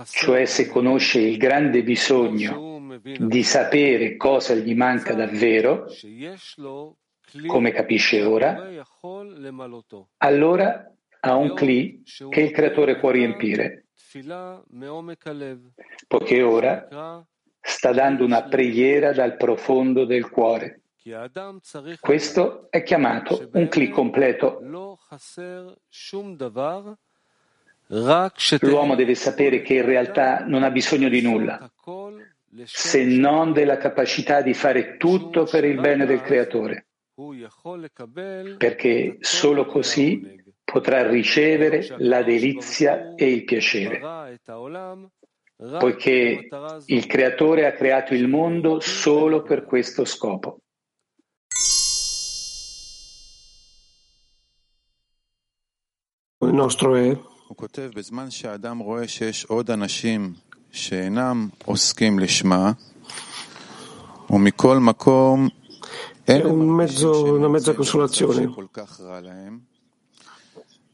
cioè 0.04 0.44
se 0.44 0.68
conosce 0.68 1.20
il 1.20 1.36
grande 1.36 1.82
bisogno 1.82 2.88
di 3.00 3.42
sapere 3.42 4.16
cosa 4.16 4.54
gli 4.54 4.74
manca 4.74 5.14
davvero, 5.14 5.86
come 7.46 7.72
capisce 7.72 8.22
ora, 8.22 8.68
allora 10.18 10.94
ha 11.20 11.34
un 11.34 11.54
cli 11.54 12.02
che 12.28 12.40
il 12.40 12.50
creatore 12.52 12.98
può 12.98 13.10
riempire, 13.10 13.86
poiché 16.06 16.42
ora 16.42 17.26
sta 17.60 17.92
dando 17.92 18.24
una 18.24 18.44
preghiera 18.44 19.12
dal 19.12 19.36
profondo 19.36 20.04
del 20.04 20.28
cuore. 20.30 20.83
Questo 22.00 22.66
è 22.70 22.82
chiamato 22.82 23.50
un 23.52 23.68
clic 23.68 23.92
completo. 23.92 24.58
L'uomo 28.60 28.94
deve 28.94 29.14
sapere 29.14 29.60
che 29.60 29.74
in 29.74 29.84
realtà 29.84 30.46
non 30.46 30.62
ha 30.62 30.70
bisogno 30.70 31.10
di 31.10 31.20
nulla, 31.20 31.70
se 32.64 33.04
non 33.04 33.52
della 33.52 33.76
capacità 33.76 34.40
di 34.40 34.54
fare 34.54 34.96
tutto 34.96 35.44
per 35.44 35.64
il 35.64 35.78
bene 35.78 36.06
del 36.06 36.22
Creatore, 36.22 36.86
perché 38.56 39.18
solo 39.20 39.66
così 39.66 40.42
potrà 40.64 41.06
ricevere 41.06 41.86
la 41.98 42.22
delizia 42.22 43.14
e 43.14 43.30
il 43.30 43.44
piacere, 43.44 44.40
poiché 45.78 46.48
il 46.86 47.06
Creatore 47.06 47.66
ha 47.66 47.72
creato 47.72 48.14
il 48.14 48.26
mondo 48.26 48.80
solo 48.80 49.42
per 49.42 49.64
questo 49.64 50.06
scopo. 50.06 50.60
Nostro 56.54 56.94
è 56.94 57.18
è 66.24 66.42
un 66.42 66.68
mezzo, 66.68 67.34
una 67.34 67.48
mezza 67.48 67.74
consolazione 67.74 68.50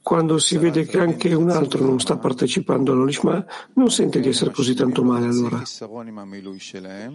quando 0.03 0.39
si 0.39 0.57
vede 0.57 0.87
che 0.87 0.99
anche 0.99 1.33
un 1.35 1.51
altro 1.51 1.85
non 1.85 2.01
sta 2.01 2.17
partecipando 2.17 2.93
all'Olishma, 2.93 3.45
non 3.75 3.91
sente 3.91 4.21
di 4.21 4.29
essere 4.29 4.51
così 4.51 4.75
tanto 4.75 5.05
male 5.05 5.27
allora. 5.27 5.63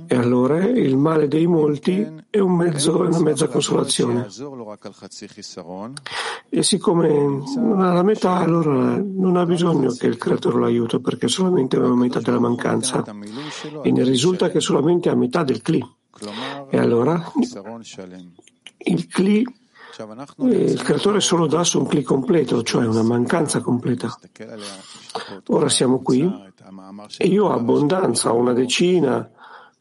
E 0.07 0.15
allora 0.15 0.63
il 0.65 0.95
male 0.95 1.27
dei 1.27 1.47
molti 1.47 2.07
è 2.29 2.39
un 2.39 2.55
mezzo, 2.55 2.99
una 2.99 3.19
mezza 3.19 3.47
consolazione. 3.47 4.27
E 6.49 6.63
siccome 6.63 7.09
non 7.09 7.81
ha 7.81 7.91
la 7.91 8.03
metà, 8.03 8.35
allora 8.35 9.01
non 9.03 9.35
ha 9.35 9.45
bisogno 9.45 9.91
che 9.91 10.07
il 10.07 10.17
creatore 10.17 10.57
lo 10.57 10.65
aiuti 10.65 10.99
perché 10.99 11.27
solamente 11.27 11.77
ha 11.77 11.95
metà 11.95 12.19
della 12.21 12.39
mancanza. 12.39 13.03
E 13.81 13.91
ne 13.91 14.03
risulta 14.03 14.49
che 14.49 14.59
solamente 14.59 15.09
a 15.09 15.15
metà 15.15 15.43
del 15.43 15.61
Kli. 15.61 15.83
E 16.69 16.77
allora 16.77 17.31
il 18.77 19.07
Kli 19.07 19.43
il 20.37 20.81
creatore 20.81 21.19
solo 21.19 21.47
dà 21.47 21.63
su 21.63 21.79
un 21.79 21.87
clic 21.87 22.05
completo, 22.05 22.63
cioè 22.63 22.85
una 22.85 23.03
mancanza 23.03 23.61
completa. 23.61 24.17
Ora 25.47 25.69
siamo 25.69 26.01
qui 26.01 26.29
e 27.17 27.27
io 27.27 27.45
ho 27.45 27.51
abbondanza, 27.53 28.33
ho 28.33 28.37
una 28.37 28.53
decina, 28.53 29.29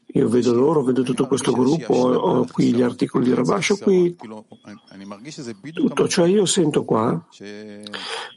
io 0.05 0.29
vedo 0.29 0.53
loro, 0.53 0.83
vedo 0.83 1.03
tutto 1.03 1.27
questo 1.27 1.51
gruppo, 1.51 1.93
ho 1.93 2.45
qui 2.49 2.73
gli 2.73 2.81
articoli 2.81 3.25
di 3.25 3.33
Rabash, 3.33 3.79
qui 3.81 4.15
tutto, 5.73 6.07
cioè 6.07 6.27
io 6.27 6.45
sento 6.45 6.85
qua 6.85 7.25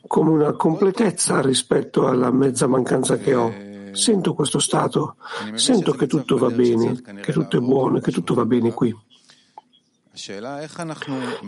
come 0.07 0.31
una 0.31 0.53
completezza 0.53 1.41
rispetto 1.41 2.09
alla 2.09 2.33
mezza 2.33 2.67
mancanza 2.67 3.17
che 3.19 3.35
ho. 3.35 3.67
Sento 3.93 4.35
questo 4.35 4.59
stato, 4.59 5.17
sento 5.55 5.93
che 5.93 6.07
tutto 6.07 6.37
va 6.37 6.51
bene, 6.51 7.01
che 7.21 7.33
tutto 7.33 7.57
è 7.57 7.61
buono, 7.61 8.01
che 8.01 8.13
tutto 8.13 8.35
va 8.35 8.45
bene 8.45 8.73
qui. 8.73 8.95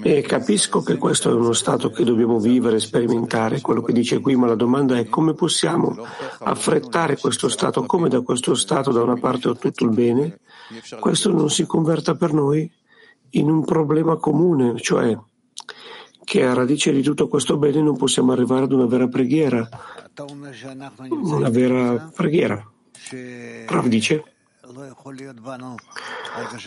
E 0.02 0.20
capisco 0.22 0.80
che 0.80 0.96
questo 0.96 1.28
è 1.30 1.34
uno 1.34 1.52
stato 1.52 1.90
che 1.90 2.04
dobbiamo 2.04 2.38
vivere 2.38 2.78
sperimentare, 2.78 3.60
quello 3.60 3.82
che 3.82 3.92
dice 3.92 4.20
qui, 4.20 4.36
ma 4.36 4.46
la 4.46 4.54
domanda 4.54 4.96
è 4.96 5.08
come 5.08 5.34
possiamo 5.34 6.06
affrettare 6.38 7.16
questo 7.16 7.48
stato, 7.48 7.84
come 7.84 8.08
da 8.08 8.20
questo 8.20 8.54
stato 8.54 8.92
da 8.92 9.02
una 9.02 9.18
parte 9.18 9.48
ho 9.48 9.56
tutto 9.56 9.84
il 9.84 9.90
bene, 9.90 10.38
questo 11.00 11.32
non 11.32 11.50
si 11.50 11.66
converta 11.66 12.14
per 12.14 12.32
noi 12.32 12.70
in 13.30 13.50
un 13.50 13.64
problema 13.64 14.16
comune, 14.16 14.78
cioè 14.80 15.18
che 16.22 16.46
a 16.46 16.54
radice 16.54 16.92
di 16.92 17.02
tutto 17.02 17.26
questo 17.26 17.56
bene 17.56 17.82
non 17.82 17.96
possiamo 17.96 18.30
arrivare 18.30 18.64
ad 18.64 18.72
una 18.72 18.86
vera 18.86 19.08
preghiera, 19.08 19.68
una 21.08 21.48
vera 21.48 22.12
preghiera. 22.14 22.70
Rav 23.66 23.86
dice, 23.86 24.24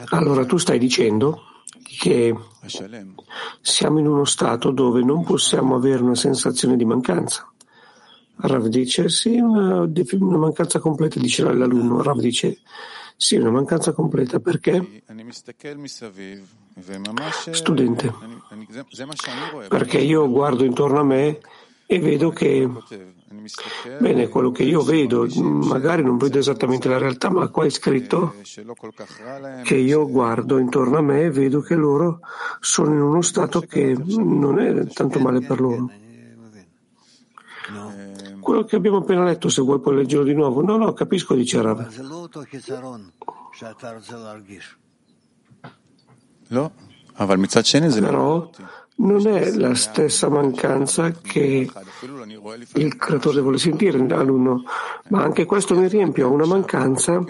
allora 0.10 0.46
tu 0.46 0.58
stai 0.58 0.78
dicendo 0.78 1.44
che 1.82 2.36
siamo 3.62 4.00
in 4.00 4.08
uno 4.08 4.26
stato 4.26 4.72
dove 4.72 5.02
non 5.04 5.24
possiamo 5.24 5.76
avere 5.76 6.02
una 6.04 6.16
sensazione 6.16 6.76
di 6.76 6.86
mancanza. 6.86 7.48
Rav 8.36 8.68
dice 8.68 9.10
sì, 9.10 9.38
una, 9.38 9.82
una 9.82 10.38
mancanza 10.38 10.80
completa, 10.80 11.20
dice 11.20 11.44
l'alunno. 11.44 12.02
Rav 12.02 12.20
dice 12.20 12.60
Sì, 13.16 13.36
una 13.36 13.52
mancanza 13.52 13.94
completa. 13.94 14.40
Perché? 14.40 15.04
Studente. 17.54 18.14
Perché 19.70 20.00
io 20.00 20.28
guardo 20.30 20.64
intorno 20.64 21.00
a 21.00 21.04
me 21.04 21.40
e 21.86 22.00
vedo 22.00 22.30
che, 22.32 22.68
bene, 24.00 24.28
quello 24.28 24.52
che 24.52 24.64
io 24.64 24.82
vedo, 24.82 25.28
magari 25.42 26.04
non 26.04 26.18
vedo 26.18 26.40
esattamente 26.40 26.88
la 26.88 26.98
realtà, 26.98 27.30
ma 27.30 27.48
qua 27.50 27.66
è 27.66 27.70
scritto 27.70 28.36
che 29.64 29.76
io 29.76 30.08
guardo 30.10 30.58
intorno 30.58 30.98
a 30.98 31.02
me 31.02 31.22
e 31.24 31.32
vedo 31.32 31.62
che 31.62 31.76
loro 31.76 32.20
sono 32.60 32.94
in 32.94 33.02
uno 33.02 33.22
stato 33.22 33.62
che 33.62 33.96
non 33.96 34.60
è 34.60 34.86
tanto 34.88 35.20
male 35.20 35.42
per 35.42 35.60
loro. 35.60 35.90
Quello 38.40 38.66
che 38.66 38.76
abbiamo 38.76 38.98
appena 38.98 39.24
letto, 39.24 39.48
se 39.48 39.62
vuoi 39.62 39.80
puoi 39.80 39.96
leggerlo 39.96 40.26
di 40.26 40.34
nuovo. 40.34 40.62
No, 40.62 40.76
no, 40.76 40.92
capisco, 40.94 41.34
dice 41.34 41.62
Rav. 41.62 41.88
Però 48.10 48.50
non 48.96 49.26
è 49.28 49.52
la 49.56 49.74
stessa 49.74 50.30
mancanza 50.30 51.12
che 51.12 51.70
il 52.76 52.96
creatore 52.96 53.42
vuole 53.42 53.58
sentire 53.58 53.98
all'uno, 54.14 54.64
ma 55.10 55.24
anche 55.24 55.46
questo 55.46 55.76
mi 55.76 55.88
riempie. 55.88 56.24
Ho 56.24 56.32
una 56.32 56.46
mancanza, 56.46 57.24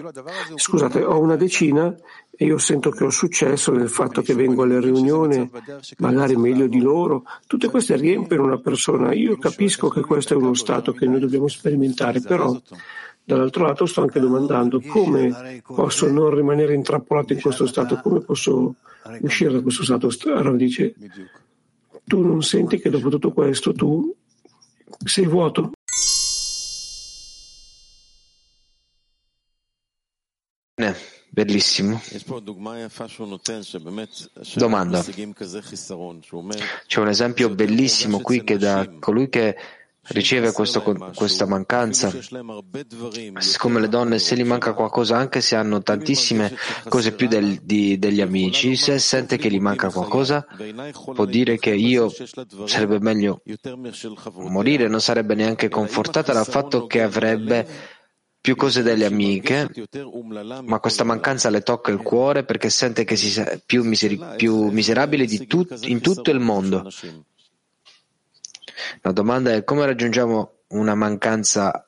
scusate, 0.54 1.02
ho 1.02 1.18
una 1.18 1.36
decina 1.36 1.94
e 2.36 2.46
io 2.46 2.58
sento 2.58 2.90
che 2.90 3.04
ho 3.04 3.10
successo 3.10 3.72
nel 3.72 3.88
fatto 3.88 4.20
che 4.20 4.34
vengo 4.34 4.64
alle 4.64 4.80
riunioni, 4.80 5.48
magari 5.98 6.36
meglio 6.36 6.66
di 6.66 6.80
loro. 6.80 7.24
Tutte 7.46 7.70
queste 7.70 7.96
riempiono 7.96 8.44
una 8.44 8.58
persona. 8.58 9.14
Io 9.14 9.38
capisco 9.38 9.88
che 9.88 10.00
questo 10.02 10.34
è 10.34 10.36
uno 10.36 10.54
stato 10.54 10.92
che 10.92 11.06
noi 11.06 11.20
dobbiamo 11.20 11.48
sperimentare, 11.48 12.20
però 12.20 12.60
dall'altro 13.24 13.64
lato 13.64 13.86
sto 13.86 14.02
anche 14.02 14.20
domandando 14.20 14.82
come 14.86 15.62
posso 15.66 16.10
non 16.10 16.34
rimanere 16.34 16.74
intrappolato 16.74 17.32
in 17.32 17.40
questo 17.40 17.66
stato, 17.66 18.00
come 18.02 18.20
posso 18.20 18.74
uscire 19.20 19.52
da 19.52 19.62
questo 19.62 19.82
stato. 19.82 20.10
Rav 20.24 20.56
dice 20.56 20.94
tu 22.04 22.20
non 22.20 22.42
senti 22.42 22.78
che 22.78 22.90
dopo 22.90 23.08
tutto 23.08 23.32
questo 23.32 23.72
tu 23.72 24.14
sei 25.04 25.26
vuoto? 25.26 25.72
Bellissimo. 31.30 32.00
Domanda. 34.54 35.02
C'è 36.86 37.00
un 37.00 37.08
esempio 37.08 37.50
bellissimo 37.50 38.20
qui 38.20 38.44
che 38.44 38.56
da 38.56 38.88
colui 39.00 39.28
che 39.28 39.56
riceve 40.08 40.52
questo, 40.52 40.82
questa 41.14 41.46
mancanza. 41.46 42.12
Siccome 43.38 43.80
le 43.80 43.88
donne, 43.88 44.18
se 44.18 44.36
gli 44.36 44.44
manca 44.44 44.72
qualcosa, 44.72 45.16
anche 45.16 45.40
se 45.40 45.56
hanno 45.56 45.82
tantissime 45.82 46.54
cose 46.88 47.12
più 47.12 47.28
del, 47.28 47.60
di, 47.62 47.98
degli 47.98 48.20
amici, 48.20 48.76
se 48.76 48.98
sente 48.98 49.36
che 49.36 49.50
gli 49.50 49.60
manca 49.60 49.90
qualcosa, 49.90 50.46
può 51.14 51.24
dire 51.24 51.58
che 51.58 51.74
io 51.74 52.12
sarebbe 52.66 52.98
meglio 53.00 53.42
morire, 54.34 54.88
non 54.88 55.00
sarebbe 55.00 55.34
neanche 55.34 55.68
confortata 55.68 56.32
dal 56.32 56.46
fatto 56.46 56.86
che 56.86 57.02
avrebbe 57.02 57.92
più 58.44 58.56
cose 58.56 58.82
delle 58.82 59.06
amiche, 59.06 59.70
ma 60.64 60.78
questa 60.78 61.02
mancanza 61.02 61.48
le 61.48 61.62
tocca 61.62 61.90
il 61.90 62.02
cuore 62.02 62.44
perché 62.44 62.68
sente 62.68 63.04
che 63.04 63.16
si 63.16 63.40
è 63.40 63.58
più, 63.64 63.84
miseri- 63.84 64.20
più 64.36 64.68
miserabile 64.68 65.26
tut- 65.46 65.78
in 65.86 66.02
tutto 66.02 66.30
il 66.30 66.40
mondo. 66.40 66.86
La 69.02 69.12
domanda 69.12 69.52
è 69.52 69.64
come 69.64 69.86
raggiungiamo 69.86 70.52
una 70.68 70.94
mancanza 70.94 71.86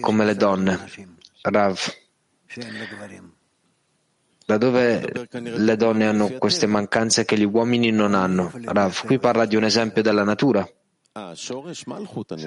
come 0.00 0.24
le 0.24 0.34
donne? 0.34 0.78
Rav. 1.42 1.78
Da 4.46 4.58
dove 4.58 5.28
le 5.30 5.76
donne 5.76 6.06
hanno 6.06 6.30
queste 6.38 6.66
mancanze 6.66 7.24
che 7.24 7.36
gli 7.36 7.44
uomini 7.44 7.90
non 7.90 8.14
hanno? 8.14 8.52
Rav, 8.64 9.04
qui 9.04 9.18
parla 9.18 9.44
di 9.44 9.56
un 9.56 9.64
esempio 9.64 10.02
della 10.02 10.24
natura. 10.24 10.66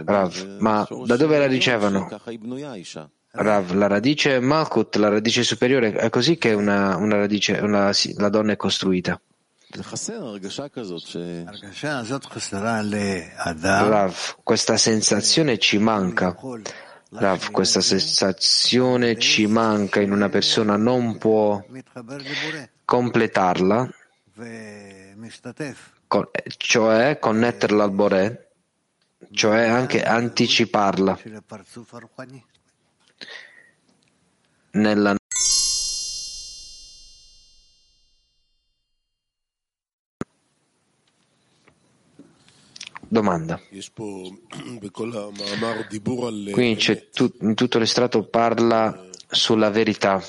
Rav, 0.05 0.57
ma 0.59 0.87
da 1.05 1.17
dove 1.17 1.37
la 1.37 1.47
ricevono? 1.47 2.07
Rav, 3.31 3.73
la 3.73 3.87
radice 3.87 4.39
Malkut, 4.39 4.95
la 4.95 5.09
radice 5.09 5.43
superiore, 5.43 5.91
è 5.93 6.09
così 6.09 6.37
che 6.37 6.53
una, 6.53 6.95
una 6.97 7.17
radice, 7.17 7.53
una, 7.53 7.91
la 8.17 8.29
donna 8.29 8.53
è 8.53 8.55
costruita. 8.55 9.19
Rav, 13.87 14.35
questa 14.43 14.77
sensazione 14.77 15.59
ci 15.59 15.77
manca. 15.77 16.35
Rav, 17.11 17.51
questa 17.51 17.79
sensazione 17.79 19.19
ci 19.19 19.45
manca 19.45 19.99
in 20.01 20.11
una 20.11 20.29
persona, 20.29 20.75
non 20.75 21.19
può 21.19 21.63
completarla, 22.83 23.89
cioè 26.57 27.19
connetterla 27.19 27.83
al 27.83 27.91
Boré, 27.91 28.51
cioè 29.31 29.67
anche 29.67 30.01
anticiparla. 30.01 31.19
Nella 34.71 35.18
Domanda. 43.09 43.59
Qui 46.51 46.75
c'è 46.75 47.09
tu, 47.09 47.33
in 47.41 47.55
tutto 47.55 47.79
l'estratto 47.79 48.23
parla 48.27 49.07
sulla 49.31 49.69
verità. 49.69 50.23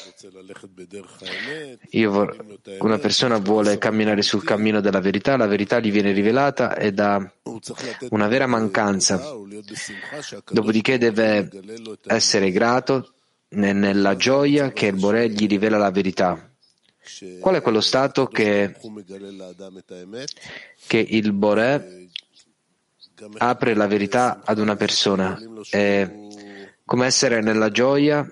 Vor, 2.08 2.44
una 2.80 2.98
persona 2.98 3.38
vuole 3.38 3.78
camminare 3.78 4.22
sul 4.22 4.42
cammino 4.42 4.80
della 4.80 5.00
verità, 5.00 5.36
la 5.36 5.46
verità 5.46 5.78
gli 5.78 5.90
viene 5.92 6.12
rivelata 6.12 6.76
ed 6.76 6.98
ha 6.98 7.32
una 8.10 8.28
vera 8.28 8.46
mancanza. 8.46 9.22
Dopodiché 10.50 10.98
deve 10.98 11.48
essere 12.06 12.50
grato 12.50 13.12
nella 13.50 14.16
gioia 14.16 14.72
che 14.72 14.86
il 14.86 14.96
Boré 14.96 15.28
gli 15.30 15.46
rivela 15.46 15.76
la 15.78 15.90
verità. 15.90 16.50
Qual 17.40 17.56
è 17.56 17.60
quello 17.60 17.80
stato 17.80 18.26
che, 18.26 18.76
che 20.86 20.98
il 20.98 21.32
Boré 21.32 22.08
apre 23.38 23.74
la 23.74 23.86
verità 23.86 24.40
ad 24.44 24.58
una 24.58 24.76
persona? 24.76 25.38
È 25.68 26.10
come 26.84 27.06
essere 27.06 27.40
nella 27.40 27.70
gioia 27.70 28.26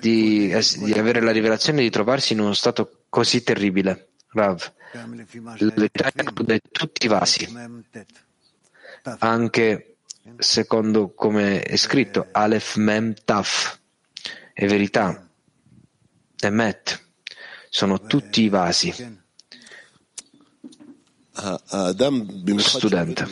di, 0.00 0.54
di 0.78 0.92
avere 0.92 1.20
la 1.20 1.30
rivelazione 1.30 1.82
di 1.82 1.90
trovarsi 1.90 2.32
in 2.32 2.40
uno 2.40 2.52
stato 2.52 3.02
così 3.08 3.42
terribile. 3.42 4.08
Rav, 4.30 4.72
la 4.92 5.72
verità 5.74 6.10
include 6.14 6.60
tutti 6.70 7.06
i 7.06 7.08
vasi, 7.08 7.48
anche 9.18 9.96
secondo 10.38 11.14
come 11.14 11.62
è 11.62 11.76
scritto, 11.76 12.28
Aleph 12.30 12.76
Mem 12.76 13.14
Taf, 13.24 13.78
è 14.52 14.66
verità, 14.66 15.28
Emet, 16.40 17.04
sono 17.68 18.02
tutti 18.02 18.42
i 18.42 18.48
vasi. 18.48 19.17
Studente. 22.58 23.26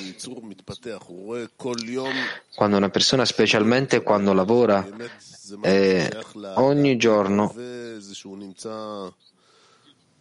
Quando 2.55 2.77
una 2.77 2.89
persona, 2.89 3.25
specialmente 3.25 4.03
quando 4.03 4.33
lavora, 4.33 4.87
eh, 5.63 6.11
ogni 6.55 6.97
giorno 6.97 7.53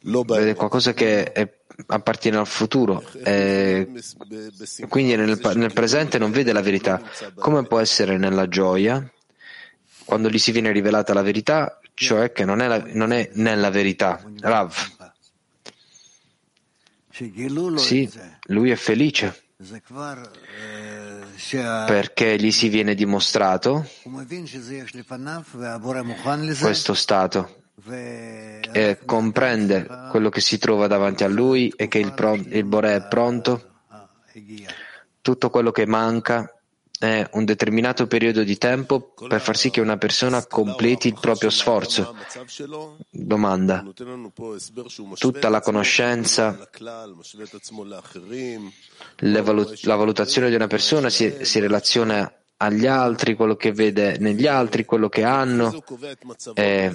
vede 0.01 0.55
qualcosa 0.55 0.93
che 0.93 1.31
è, 1.31 1.51
appartiene 1.87 2.37
al 2.37 2.47
futuro 2.47 3.03
e 3.23 3.87
quindi 4.89 5.15
nel, 5.15 5.39
nel, 5.55 5.73
presente 5.73 6.17
non 6.17 6.31
vede 6.31 6.53
la 6.53 6.61
verità. 6.61 7.01
Come 7.35 7.63
può 7.63 7.79
essere 7.79 8.17
nella 8.17 8.47
gioia 8.47 9.07
quando 10.05 10.29
gli 10.29 10.37
si 10.37 10.51
viene 10.51 10.71
rivelata 10.71 11.13
la 11.13 11.23
verità, 11.23 11.79
cioè 11.93 12.31
che 12.31 12.45
non 12.45 12.61
è, 12.61 12.67
la, 12.67 12.83
non 12.93 13.11
è 13.11 13.29
nella 13.33 13.69
verità? 13.69 14.23
Rav. 14.39 15.04
Sì, 17.77 18.09
lui 18.47 18.71
è 18.71 18.75
felice. 18.75 19.43
Perché 21.85 22.35
gli 22.37 22.51
si 22.51 22.67
viene 22.67 22.93
dimostrato. 22.93 23.87
Questo 26.65 26.93
stato. 26.93 27.63
E 28.73 28.99
comprende 29.05 29.87
quello 30.09 30.29
che 30.29 30.41
si 30.41 30.57
trova 30.57 30.87
davanti 30.87 31.23
a 31.23 31.27
lui 31.27 31.71
e 31.75 31.87
che 31.87 31.99
il, 31.99 32.13
pron- 32.13 32.45
il 32.49 32.65
Boré 32.65 32.95
è 32.95 33.07
pronto, 33.07 33.81
tutto 35.21 35.49
quello 35.49 35.71
che 35.71 35.85
manca 35.85 36.54
è 36.99 37.27
un 37.33 37.45
determinato 37.45 38.07
periodo 38.07 38.43
di 38.43 38.57
tempo 38.57 39.13
per 39.27 39.41
far 39.41 39.57
sì 39.57 39.69
che 39.69 39.81
una 39.81 39.97
persona 39.97 40.45
completi 40.45 41.07
il 41.07 41.17
proprio 41.19 41.49
sforzo. 41.49 42.15
Domanda. 43.09 43.83
Tutta 45.17 45.49
la 45.49 45.61
conoscenza, 45.61 46.69
la 49.19 49.95
valutazione 49.95 50.49
di 50.49 50.55
una 50.55 50.67
persona 50.67 51.09
si, 51.09 51.37
si 51.41 51.59
relaziona 51.59 52.31
agli 52.57 52.87
altri, 52.87 53.35
quello 53.35 53.55
che 53.55 53.71
vede 53.71 54.17
negli 54.19 54.47
altri, 54.47 54.85
quello 54.85 55.09
che 55.09 55.23
hanno. 55.23 55.83
E 56.53 56.93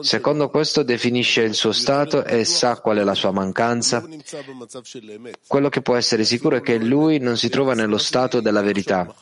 secondo 0.00 0.50
questo 0.50 0.82
definisce 0.82 1.42
il 1.42 1.54
suo 1.54 1.72
stato 1.72 2.24
e 2.24 2.44
sa 2.44 2.80
qual 2.80 2.98
è 2.98 3.04
la 3.04 3.14
sua 3.14 3.30
mancanza. 3.30 4.04
Quello 5.46 5.68
che 5.68 5.82
può 5.82 5.94
essere 5.94 6.24
sicuro 6.24 6.56
è 6.56 6.60
che 6.60 6.78
lui 6.78 7.18
non 7.18 7.36
si 7.36 7.48
trova 7.48 7.74
nello 7.74 7.98
stato 7.98 8.40
della 8.40 8.62
verità, 8.62 9.14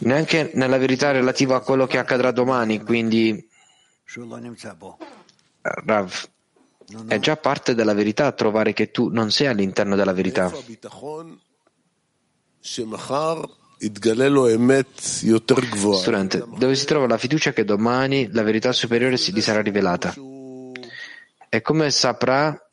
neanche 0.00 0.50
nella 0.54 0.78
verità 0.78 1.10
relativa 1.10 1.56
a 1.56 1.60
quello 1.60 1.86
che 1.86 1.98
accadrà 1.98 2.30
domani, 2.30 2.82
quindi 2.82 3.46
Rav, 5.60 6.28
è 7.08 7.18
già 7.18 7.36
parte 7.36 7.74
della 7.74 7.92
verità 7.92 8.32
trovare 8.32 8.72
che 8.72 8.90
tu 8.90 9.08
non 9.10 9.30
sei 9.30 9.48
all'interno 9.48 9.96
della 9.96 10.14
verità. 10.14 10.50
Studente, 15.94 16.44
dove 16.56 16.74
si 16.74 16.84
trova 16.84 17.06
la 17.06 17.18
fiducia 17.18 17.52
che 17.52 17.64
domani 17.64 18.28
la 18.32 18.42
verità 18.42 18.72
superiore 18.72 19.16
si 19.16 19.32
gli 19.32 19.40
sarà 19.40 19.62
rivelata? 19.62 20.14
E 21.50 21.62
come 21.62 21.90
saprà, 21.90 22.68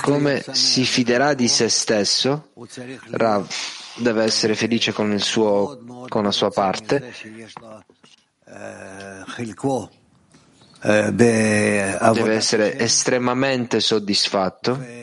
come 0.00 0.44
si 0.50 0.84
fiderà 0.84 1.34
di 1.34 1.46
se 1.46 1.68
stesso, 1.68 2.48
Rav 3.10 3.46
deve 3.98 4.24
essere 4.24 4.54
felice 4.56 4.92
con, 4.92 5.16
suo, 5.20 6.06
con 6.08 6.24
la 6.24 6.32
sua 6.32 6.50
parte, 6.50 7.14
deve 11.12 12.34
essere 12.34 12.76
estremamente 12.78 13.78
soddisfatto 13.78 15.01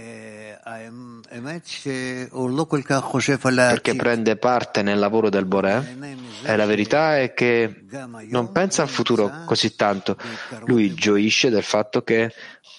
perché 3.69 3.95
prende 3.95 4.37
parte 4.37 4.81
nel 4.81 4.99
lavoro 4.99 5.29
del 5.29 5.45
Boré 5.45 5.97
e 6.43 6.55
la 6.55 6.65
verità 6.65 7.19
è 7.19 7.33
che 7.33 7.85
non 8.27 8.51
pensa 8.51 8.81
al 8.81 8.89
futuro 8.89 9.43
così 9.45 9.75
tanto. 9.75 10.17
Lui 10.65 10.93
gioisce 10.93 11.49
del 11.49 11.63
fatto 11.63 12.03
che 12.03 12.33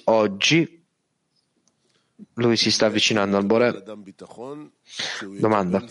oggi 0.04 0.78
lui 2.34 2.56
si 2.56 2.70
sta 2.70 2.86
avvicinando 2.86 3.36
al 3.36 3.44
Boré. 3.44 3.82
Domanda. 5.38 5.84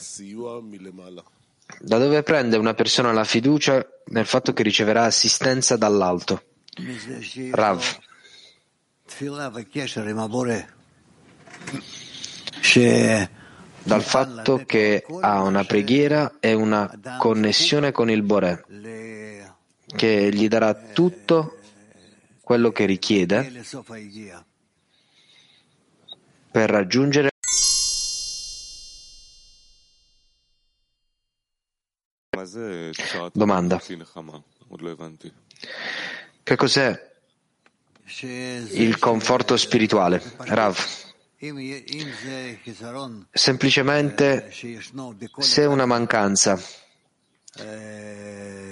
Da 1.80 1.98
dove 2.00 2.24
prende 2.24 2.58
una 2.58 2.74
persona 2.74 3.12
la 3.12 3.24
fiducia 3.24 3.86
nel 4.06 4.26
fatto 4.26 4.54
che 4.54 4.64
riceverà 4.64 5.04
assistenza 5.06 5.78
dall'alto? 5.78 6.44
Rav 7.52 7.84
dal 13.84 14.04
fatto 14.04 14.64
che 14.66 15.06
ha 15.22 15.42
una 15.42 15.64
preghiera 15.64 16.38
e 16.40 16.54
una 16.54 17.00
connessione 17.18 17.92
con 17.92 18.10
il 18.10 18.22
Boré, 18.22 18.64
che 19.86 20.30
gli 20.34 20.48
darà 20.48 20.74
tutto 20.74 21.60
quello 22.42 22.72
che 22.72 22.86
richiede 22.86 23.64
per 26.52 26.70
raggiungere 26.70 27.30
Domanda. 33.34 33.82
Che 36.44 36.56
cos'è 36.56 37.12
il 38.22 38.98
conforto 38.98 39.58
spirituale? 39.58 40.22
Rav. 40.38 41.09
Semplicemente 43.32 44.52
se 45.38 45.66
una 45.66 45.86
mancanza 45.86 46.62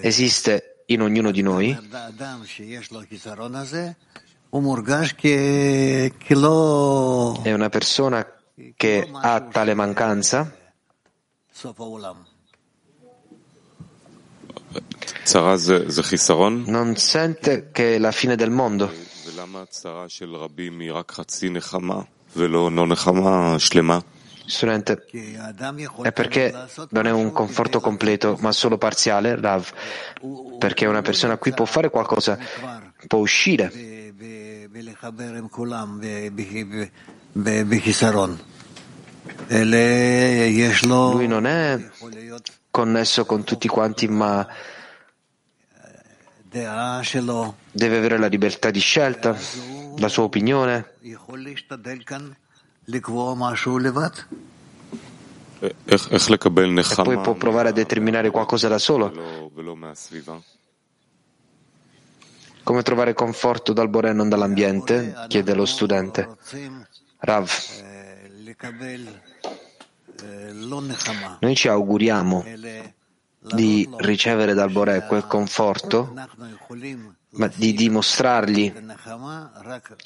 esiste 0.02 0.84
in 0.88 1.02
ognuno 1.02 1.32
di 1.32 1.42
noi, 1.42 1.72
è 7.44 7.54
una 7.54 7.70
persona 7.70 8.34
che 8.76 9.10
ha 9.14 9.42
tale 9.42 9.74
mancanza, 9.74 10.74
non 16.66 16.96
sente 16.98 17.70
che 17.72 17.96
è 17.96 17.98
la 17.98 18.12
fine 18.12 18.36
del 18.36 18.50
mondo. 18.50 18.92
Studente, 24.48 25.06
è 26.04 26.12
perché 26.14 26.54
non 26.92 27.06
è 27.06 27.12
un 27.12 27.34
conforto 27.34 27.82
completo, 27.82 28.38
ma 28.40 28.54
solo 28.54 28.78
parziale, 28.78 29.36
Rav, 29.36 29.70
perché 30.58 30.86
una 30.86 31.02
persona 31.02 31.38
qui 31.38 31.52
può 31.52 31.66
fare 31.66 31.90
qualcosa, 31.90 32.38
può 33.08 33.20
uscire. 33.20 33.70
Lui 40.82 41.28
non 41.28 41.46
è 41.46 41.90
connesso 42.72 43.26
con 43.26 43.44
tutti 43.44 43.68
quanti, 43.68 44.08
ma 44.08 44.48
deve 47.72 47.98
avere 47.98 48.18
la 48.18 48.28
libertà 48.28 48.72
di 48.72 48.80
scelta, 48.80 49.36
la 49.98 50.08
sua 50.08 50.24
opinione. 50.24 50.94
E 55.60 55.98
poi 57.04 57.20
può 57.20 57.34
provare 57.34 57.70
a 57.70 57.72
determinare 57.72 58.30
qualcosa 58.30 58.68
da 58.68 58.78
solo. 58.78 59.52
Come 62.64 62.82
trovare 62.82 63.14
conforto 63.14 63.74
dal 63.74 63.90
Boré 63.90 64.10
e 64.10 64.14
non 64.14 64.30
dall'ambiente? 64.30 65.26
chiede 65.28 65.54
lo 65.54 65.66
studente. 65.66 66.38
Rav. 67.20 67.50
Noi 71.40 71.56
ci 71.56 71.68
auguriamo 71.68 72.44
di 73.40 73.90
ricevere 73.98 74.54
dal 74.54 74.72
Boré 74.72 75.06
quel 75.08 75.26
conforto, 75.26 76.14
ma 77.38 77.48
di 77.48 77.74
dimostrargli 77.74 78.74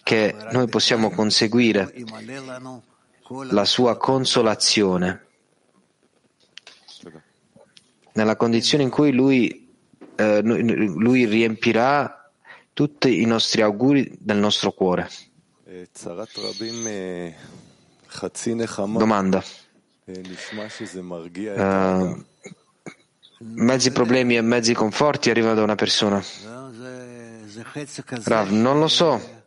che 0.03 0.35
noi 0.51 0.67
possiamo 0.67 1.09
conseguire 1.09 1.93
la 3.49 3.65
sua 3.65 3.97
consolazione 3.97 5.25
nella 8.13 8.35
condizione 8.35 8.83
in 8.83 8.89
cui 8.89 9.11
lui, 9.11 9.69
eh, 10.15 10.41
lui 10.41 11.25
riempirà 11.25 12.29
tutti 12.73 13.21
i 13.21 13.25
nostri 13.25 13.61
auguri 13.61 14.17
del 14.19 14.37
nostro 14.37 14.71
cuore. 14.71 15.09
Domanda. 18.97 19.43
Uh, 21.55 22.25
mezzi 23.37 23.91
problemi 23.91 24.35
e 24.35 24.41
mezzi 24.41 24.73
conforti 24.73 25.29
arrivano 25.29 25.55
da 25.55 25.63
una 25.63 25.75
persona. 25.75 26.21
Rav, 28.23 28.49
non 28.49 28.79
lo 28.79 28.87
so. 28.87 29.39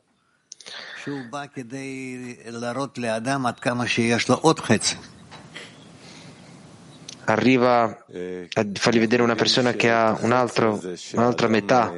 Arriva 7.26 7.82
a 7.84 8.66
fargli 8.74 8.98
vedere 8.98 9.22
una 9.22 9.34
persona 9.34 9.72
che 9.72 9.90
ha 9.90 10.16
un 10.20 10.32
altro, 10.32 10.80
un'altra 11.12 11.48
metà. 11.48 11.92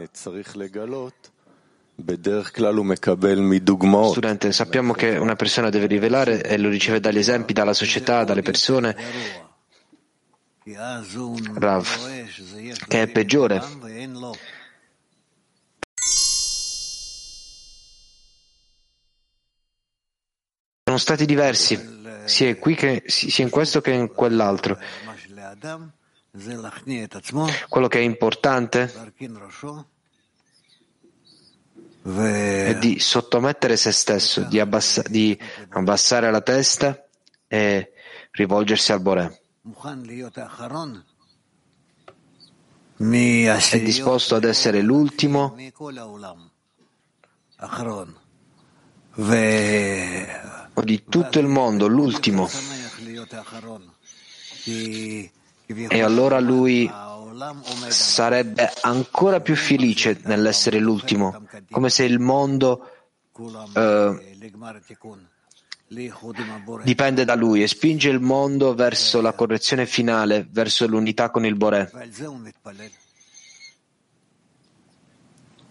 Studente, 4.10 4.52
sappiamo 4.52 4.92
che 4.92 5.16
una 5.16 5.34
persona 5.36 5.70
deve 5.70 5.86
rivelare 5.86 6.42
e 6.42 6.58
lo 6.58 6.68
riceve 6.68 7.00
dagli 7.00 7.18
esempi, 7.18 7.52
dalla 7.52 7.72
società, 7.72 8.24
dalle 8.24 8.42
persone. 8.42 8.96
Rav, 11.54 11.86
che 12.88 13.02
è 13.02 13.06
peggiore 13.06 13.62
Sono 20.96 21.14
stati 21.14 21.26
diversi, 21.26 22.00
sia, 22.24 22.54
che, 22.54 23.02
sia 23.04 23.44
in 23.44 23.50
questo 23.50 23.82
che 23.82 23.90
in 23.90 24.08
quell'altro. 24.08 24.78
Quello 27.68 27.88
che 27.88 27.98
è 27.98 28.00
importante 28.00 29.12
è 32.02 32.78
di 32.78 32.98
sottomettere 32.98 33.76
se 33.76 33.92
stesso, 33.92 34.44
di, 34.44 34.58
abbassa, 34.58 35.02
di 35.02 35.38
abbassare 35.68 36.30
la 36.30 36.40
testa 36.40 37.06
e 37.46 37.92
rivolgersi 38.30 38.92
al 38.92 39.02
Boré. 39.02 39.42
È 42.96 43.80
disposto 43.80 44.34
ad 44.34 44.44
essere 44.44 44.80
l'ultimo 44.80 45.54
di 50.82 51.04
tutto 51.08 51.38
il 51.38 51.46
mondo, 51.46 51.86
l'ultimo, 51.86 52.48
E 55.88 56.02
allora 56.02 56.40
lui 56.40 56.90
sarebbe 57.88 58.72
ancora 58.82 59.40
più 59.40 59.56
felice 59.56 60.20
nell'essere 60.24 60.78
l'ultimo, 60.78 61.46
come 61.70 61.90
se 61.90 62.04
il 62.04 62.18
mondo 62.18 62.90
eh, 63.74 64.38
dipende 66.82 67.24
da 67.24 67.34
lui 67.34 67.62
e 67.62 67.68
spinge 67.68 68.08
il 68.08 68.20
mondo 68.20 68.74
verso 68.74 69.20
la 69.20 69.32
correzione 69.32 69.86
finale, 69.86 70.46
verso 70.50 70.86
l'unità 70.86 71.30
con 71.30 71.44
il 71.44 71.54
Boré. 71.56 71.90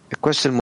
E 0.07 0.17
questo 0.19 0.47
è 0.47 0.51
il 0.51 0.57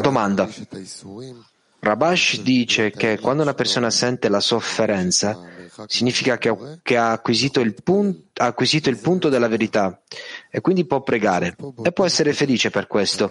Domanda. 0.00 0.48
Rabash 1.84 2.40
dice 2.40 2.90
che 2.90 3.18
quando 3.20 3.42
una 3.42 3.52
persona 3.52 3.90
sente 3.90 4.30
la 4.30 4.40
sofferenza, 4.40 5.38
significa 5.86 6.38
che, 6.38 6.78
che 6.82 6.96
ha, 6.96 7.12
acquisito 7.12 7.62
punto, 7.82 8.42
ha, 8.42 8.46
acquisito 8.46 8.88
il 8.88 8.98
punto 8.98 9.28
della 9.28 9.48
verità 9.48 10.00
e 10.50 10.60
quindi 10.60 10.86
può 10.86 11.02
pregare 11.02 11.56
e 11.82 11.92
può 11.92 12.06
essere 12.06 12.32
felice 12.32 12.70
per 12.70 12.86
questo. 12.86 13.28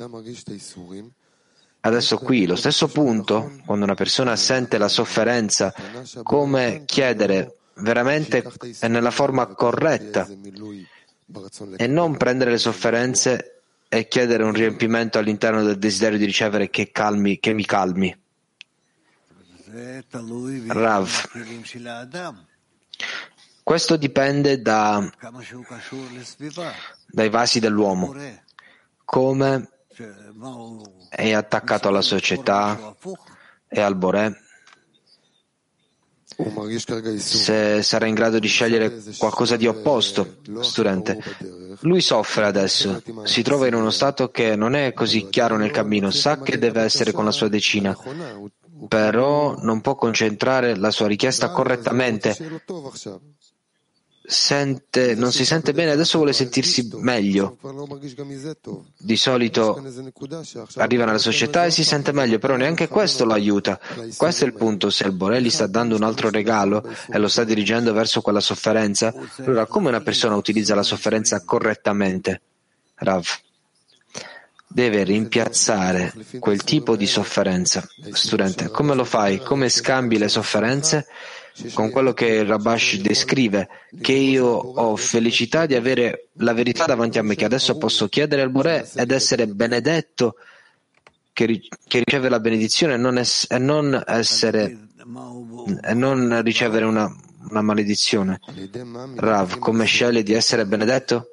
Adesso 1.85 2.17
qui 2.19 2.45
lo 2.45 2.55
stesso 2.55 2.87
punto, 2.87 3.59
quando 3.65 3.85
una 3.85 3.95
persona 3.95 4.35
sente 4.35 4.77
la 4.77 4.87
sofferenza, 4.87 5.73
come 6.21 6.83
chiedere 6.85 7.57
veramente 7.77 8.43
nella 8.81 9.11
forma 9.11 9.47
corretta 9.47 10.27
e 11.75 11.87
non 11.87 12.17
prendere 12.17 12.51
le 12.51 12.57
sofferenze 12.57 13.52
e 13.93 14.07
chiedere 14.07 14.41
un 14.43 14.53
riempimento 14.53 15.19
all'interno 15.19 15.61
del 15.61 15.77
desiderio 15.77 16.17
di 16.17 16.25
ricevere 16.25 16.71
che, 16.71 16.91
calmi, 16.91 17.39
che 17.39 17.53
mi 17.53 17.63
calmi. 17.63 18.17
Rav. 20.67 21.09
Questo 23.61 23.95
dipende 23.95 24.61
da, 24.63 25.07
dai 27.05 27.29
vasi 27.29 27.59
dell'uomo, 27.59 28.15
come 29.05 29.69
è 31.09 31.31
attaccato 31.33 31.87
alla 31.87 32.01
società 32.01 32.95
e 33.67 33.79
al 33.79 33.95
Boré, 33.95 34.35
se 37.17 37.81
sarà 37.81 38.05
in 38.05 38.13
grado 38.13 38.39
di 38.39 38.47
scegliere 38.47 39.01
qualcosa 39.17 39.55
di 39.55 39.67
opposto, 39.67 40.37
studente. 40.59 41.21
Lui 41.81 42.01
soffre 42.01 42.45
adesso, 42.45 43.01
si 43.23 43.41
trova 43.41 43.67
in 43.67 43.73
uno 43.73 43.89
stato 43.89 44.29
che 44.29 44.55
non 44.55 44.75
è 44.75 44.93
così 44.93 45.27
chiaro 45.29 45.57
nel 45.57 45.71
cammino, 45.71 46.11
sa 46.11 46.39
che 46.39 46.57
deve 46.57 46.81
essere 46.81 47.11
con 47.11 47.25
la 47.25 47.31
sua 47.31 47.47
decina, 47.47 47.97
però 48.87 49.55
non 49.61 49.81
può 49.81 49.95
concentrare 49.95 50.75
la 50.75 50.91
sua 50.91 51.07
richiesta 51.07 51.51
correttamente. 51.51 52.35
Sente, 54.25 55.15
non 55.15 55.33
si 55.33 55.43
sente 55.43 55.73
bene, 55.73 55.91
adesso 55.91 56.17
vuole 56.17 56.31
sentirsi 56.31 56.87
meglio. 56.93 57.57
Di 58.97 59.17
solito 59.17 59.83
arriva 60.75 61.03
nella 61.03 61.17
società 61.17 61.65
e 61.65 61.71
si 61.71 61.83
sente 61.83 62.13
meglio, 62.13 62.39
però 62.39 62.55
neanche 62.55 62.87
questo 62.87 63.25
lo 63.25 63.33
aiuta. 63.33 63.77
Questo 64.15 64.45
è 64.45 64.47
il 64.47 64.53
punto. 64.53 64.89
Se 64.89 65.05
il 65.05 65.11
Borelli 65.11 65.49
sta 65.49 65.67
dando 65.67 65.97
un 65.97 66.03
altro 66.03 66.29
regalo 66.29 66.89
e 67.11 67.17
lo 67.17 67.27
sta 67.27 67.43
dirigendo 67.43 67.91
verso 67.91 68.21
quella 68.21 68.39
sofferenza, 68.39 69.13
allora 69.39 69.65
come 69.65 69.89
una 69.89 70.01
persona 70.01 70.35
utilizza 70.35 70.73
la 70.73 70.83
sofferenza 70.83 71.43
correttamente? 71.43 72.41
Rav 72.95 73.25
deve 74.73 75.03
rimpiazzare 75.03 76.13
quel 76.39 76.63
tipo 76.63 76.95
di 76.95 77.05
sofferenza. 77.05 77.87
Studente, 78.11 78.69
come 78.69 78.95
lo 78.95 79.03
fai? 79.03 79.37
Come 79.39 79.69
scambi 79.69 80.17
le 80.17 80.29
sofferenze 80.29 81.05
con 81.73 81.89
quello 81.89 82.13
che 82.13 82.43
Rabash 82.43 82.97
descrive? 82.97 83.69
Che 84.01 84.13
io 84.13 84.47
ho 84.47 84.95
felicità 84.95 85.65
di 85.65 85.75
avere 85.75 86.29
la 86.37 86.53
verità 86.53 86.85
davanti 86.85 87.19
a 87.19 87.23
me, 87.23 87.35
che 87.35 87.45
adesso 87.45 87.77
posso 87.77 88.07
chiedere 88.07 88.41
al 88.41 88.51
Boré 88.51 88.89
ed 88.95 89.11
essere 89.11 89.47
benedetto, 89.47 90.35
che, 91.31 91.61
che 91.87 92.03
riceve 92.03 92.29
la 92.29 92.39
benedizione 92.39 92.93
e 92.93 92.97
non, 92.97 93.17
es, 93.17 93.47
e 93.49 93.57
non, 93.57 94.01
essere, 94.05 94.87
e 95.83 95.93
non 95.93 96.41
ricevere 96.41 96.85
una, 96.85 97.13
una 97.49 97.61
maledizione. 97.61 98.39
Rav, 99.15 99.59
come 99.59 99.85
sceglie 99.85 100.23
di 100.23 100.33
essere 100.33 100.65
benedetto? 100.65 101.27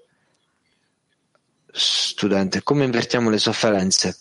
Studente, 1.72 2.62
come 2.62 2.84
invertiamo 2.84 3.30
le 3.30 3.38
sofferenze? 3.38 4.16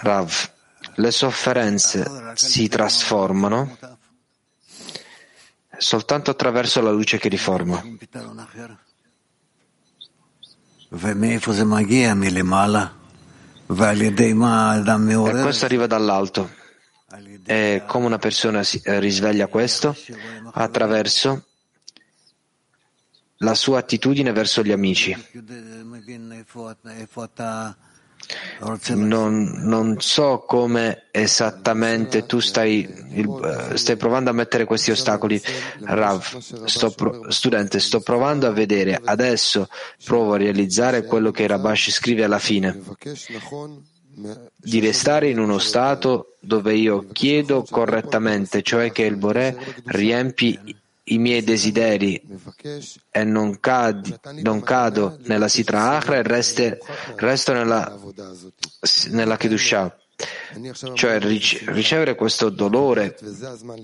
Rav, 0.00 0.50
le 0.96 1.10
sofferenze 1.10 2.32
si 2.34 2.68
trasformano 2.68 3.76
soltanto 5.76 6.30
attraverso 6.30 6.80
la 6.80 6.90
luce 6.90 7.18
che 7.18 7.28
riforma. 7.28 7.82
E 15.38 15.42
questo 15.42 15.64
arriva 15.64 15.86
dall'alto. 15.86 16.50
E 17.44 17.82
come 17.86 18.06
una 18.06 18.18
persona 18.18 18.62
si 18.62 18.80
eh, 18.82 18.98
risveglia 18.98 19.46
questo? 19.46 19.94
Attraverso 20.52 21.44
la 23.44 23.54
sua 23.54 23.78
attitudine 23.78 24.32
verso 24.32 24.62
gli 24.62 24.72
amici. 24.72 25.14
Non, 28.94 29.52
non, 29.64 30.00
so 30.00 30.44
come 30.46 31.08
esattamente 31.10 32.24
tu 32.24 32.40
stai, 32.40 32.88
stai, 33.74 33.96
provando 33.96 34.30
a 34.30 34.32
mettere 34.32 34.64
questi 34.64 34.90
ostacoli. 34.90 35.40
Rav, 35.80 36.38
sto 36.38 36.94
studente, 37.28 37.80
sto 37.80 38.00
provando 38.00 38.46
a 38.46 38.50
vedere. 38.50 38.98
Adesso 39.02 39.68
provo 40.04 40.34
a 40.34 40.38
realizzare 40.38 41.04
quello 41.04 41.30
che 41.30 41.46
Rabash 41.46 41.90
scrive 41.90 42.24
alla 42.24 42.38
fine. 42.38 42.80
Di 44.56 44.80
restare 44.80 45.28
in 45.28 45.38
uno 45.38 45.58
stato 45.58 46.36
dove 46.40 46.74
io 46.74 47.06
chiedo 47.12 47.66
correttamente, 47.68 48.62
cioè 48.62 48.90
che 48.90 49.02
il 49.02 49.16
Boré 49.16 49.56
riempi 49.86 50.82
i 51.04 51.18
miei 51.18 51.42
desideri 51.42 52.20
e 53.10 53.24
non, 53.24 53.60
cad, 53.60 54.20
non 54.42 54.62
cado 54.62 55.18
nella 55.24 55.48
Sitra 55.48 55.96
Achra 55.96 56.16
e 56.16 56.22
reste, 56.22 56.78
resto 57.16 57.52
nella, 57.52 57.98
nella 59.10 59.36
Kedushah. 59.36 59.98
Cioè 60.94 61.18
ricevere 61.18 62.14
questo 62.14 62.48
dolore 62.48 63.16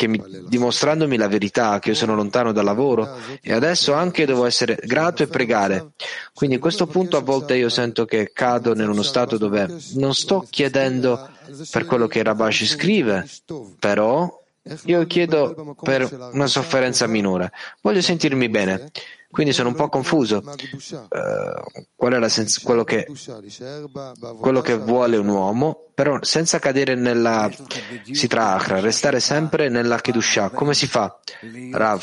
mi, 0.07 0.23
dimostrandomi 0.47 1.17
la 1.17 1.27
verità 1.27 1.81
che 1.81 1.91
io 1.91 1.95
sono 1.97 2.15
lontano 2.15 2.53
dal 2.53 2.65
lavoro 2.65 3.19
e 3.43 3.53
adesso 3.53 3.95
anche 3.95 4.27
devo 4.27 4.47
essere 4.47 4.79
grato 4.81 5.25
e 5.25 5.27
pregare. 5.27 5.91
Quindi 6.33 6.57
a 6.57 6.61
questo 6.61 6.87
punto 6.87 7.17
a 7.17 7.21
volte 7.21 7.57
io 7.57 7.69
sento 7.69 8.05
che 8.05 8.31
cado 8.33 8.73
in 8.73 8.89
uno 8.89 9.03
stato 9.03 9.39
dove 9.39 9.77
non 9.95 10.15
sto 10.15 10.47
chiedendo 10.49 11.29
per 11.73 11.85
quello 11.85 12.07
che 12.07 12.23
Rabashi 12.23 12.65
scrive, 12.65 13.29
però 13.81 14.40
io 14.85 15.07
chiedo 15.07 15.77
per 15.81 16.31
una 16.33 16.47
sofferenza 16.47 17.07
minore. 17.07 17.53
Voglio 17.81 18.01
sentirmi 18.01 18.49
bene. 18.49 18.91
Quindi 19.31 19.53
sono 19.53 19.69
un 19.69 19.77
po' 19.77 19.89
confuso. 19.89 20.43
Uh, 20.43 21.85
qual 21.95 22.15
è 22.15 22.19
la 22.19 22.29
sens- 22.29 22.61
quello, 22.61 22.83
che, 22.83 23.07
quello 24.41 24.61
che 24.61 24.77
vuole 24.77 25.17
un 25.17 25.29
uomo, 25.29 25.91
però 25.95 26.19
senza 26.23 26.59
cadere 26.59 26.97
nella 26.97 27.49
Sitra 28.11 28.55
Achra, 28.55 28.81
restare 28.81 29.21
sempre 29.21 29.69
nella 29.69 30.01
Kedushah. 30.01 30.51
Come 30.51 30.75
si 30.75 30.89
fa? 30.89 31.17
Rav, 31.71 32.03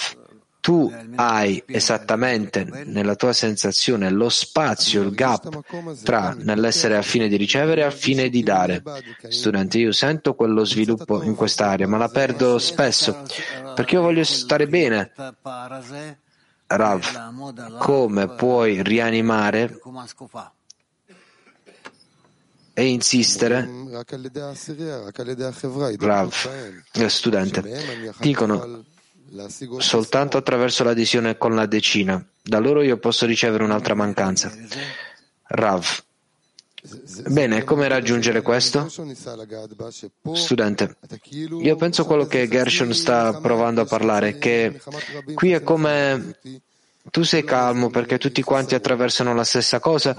tu 0.68 0.94
hai 1.16 1.64
esattamente 1.66 2.66
nella 2.88 3.16
tua 3.16 3.32
sensazione 3.32 4.10
lo 4.10 4.28
spazio, 4.28 5.02
il 5.02 5.12
gap 5.12 5.62
tra 6.04 6.36
nell'essere 6.38 6.98
a 6.98 7.02
fine 7.02 7.30
di 7.30 7.38
ricevere 7.38 7.80
e 7.80 7.84
a 7.86 7.90
fine 7.90 8.28
di 8.28 8.44
dare. 8.44 8.84
Studente, 9.30 9.78
io 9.78 9.94
sento 9.94 10.36
quello 10.36 10.66
sviluppo 10.66 11.24
in 11.24 11.36
quest'area, 11.36 11.88
ma 11.88 11.96
la 11.96 12.10
perdo 12.10 12.58
spesso 12.58 13.24
perché 13.76 13.96
io 13.96 14.02
voglio 14.02 14.26
stare 14.26 14.68
bene. 14.68 15.14
Rav, 16.66 17.78
come 17.78 18.28
puoi 18.28 18.84
rianimare 18.84 19.80
e 22.74 22.86
insistere? 22.88 23.70
Rav, 25.98 26.34
studente, 27.08 28.14
dicono 28.20 28.84
soltanto 29.78 30.38
attraverso 30.38 30.84
l'adesione 30.84 31.38
con 31.38 31.56
la 31.56 31.66
decina. 31.66 32.24
Da 32.42 32.60
loro 32.60 32.82
io 32.82 32.98
posso 32.98 33.26
ricevere 33.26 33.64
un'altra 33.64 33.94
mancanza. 33.94 34.52
Rav, 35.50 36.04
Bene, 37.28 37.64
come 37.64 37.88
raggiungere 37.88 38.42
questo? 38.42 38.88
Studente, 40.34 40.98
io 41.62 41.76
penso 41.76 42.06
quello 42.06 42.26
che 42.28 42.48
Gershon 42.48 42.94
sta 42.94 43.40
provando 43.42 43.82
a 43.82 43.86
parlare, 43.86 44.38
che 44.38 44.80
qui 45.34 45.52
è 45.52 45.64
come 45.64 46.38
tu 47.12 47.24
sei 47.24 47.44
calmo 47.44 47.90
perché 47.90 48.18
tutti 48.18 48.42
quanti 48.42 48.76
attraversano 48.76 49.34
la 49.34 49.44
stessa 49.44 49.80
cosa, 49.80 50.16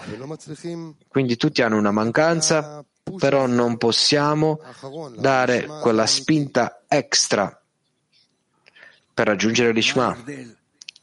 quindi 1.09 1.37
tutti 1.37 1.63
hanno 1.63 1.79
una 1.79 1.93
mancanza, 1.93 2.85
però 3.17 3.47
non 3.47 3.79
possiamo 3.79 4.61
dare 5.17 5.65
quella 5.81 6.07
spinta 6.07 6.83
extra 6.89 7.59
per 9.19 9.27
raggiungere 9.27 9.73
l'Ishma. 9.73 10.17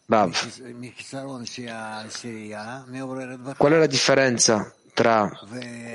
Bav. 0.06 0.32
Qual 3.58 3.74
è 3.74 3.78
la 3.78 3.88
differenza 3.88 4.74
tra 4.94 5.30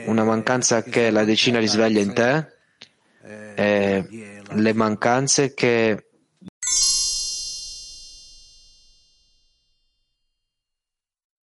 una 0.05 0.25
mancanza 0.25 0.83
che 0.83 1.11
la 1.11 1.25
decina 1.25 1.59
risveglia 1.59 2.01
in 2.01 2.13
te 2.13 2.59
e 3.55 4.43
le 4.51 4.73
mancanze 4.75 5.55
che 5.55 6.09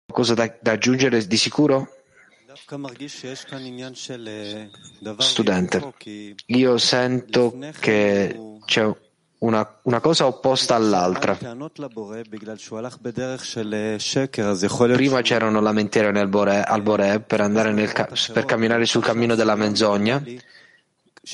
cosa 0.05 0.35
da, 0.35 0.55
da 0.61 0.73
aggiungere 0.73 1.25
di 1.25 1.37
sicuro? 1.37 1.91
Studente, 5.17 5.93
io 6.45 6.77
sento 6.77 7.57
che 7.79 8.39
c'è 8.65 9.05
una, 9.39 9.79
una, 9.83 9.99
cosa 9.99 10.25
opposta 10.25 10.75
all'altra. 10.75 11.37
Prima 14.95 15.21
c'erano 15.21 15.61
lamentele 15.61 16.11
nel 16.11 16.27
Bore, 16.27 16.63
al 16.63 16.81
Bore 16.81 17.19
per, 17.19 17.47
nel, 17.47 17.93
per 18.33 18.45
camminare 18.45 18.85
sul 18.85 19.03
cammino 19.03 19.35
della 19.35 19.55
menzogna 19.55 20.23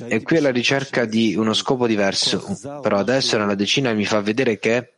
e 0.07 0.23
qui 0.23 0.37
è 0.37 0.39
la 0.39 0.49
ricerca 0.49 1.05
di 1.05 1.35
uno 1.35 1.53
scopo 1.53 1.85
diverso, 1.85 2.57
però 2.81 2.97
adesso 2.97 3.37
nella 3.37 3.53
decina 3.53 3.93
mi 3.93 4.05
fa 4.05 4.21
vedere 4.21 4.57
che 4.57 4.93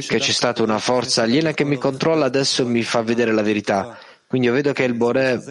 che 0.00 0.18
c'è 0.18 0.32
stata 0.32 0.62
una 0.62 0.78
forza 0.78 1.22
aliena 1.22 1.52
che 1.52 1.64
mi 1.64 1.76
controlla, 1.76 2.26
adesso 2.26 2.66
mi 2.66 2.82
fa 2.82 3.02
vedere 3.02 3.32
la 3.32 3.42
verità. 3.42 3.96
Quindi 4.28 4.48
io 4.48 4.52
vedo 4.52 4.74
che 4.74 4.84
il 4.84 4.92
Bore 4.92 5.42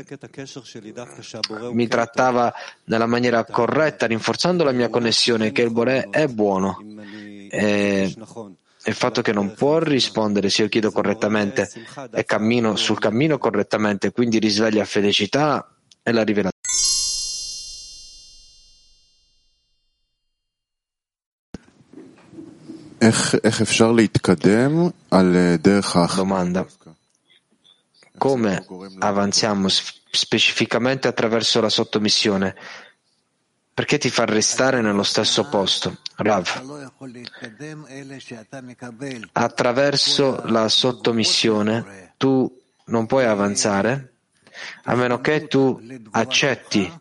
mi 1.71 1.87
trattava 1.87 2.53
nella 2.83 3.07
maniera 3.07 3.43
corretta, 3.43 4.05
rinforzando 4.05 4.63
la 4.63 4.71
mia 4.71 4.87
connessione, 4.89 5.51
che 5.51 5.63
il 5.63 5.71
Bore 5.71 6.09
è 6.11 6.27
buono. 6.27 6.77
E 7.49 8.13
il 8.85 8.93
fatto 8.93 9.23
che 9.23 9.33
non 9.33 9.55
può 9.55 9.79
rispondere 9.79 10.49
se 10.49 10.61
io 10.61 10.69
chiedo 10.69 10.91
correttamente 10.91 11.67
e 12.13 12.23
cammino 12.23 12.75
sul 12.75 12.99
cammino 12.99 13.39
correttamente, 13.39 14.11
quindi 14.11 14.37
risveglia 14.37 14.85
felicità 14.85 15.67
e 16.03 16.11
la 16.11 16.23
rivelazione. 16.23 16.55
Domanda. 26.15 26.65
Come 28.17 28.65
avanziamo 28.99 29.67
specificamente 29.69 31.07
attraverso 31.07 31.61
la 31.61 31.69
sottomissione? 31.69 32.55
Perché 33.73 33.99
ti 33.99 34.09
fa 34.09 34.25
restare 34.25 34.81
nello 34.81 35.03
stesso 35.03 35.47
posto? 35.49 35.97
Rav. 36.15 36.47
Attraverso 39.33 40.41
la 40.45 40.67
sottomissione 40.67 42.13
tu 42.17 42.61
non 42.85 43.05
puoi 43.05 43.25
avanzare 43.25 44.13
a 44.85 44.95
meno 44.95 45.21
che 45.21 45.47
tu 45.47 45.79
accetti 46.11 46.91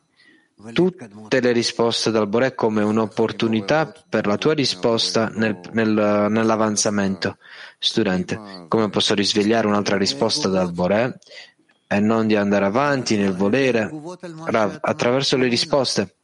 tutte 0.73 1.41
le 1.41 1.53
risposte 1.53 2.11
dal 2.11 2.29
Boré 2.29 2.55
come 2.55 2.83
un'opportunità 2.83 3.93
per 4.09 4.27
la 4.27 4.37
tua 4.37 4.55
risposta 4.55 5.31
nel, 5.35 5.59
nel, 5.73 6.27
nell'avanzamento. 6.31 7.37
Studente, 7.79 8.67
come 8.69 8.89
posso 8.89 9.15
risvegliare 9.15 9.67
un'altra 9.67 9.97
risposta 9.97 10.49
dal 10.49 10.73
Boré 10.73 11.19
e 11.87 12.01
non 12.01 12.27
di 12.27 12.35
andare 12.35 12.65
avanti 12.65 13.17
nel 13.17 13.35
volere? 13.35 13.91
Rav, 14.47 14.79
attraverso 14.81 15.37
le 15.37 15.47
risposte, 15.47 16.17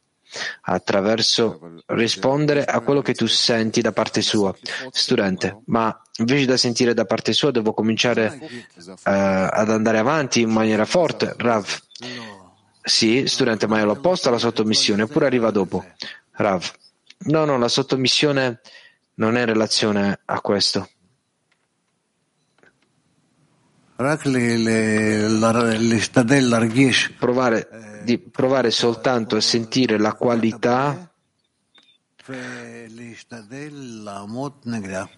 attraverso 0.61 1.81
rispondere 1.87 2.65
a 2.65 2.79
quello 2.81 3.01
che 3.01 3.13
tu 3.13 3.27
senti 3.27 3.81
da 3.81 3.91
parte 3.91 4.21
sua. 4.21 4.53
Studente, 4.91 5.61
ma 5.65 5.95
invece 6.17 6.45
da 6.45 6.57
sentire 6.57 6.93
da 6.93 7.05
parte 7.05 7.33
sua 7.33 7.51
devo 7.51 7.73
cominciare 7.73 8.39
uh, 8.75 8.91
ad 9.03 9.69
andare 9.69 9.99
avanti 9.99 10.41
in 10.41 10.49
maniera 10.49 10.85
forte. 10.85 11.35
Rav, 11.37 11.65
sì, 12.81 13.27
studente, 13.27 13.67
ma 13.67 13.79
è 13.79 13.83
l'opposto 13.83 14.27
alla 14.27 14.39
sottomissione, 14.39 15.03
oppure 15.03 15.27
arriva 15.27 15.51
dopo. 15.51 15.85
Rav. 16.31 16.71
No, 17.25 17.45
no, 17.45 17.57
la 17.57 17.69
sottomissione 17.69 18.59
non 19.15 19.37
è 19.37 19.41
in 19.41 19.45
relazione 19.45 20.19
a 20.25 20.41
questo. 20.41 20.89
Provare, 27.17 28.01
di 28.03 28.17
provare 28.17 28.71
soltanto 28.71 29.35
a 29.35 29.41
sentire 29.41 29.99
la 29.99 30.13
qualità, 30.13 31.11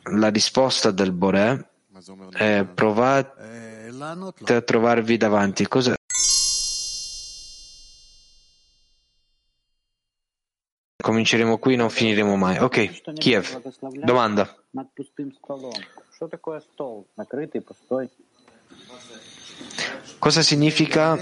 la 0.03 0.27
risposta 0.27 0.91
del 0.91 1.11
Boré 1.11 1.69
e 2.37 2.65
provate 2.65 3.91
a 4.53 4.61
trovarvi 4.61 5.17
davanti. 5.17 5.67
Cosa 5.67 5.95
Cominceremo 11.05 11.59
qui, 11.59 11.75
non 11.75 11.91
finiremo 11.91 12.35
mai. 12.35 12.57
Ok, 12.57 13.13
Kiev. 13.13 13.61
Domanda. 14.03 14.51
Cosa 20.17 20.41
significa 20.41 21.17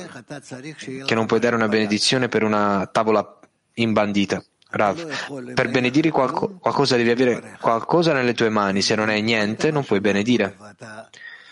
che 1.06 1.16
non 1.16 1.26
puoi 1.26 1.39
dare 1.39 1.56
una 1.56 1.68
benedizione 1.68 2.30
per 2.30 2.43
una 2.43 2.88
tavola 2.91 3.39
imbandita? 3.74 4.43
Rav, 4.70 5.54
per 5.54 5.70
benedire 5.70 6.10
qualco, 6.10 6.58
qualcosa 6.58 6.95
devi 6.95 7.12
avere 7.12 7.58
qualcosa 7.60 8.14
nelle 8.14 8.34
tue 8.34 8.49
mani, 8.49 8.82
se 8.82 8.95
non 8.95 9.10
hai 9.10 9.22
niente 9.22 9.72
non 9.72 9.84
puoi 9.84 9.99
benedire. 9.99 10.58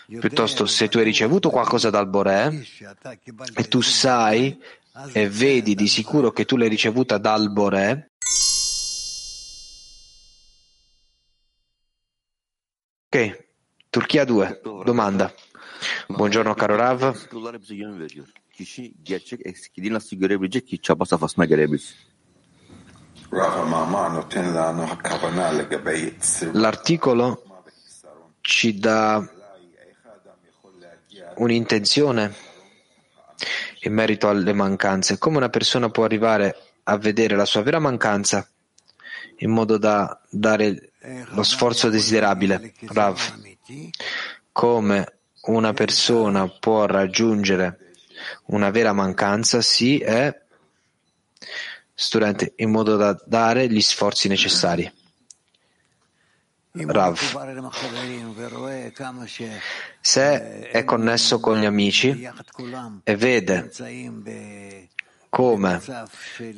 Piuttosto, 0.06 0.66
se 0.66 0.88
tu 0.88 0.98
hai 0.98 1.04
ricevuto 1.04 1.50
qualcosa 1.50 1.88
dal 1.88 2.08
Boré 2.08 2.64
e 3.54 3.68
tu 3.68 3.80
sai 3.80 4.60
e 5.12 5.28
vedi 5.28 5.74
di 5.74 5.88
sicuro 5.88 6.32
che 6.32 6.44
tu 6.44 6.56
l'hai 6.56 6.68
ricevuta 6.68 7.18
dal 7.18 7.52
Boré, 7.52 8.10
Ok, 13.14 13.44
Turchia 13.90 14.24
2. 14.24 14.62
Domanda. 14.84 15.30
Buongiorno 16.08 16.54
caro 16.54 16.76
Rav. 16.76 17.28
L'articolo 26.52 27.42
ci 28.40 28.78
dà 28.78 29.30
un'intenzione 31.36 32.34
in 33.80 33.92
merito 33.92 34.28
alle 34.28 34.52
mancanze. 34.52 35.18
Come 35.18 35.36
una 35.36 35.48
persona 35.48 35.88
può 35.90 36.04
arrivare 36.04 36.56
a 36.84 36.96
vedere 36.96 37.36
la 37.36 37.44
sua 37.44 37.62
vera 37.62 37.78
mancanza 37.78 38.46
in 39.38 39.50
modo 39.50 39.78
da 39.78 40.20
dare 40.28 40.92
lo 41.30 41.42
sforzo 41.42 41.88
desiderabile. 41.88 42.74
Rav, 42.88 43.18
come 44.52 45.21
una 45.42 45.72
persona 45.72 46.48
può 46.48 46.86
raggiungere 46.86 47.78
una 48.46 48.70
vera 48.70 48.92
mancanza, 48.92 49.60
sì, 49.60 49.98
è 49.98 50.40
studente, 51.94 52.52
in 52.56 52.70
modo 52.70 52.96
da 52.96 53.20
dare 53.26 53.68
gli 53.68 53.80
sforzi 53.80 54.28
necessari. 54.28 54.90
Rav, 56.74 57.18
se 60.00 60.60
è 60.70 60.84
connesso 60.84 61.38
con 61.38 61.58
gli 61.58 61.66
amici 61.66 62.26
e 63.04 63.16
vede 63.16 63.70
come 65.28 65.82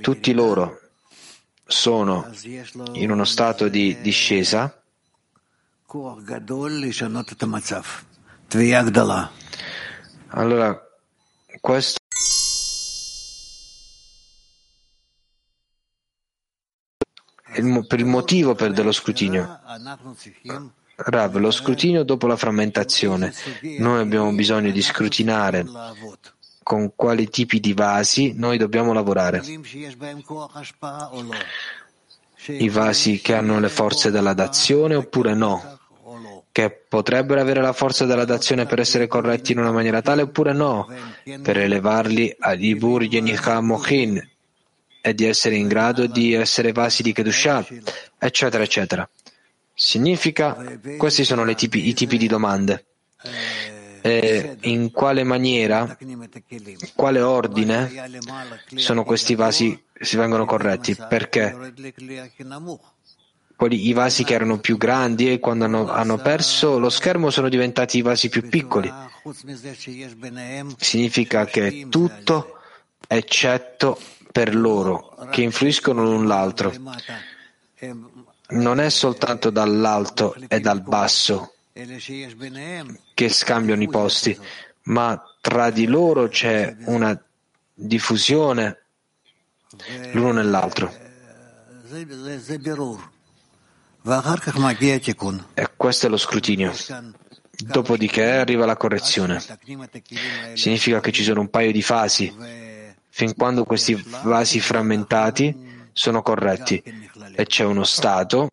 tutti 0.00 0.32
loro 0.32 0.80
sono 1.66 2.30
in 2.92 3.10
uno 3.10 3.24
stato 3.24 3.68
di 3.68 4.00
discesa, 4.00 4.80
allora 10.28 10.80
questo 11.60 11.98
il, 17.56 17.86
per 17.86 17.98
il 17.98 18.06
motivo 18.06 18.54
per 18.54 18.72
dello 18.72 18.92
scrutinio. 18.92 19.60
Rav, 20.96 21.36
lo 21.36 21.50
scrutinio 21.50 22.04
dopo 22.04 22.26
la 22.26 22.36
frammentazione. 22.36 23.32
Noi 23.78 24.00
abbiamo 24.00 24.32
bisogno 24.32 24.70
di 24.70 24.82
scrutinare 24.82 25.64
con 26.62 26.92
quali 26.94 27.28
tipi 27.28 27.60
di 27.60 27.72
vasi 27.74 28.32
noi 28.36 28.56
dobbiamo 28.58 28.92
lavorare. 28.92 29.42
I 32.46 32.68
vasi 32.68 33.20
che 33.20 33.34
hanno 33.34 33.58
le 33.58 33.68
forze 33.68 34.10
della 34.10 34.34
dazione 34.34 34.94
oppure 34.94 35.34
no? 35.34 35.78
Che 36.54 36.70
potrebbero 36.70 37.40
avere 37.40 37.60
la 37.60 37.72
forza 37.72 38.04
della 38.04 38.24
dazione 38.24 38.64
per 38.64 38.78
essere 38.78 39.08
corretti 39.08 39.50
in 39.50 39.58
una 39.58 39.72
maniera 39.72 40.00
tale 40.02 40.22
oppure 40.22 40.52
no? 40.52 40.86
Per 41.24 41.58
elevarli 41.58 42.32
ad 42.38 42.62
Ibur 42.62 43.02
Yenicha 43.02 43.60
Mochin 43.60 44.24
e 45.00 45.14
di 45.14 45.24
essere 45.24 45.56
in 45.56 45.66
grado 45.66 46.06
di 46.06 46.32
essere 46.32 46.70
vasi 46.70 47.02
di 47.02 47.12
Kedushah, 47.12 47.66
eccetera, 48.16 48.62
eccetera. 48.62 49.08
Significa, 49.74 50.78
questi 50.96 51.24
sono 51.24 51.52
tipi, 51.56 51.88
i 51.88 51.92
tipi 51.92 52.16
di 52.18 52.28
domande 52.28 52.84
eh, 54.06 54.58
in 54.60 54.90
quale 54.92 55.24
maniera, 55.24 55.96
quale 56.94 57.22
ordine 57.22 57.90
sono 58.74 59.02
questi 59.02 59.34
vasi 59.34 59.82
si 59.98 60.16
vengono 60.18 60.44
corretti, 60.44 60.94
perché 60.94 61.72
quelli, 63.56 63.88
i 63.88 63.92
vasi 63.92 64.24
che 64.24 64.34
erano 64.34 64.58
più 64.58 64.76
grandi 64.76 65.30
e 65.30 65.38
quando 65.38 65.64
hanno, 65.64 65.90
hanno 65.90 66.18
perso 66.18 66.78
lo 66.78 66.90
schermo 66.90 67.30
sono 67.30 67.48
diventati 67.48 67.98
i 67.98 68.02
vasi 68.02 68.28
più 68.28 68.48
piccoli. 68.48 68.92
Significa 70.76 71.44
che 71.46 71.86
tutto 71.88 72.58
eccetto 73.06 73.98
per 74.32 74.54
loro, 74.54 75.16
che 75.30 75.42
influiscono 75.42 76.02
l'un 76.02 76.26
l'altro. 76.26 76.72
Non 78.46 78.80
è 78.80 78.90
soltanto 78.90 79.50
dall'alto 79.50 80.34
e 80.48 80.60
dal 80.60 80.82
basso 80.82 81.54
che 83.14 83.28
scambiano 83.28 83.82
i 83.82 83.88
posti, 83.88 84.38
ma 84.82 85.20
tra 85.40 85.70
di 85.70 85.86
loro 85.86 86.28
c'è 86.28 86.76
una 86.86 87.18
diffusione 87.72 88.78
l'uno 90.12 90.32
nell'altro. 90.32 90.92
E 95.54 95.70
questo 95.76 96.06
è 96.06 96.10
lo 96.10 96.18
scrutinio. 96.18 96.72
Dopodiché 97.56 98.32
arriva 98.32 98.66
la 98.66 98.76
correzione. 98.76 99.42
Significa 100.52 101.00
che 101.00 101.10
ci 101.10 101.22
sono 101.22 101.40
un 101.40 101.48
paio 101.48 101.72
di 101.72 101.80
fasi, 101.80 102.30
fin 103.08 103.34
quando 103.34 103.64
questi 103.64 103.94
vasi 104.22 104.60
frammentati 104.60 105.88
sono 105.92 106.20
corretti 106.20 106.82
e 107.34 107.46
c'è 107.46 107.64
uno 107.64 107.84
stato 107.84 108.48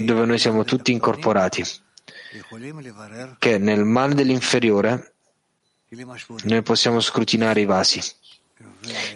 dove 0.00 0.24
noi 0.24 0.38
siamo 0.38 0.64
tutti 0.64 0.90
incorporati, 0.90 1.62
che 3.38 3.58
nel 3.58 3.84
male 3.84 4.14
dell'inferiore 4.14 5.12
noi 6.44 6.62
possiamo 6.62 7.00
scrutinare 7.00 7.60
i 7.60 7.66
vasi, 7.66 8.00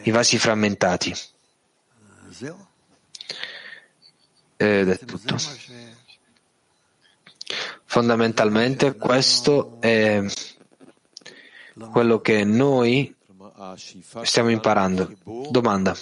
i 0.03 0.11
vasi 0.11 0.39
frammentati. 0.39 1.15
Ed 4.61 4.89
è 4.89 4.99
tutto. 4.99 5.37
Fondamentalmente 7.85 8.97
questo 8.97 9.77
è 9.79 10.25
quello 11.93 12.21
che 12.21 12.43
noi 12.43 13.15
stiamo 14.23 14.51
imparando. 14.51 15.13
Domanda. 15.49 15.97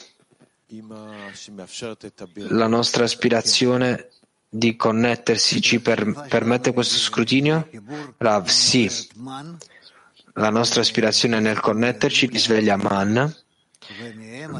La 2.49 2.67
nostra 2.67 3.05
aspirazione 3.05 4.09
di 4.49 4.75
connettersi 4.75 5.61
ci 5.61 5.81
per, 5.81 6.27
permette 6.27 6.73
questo 6.73 6.97
scrutinio? 6.97 7.69
Rav, 8.17 8.47
sì. 8.47 8.91
La 10.33 10.49
nostra 10.49 10.81
aspirazione 10.81 11.41
nel 11.41 11.61
connetterci 11.61 12.27
risveglia 12.27 12.77
Man 12.77 13.35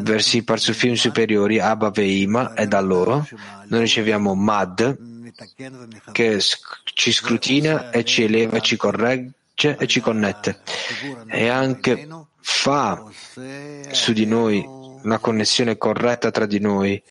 verso 0.01 0.37
i 0.37 0.43
parsufim 0.43 0.95
superiori 0.95 1.59
Abba 1.59 1.91
Veima 1.91 2.55
e 2.55 2.67
da 2.67 2.81
loro. 2.81 3.27
Noi 3.69 3.81
riceviamo 3.81 4.35
Mad 4.35 4.99
che 6.13 6.41
ci 6.85 7.13
scrutina 7.13 7.91
e 7.91 8.05
ci 8.05 8.23
eleva, 8.23 8.61
ci 8.61 8.77
corregge 8.77 9.77
e 9.79 9.87
ci 9.87 10.01
connette. 10.01 10.61
E 11.29 11.49
anche 11.49 12.09
fa 12.41 13.05
su 13.91 14.13
di 14.13 14.27
noi 14.27 14.65
una 15.03 15.19
connessione 15.19 15.77
corretta 15.77 16.31
tra 16.31 16.47
di 16.47 16.59
noi 16.59 17.03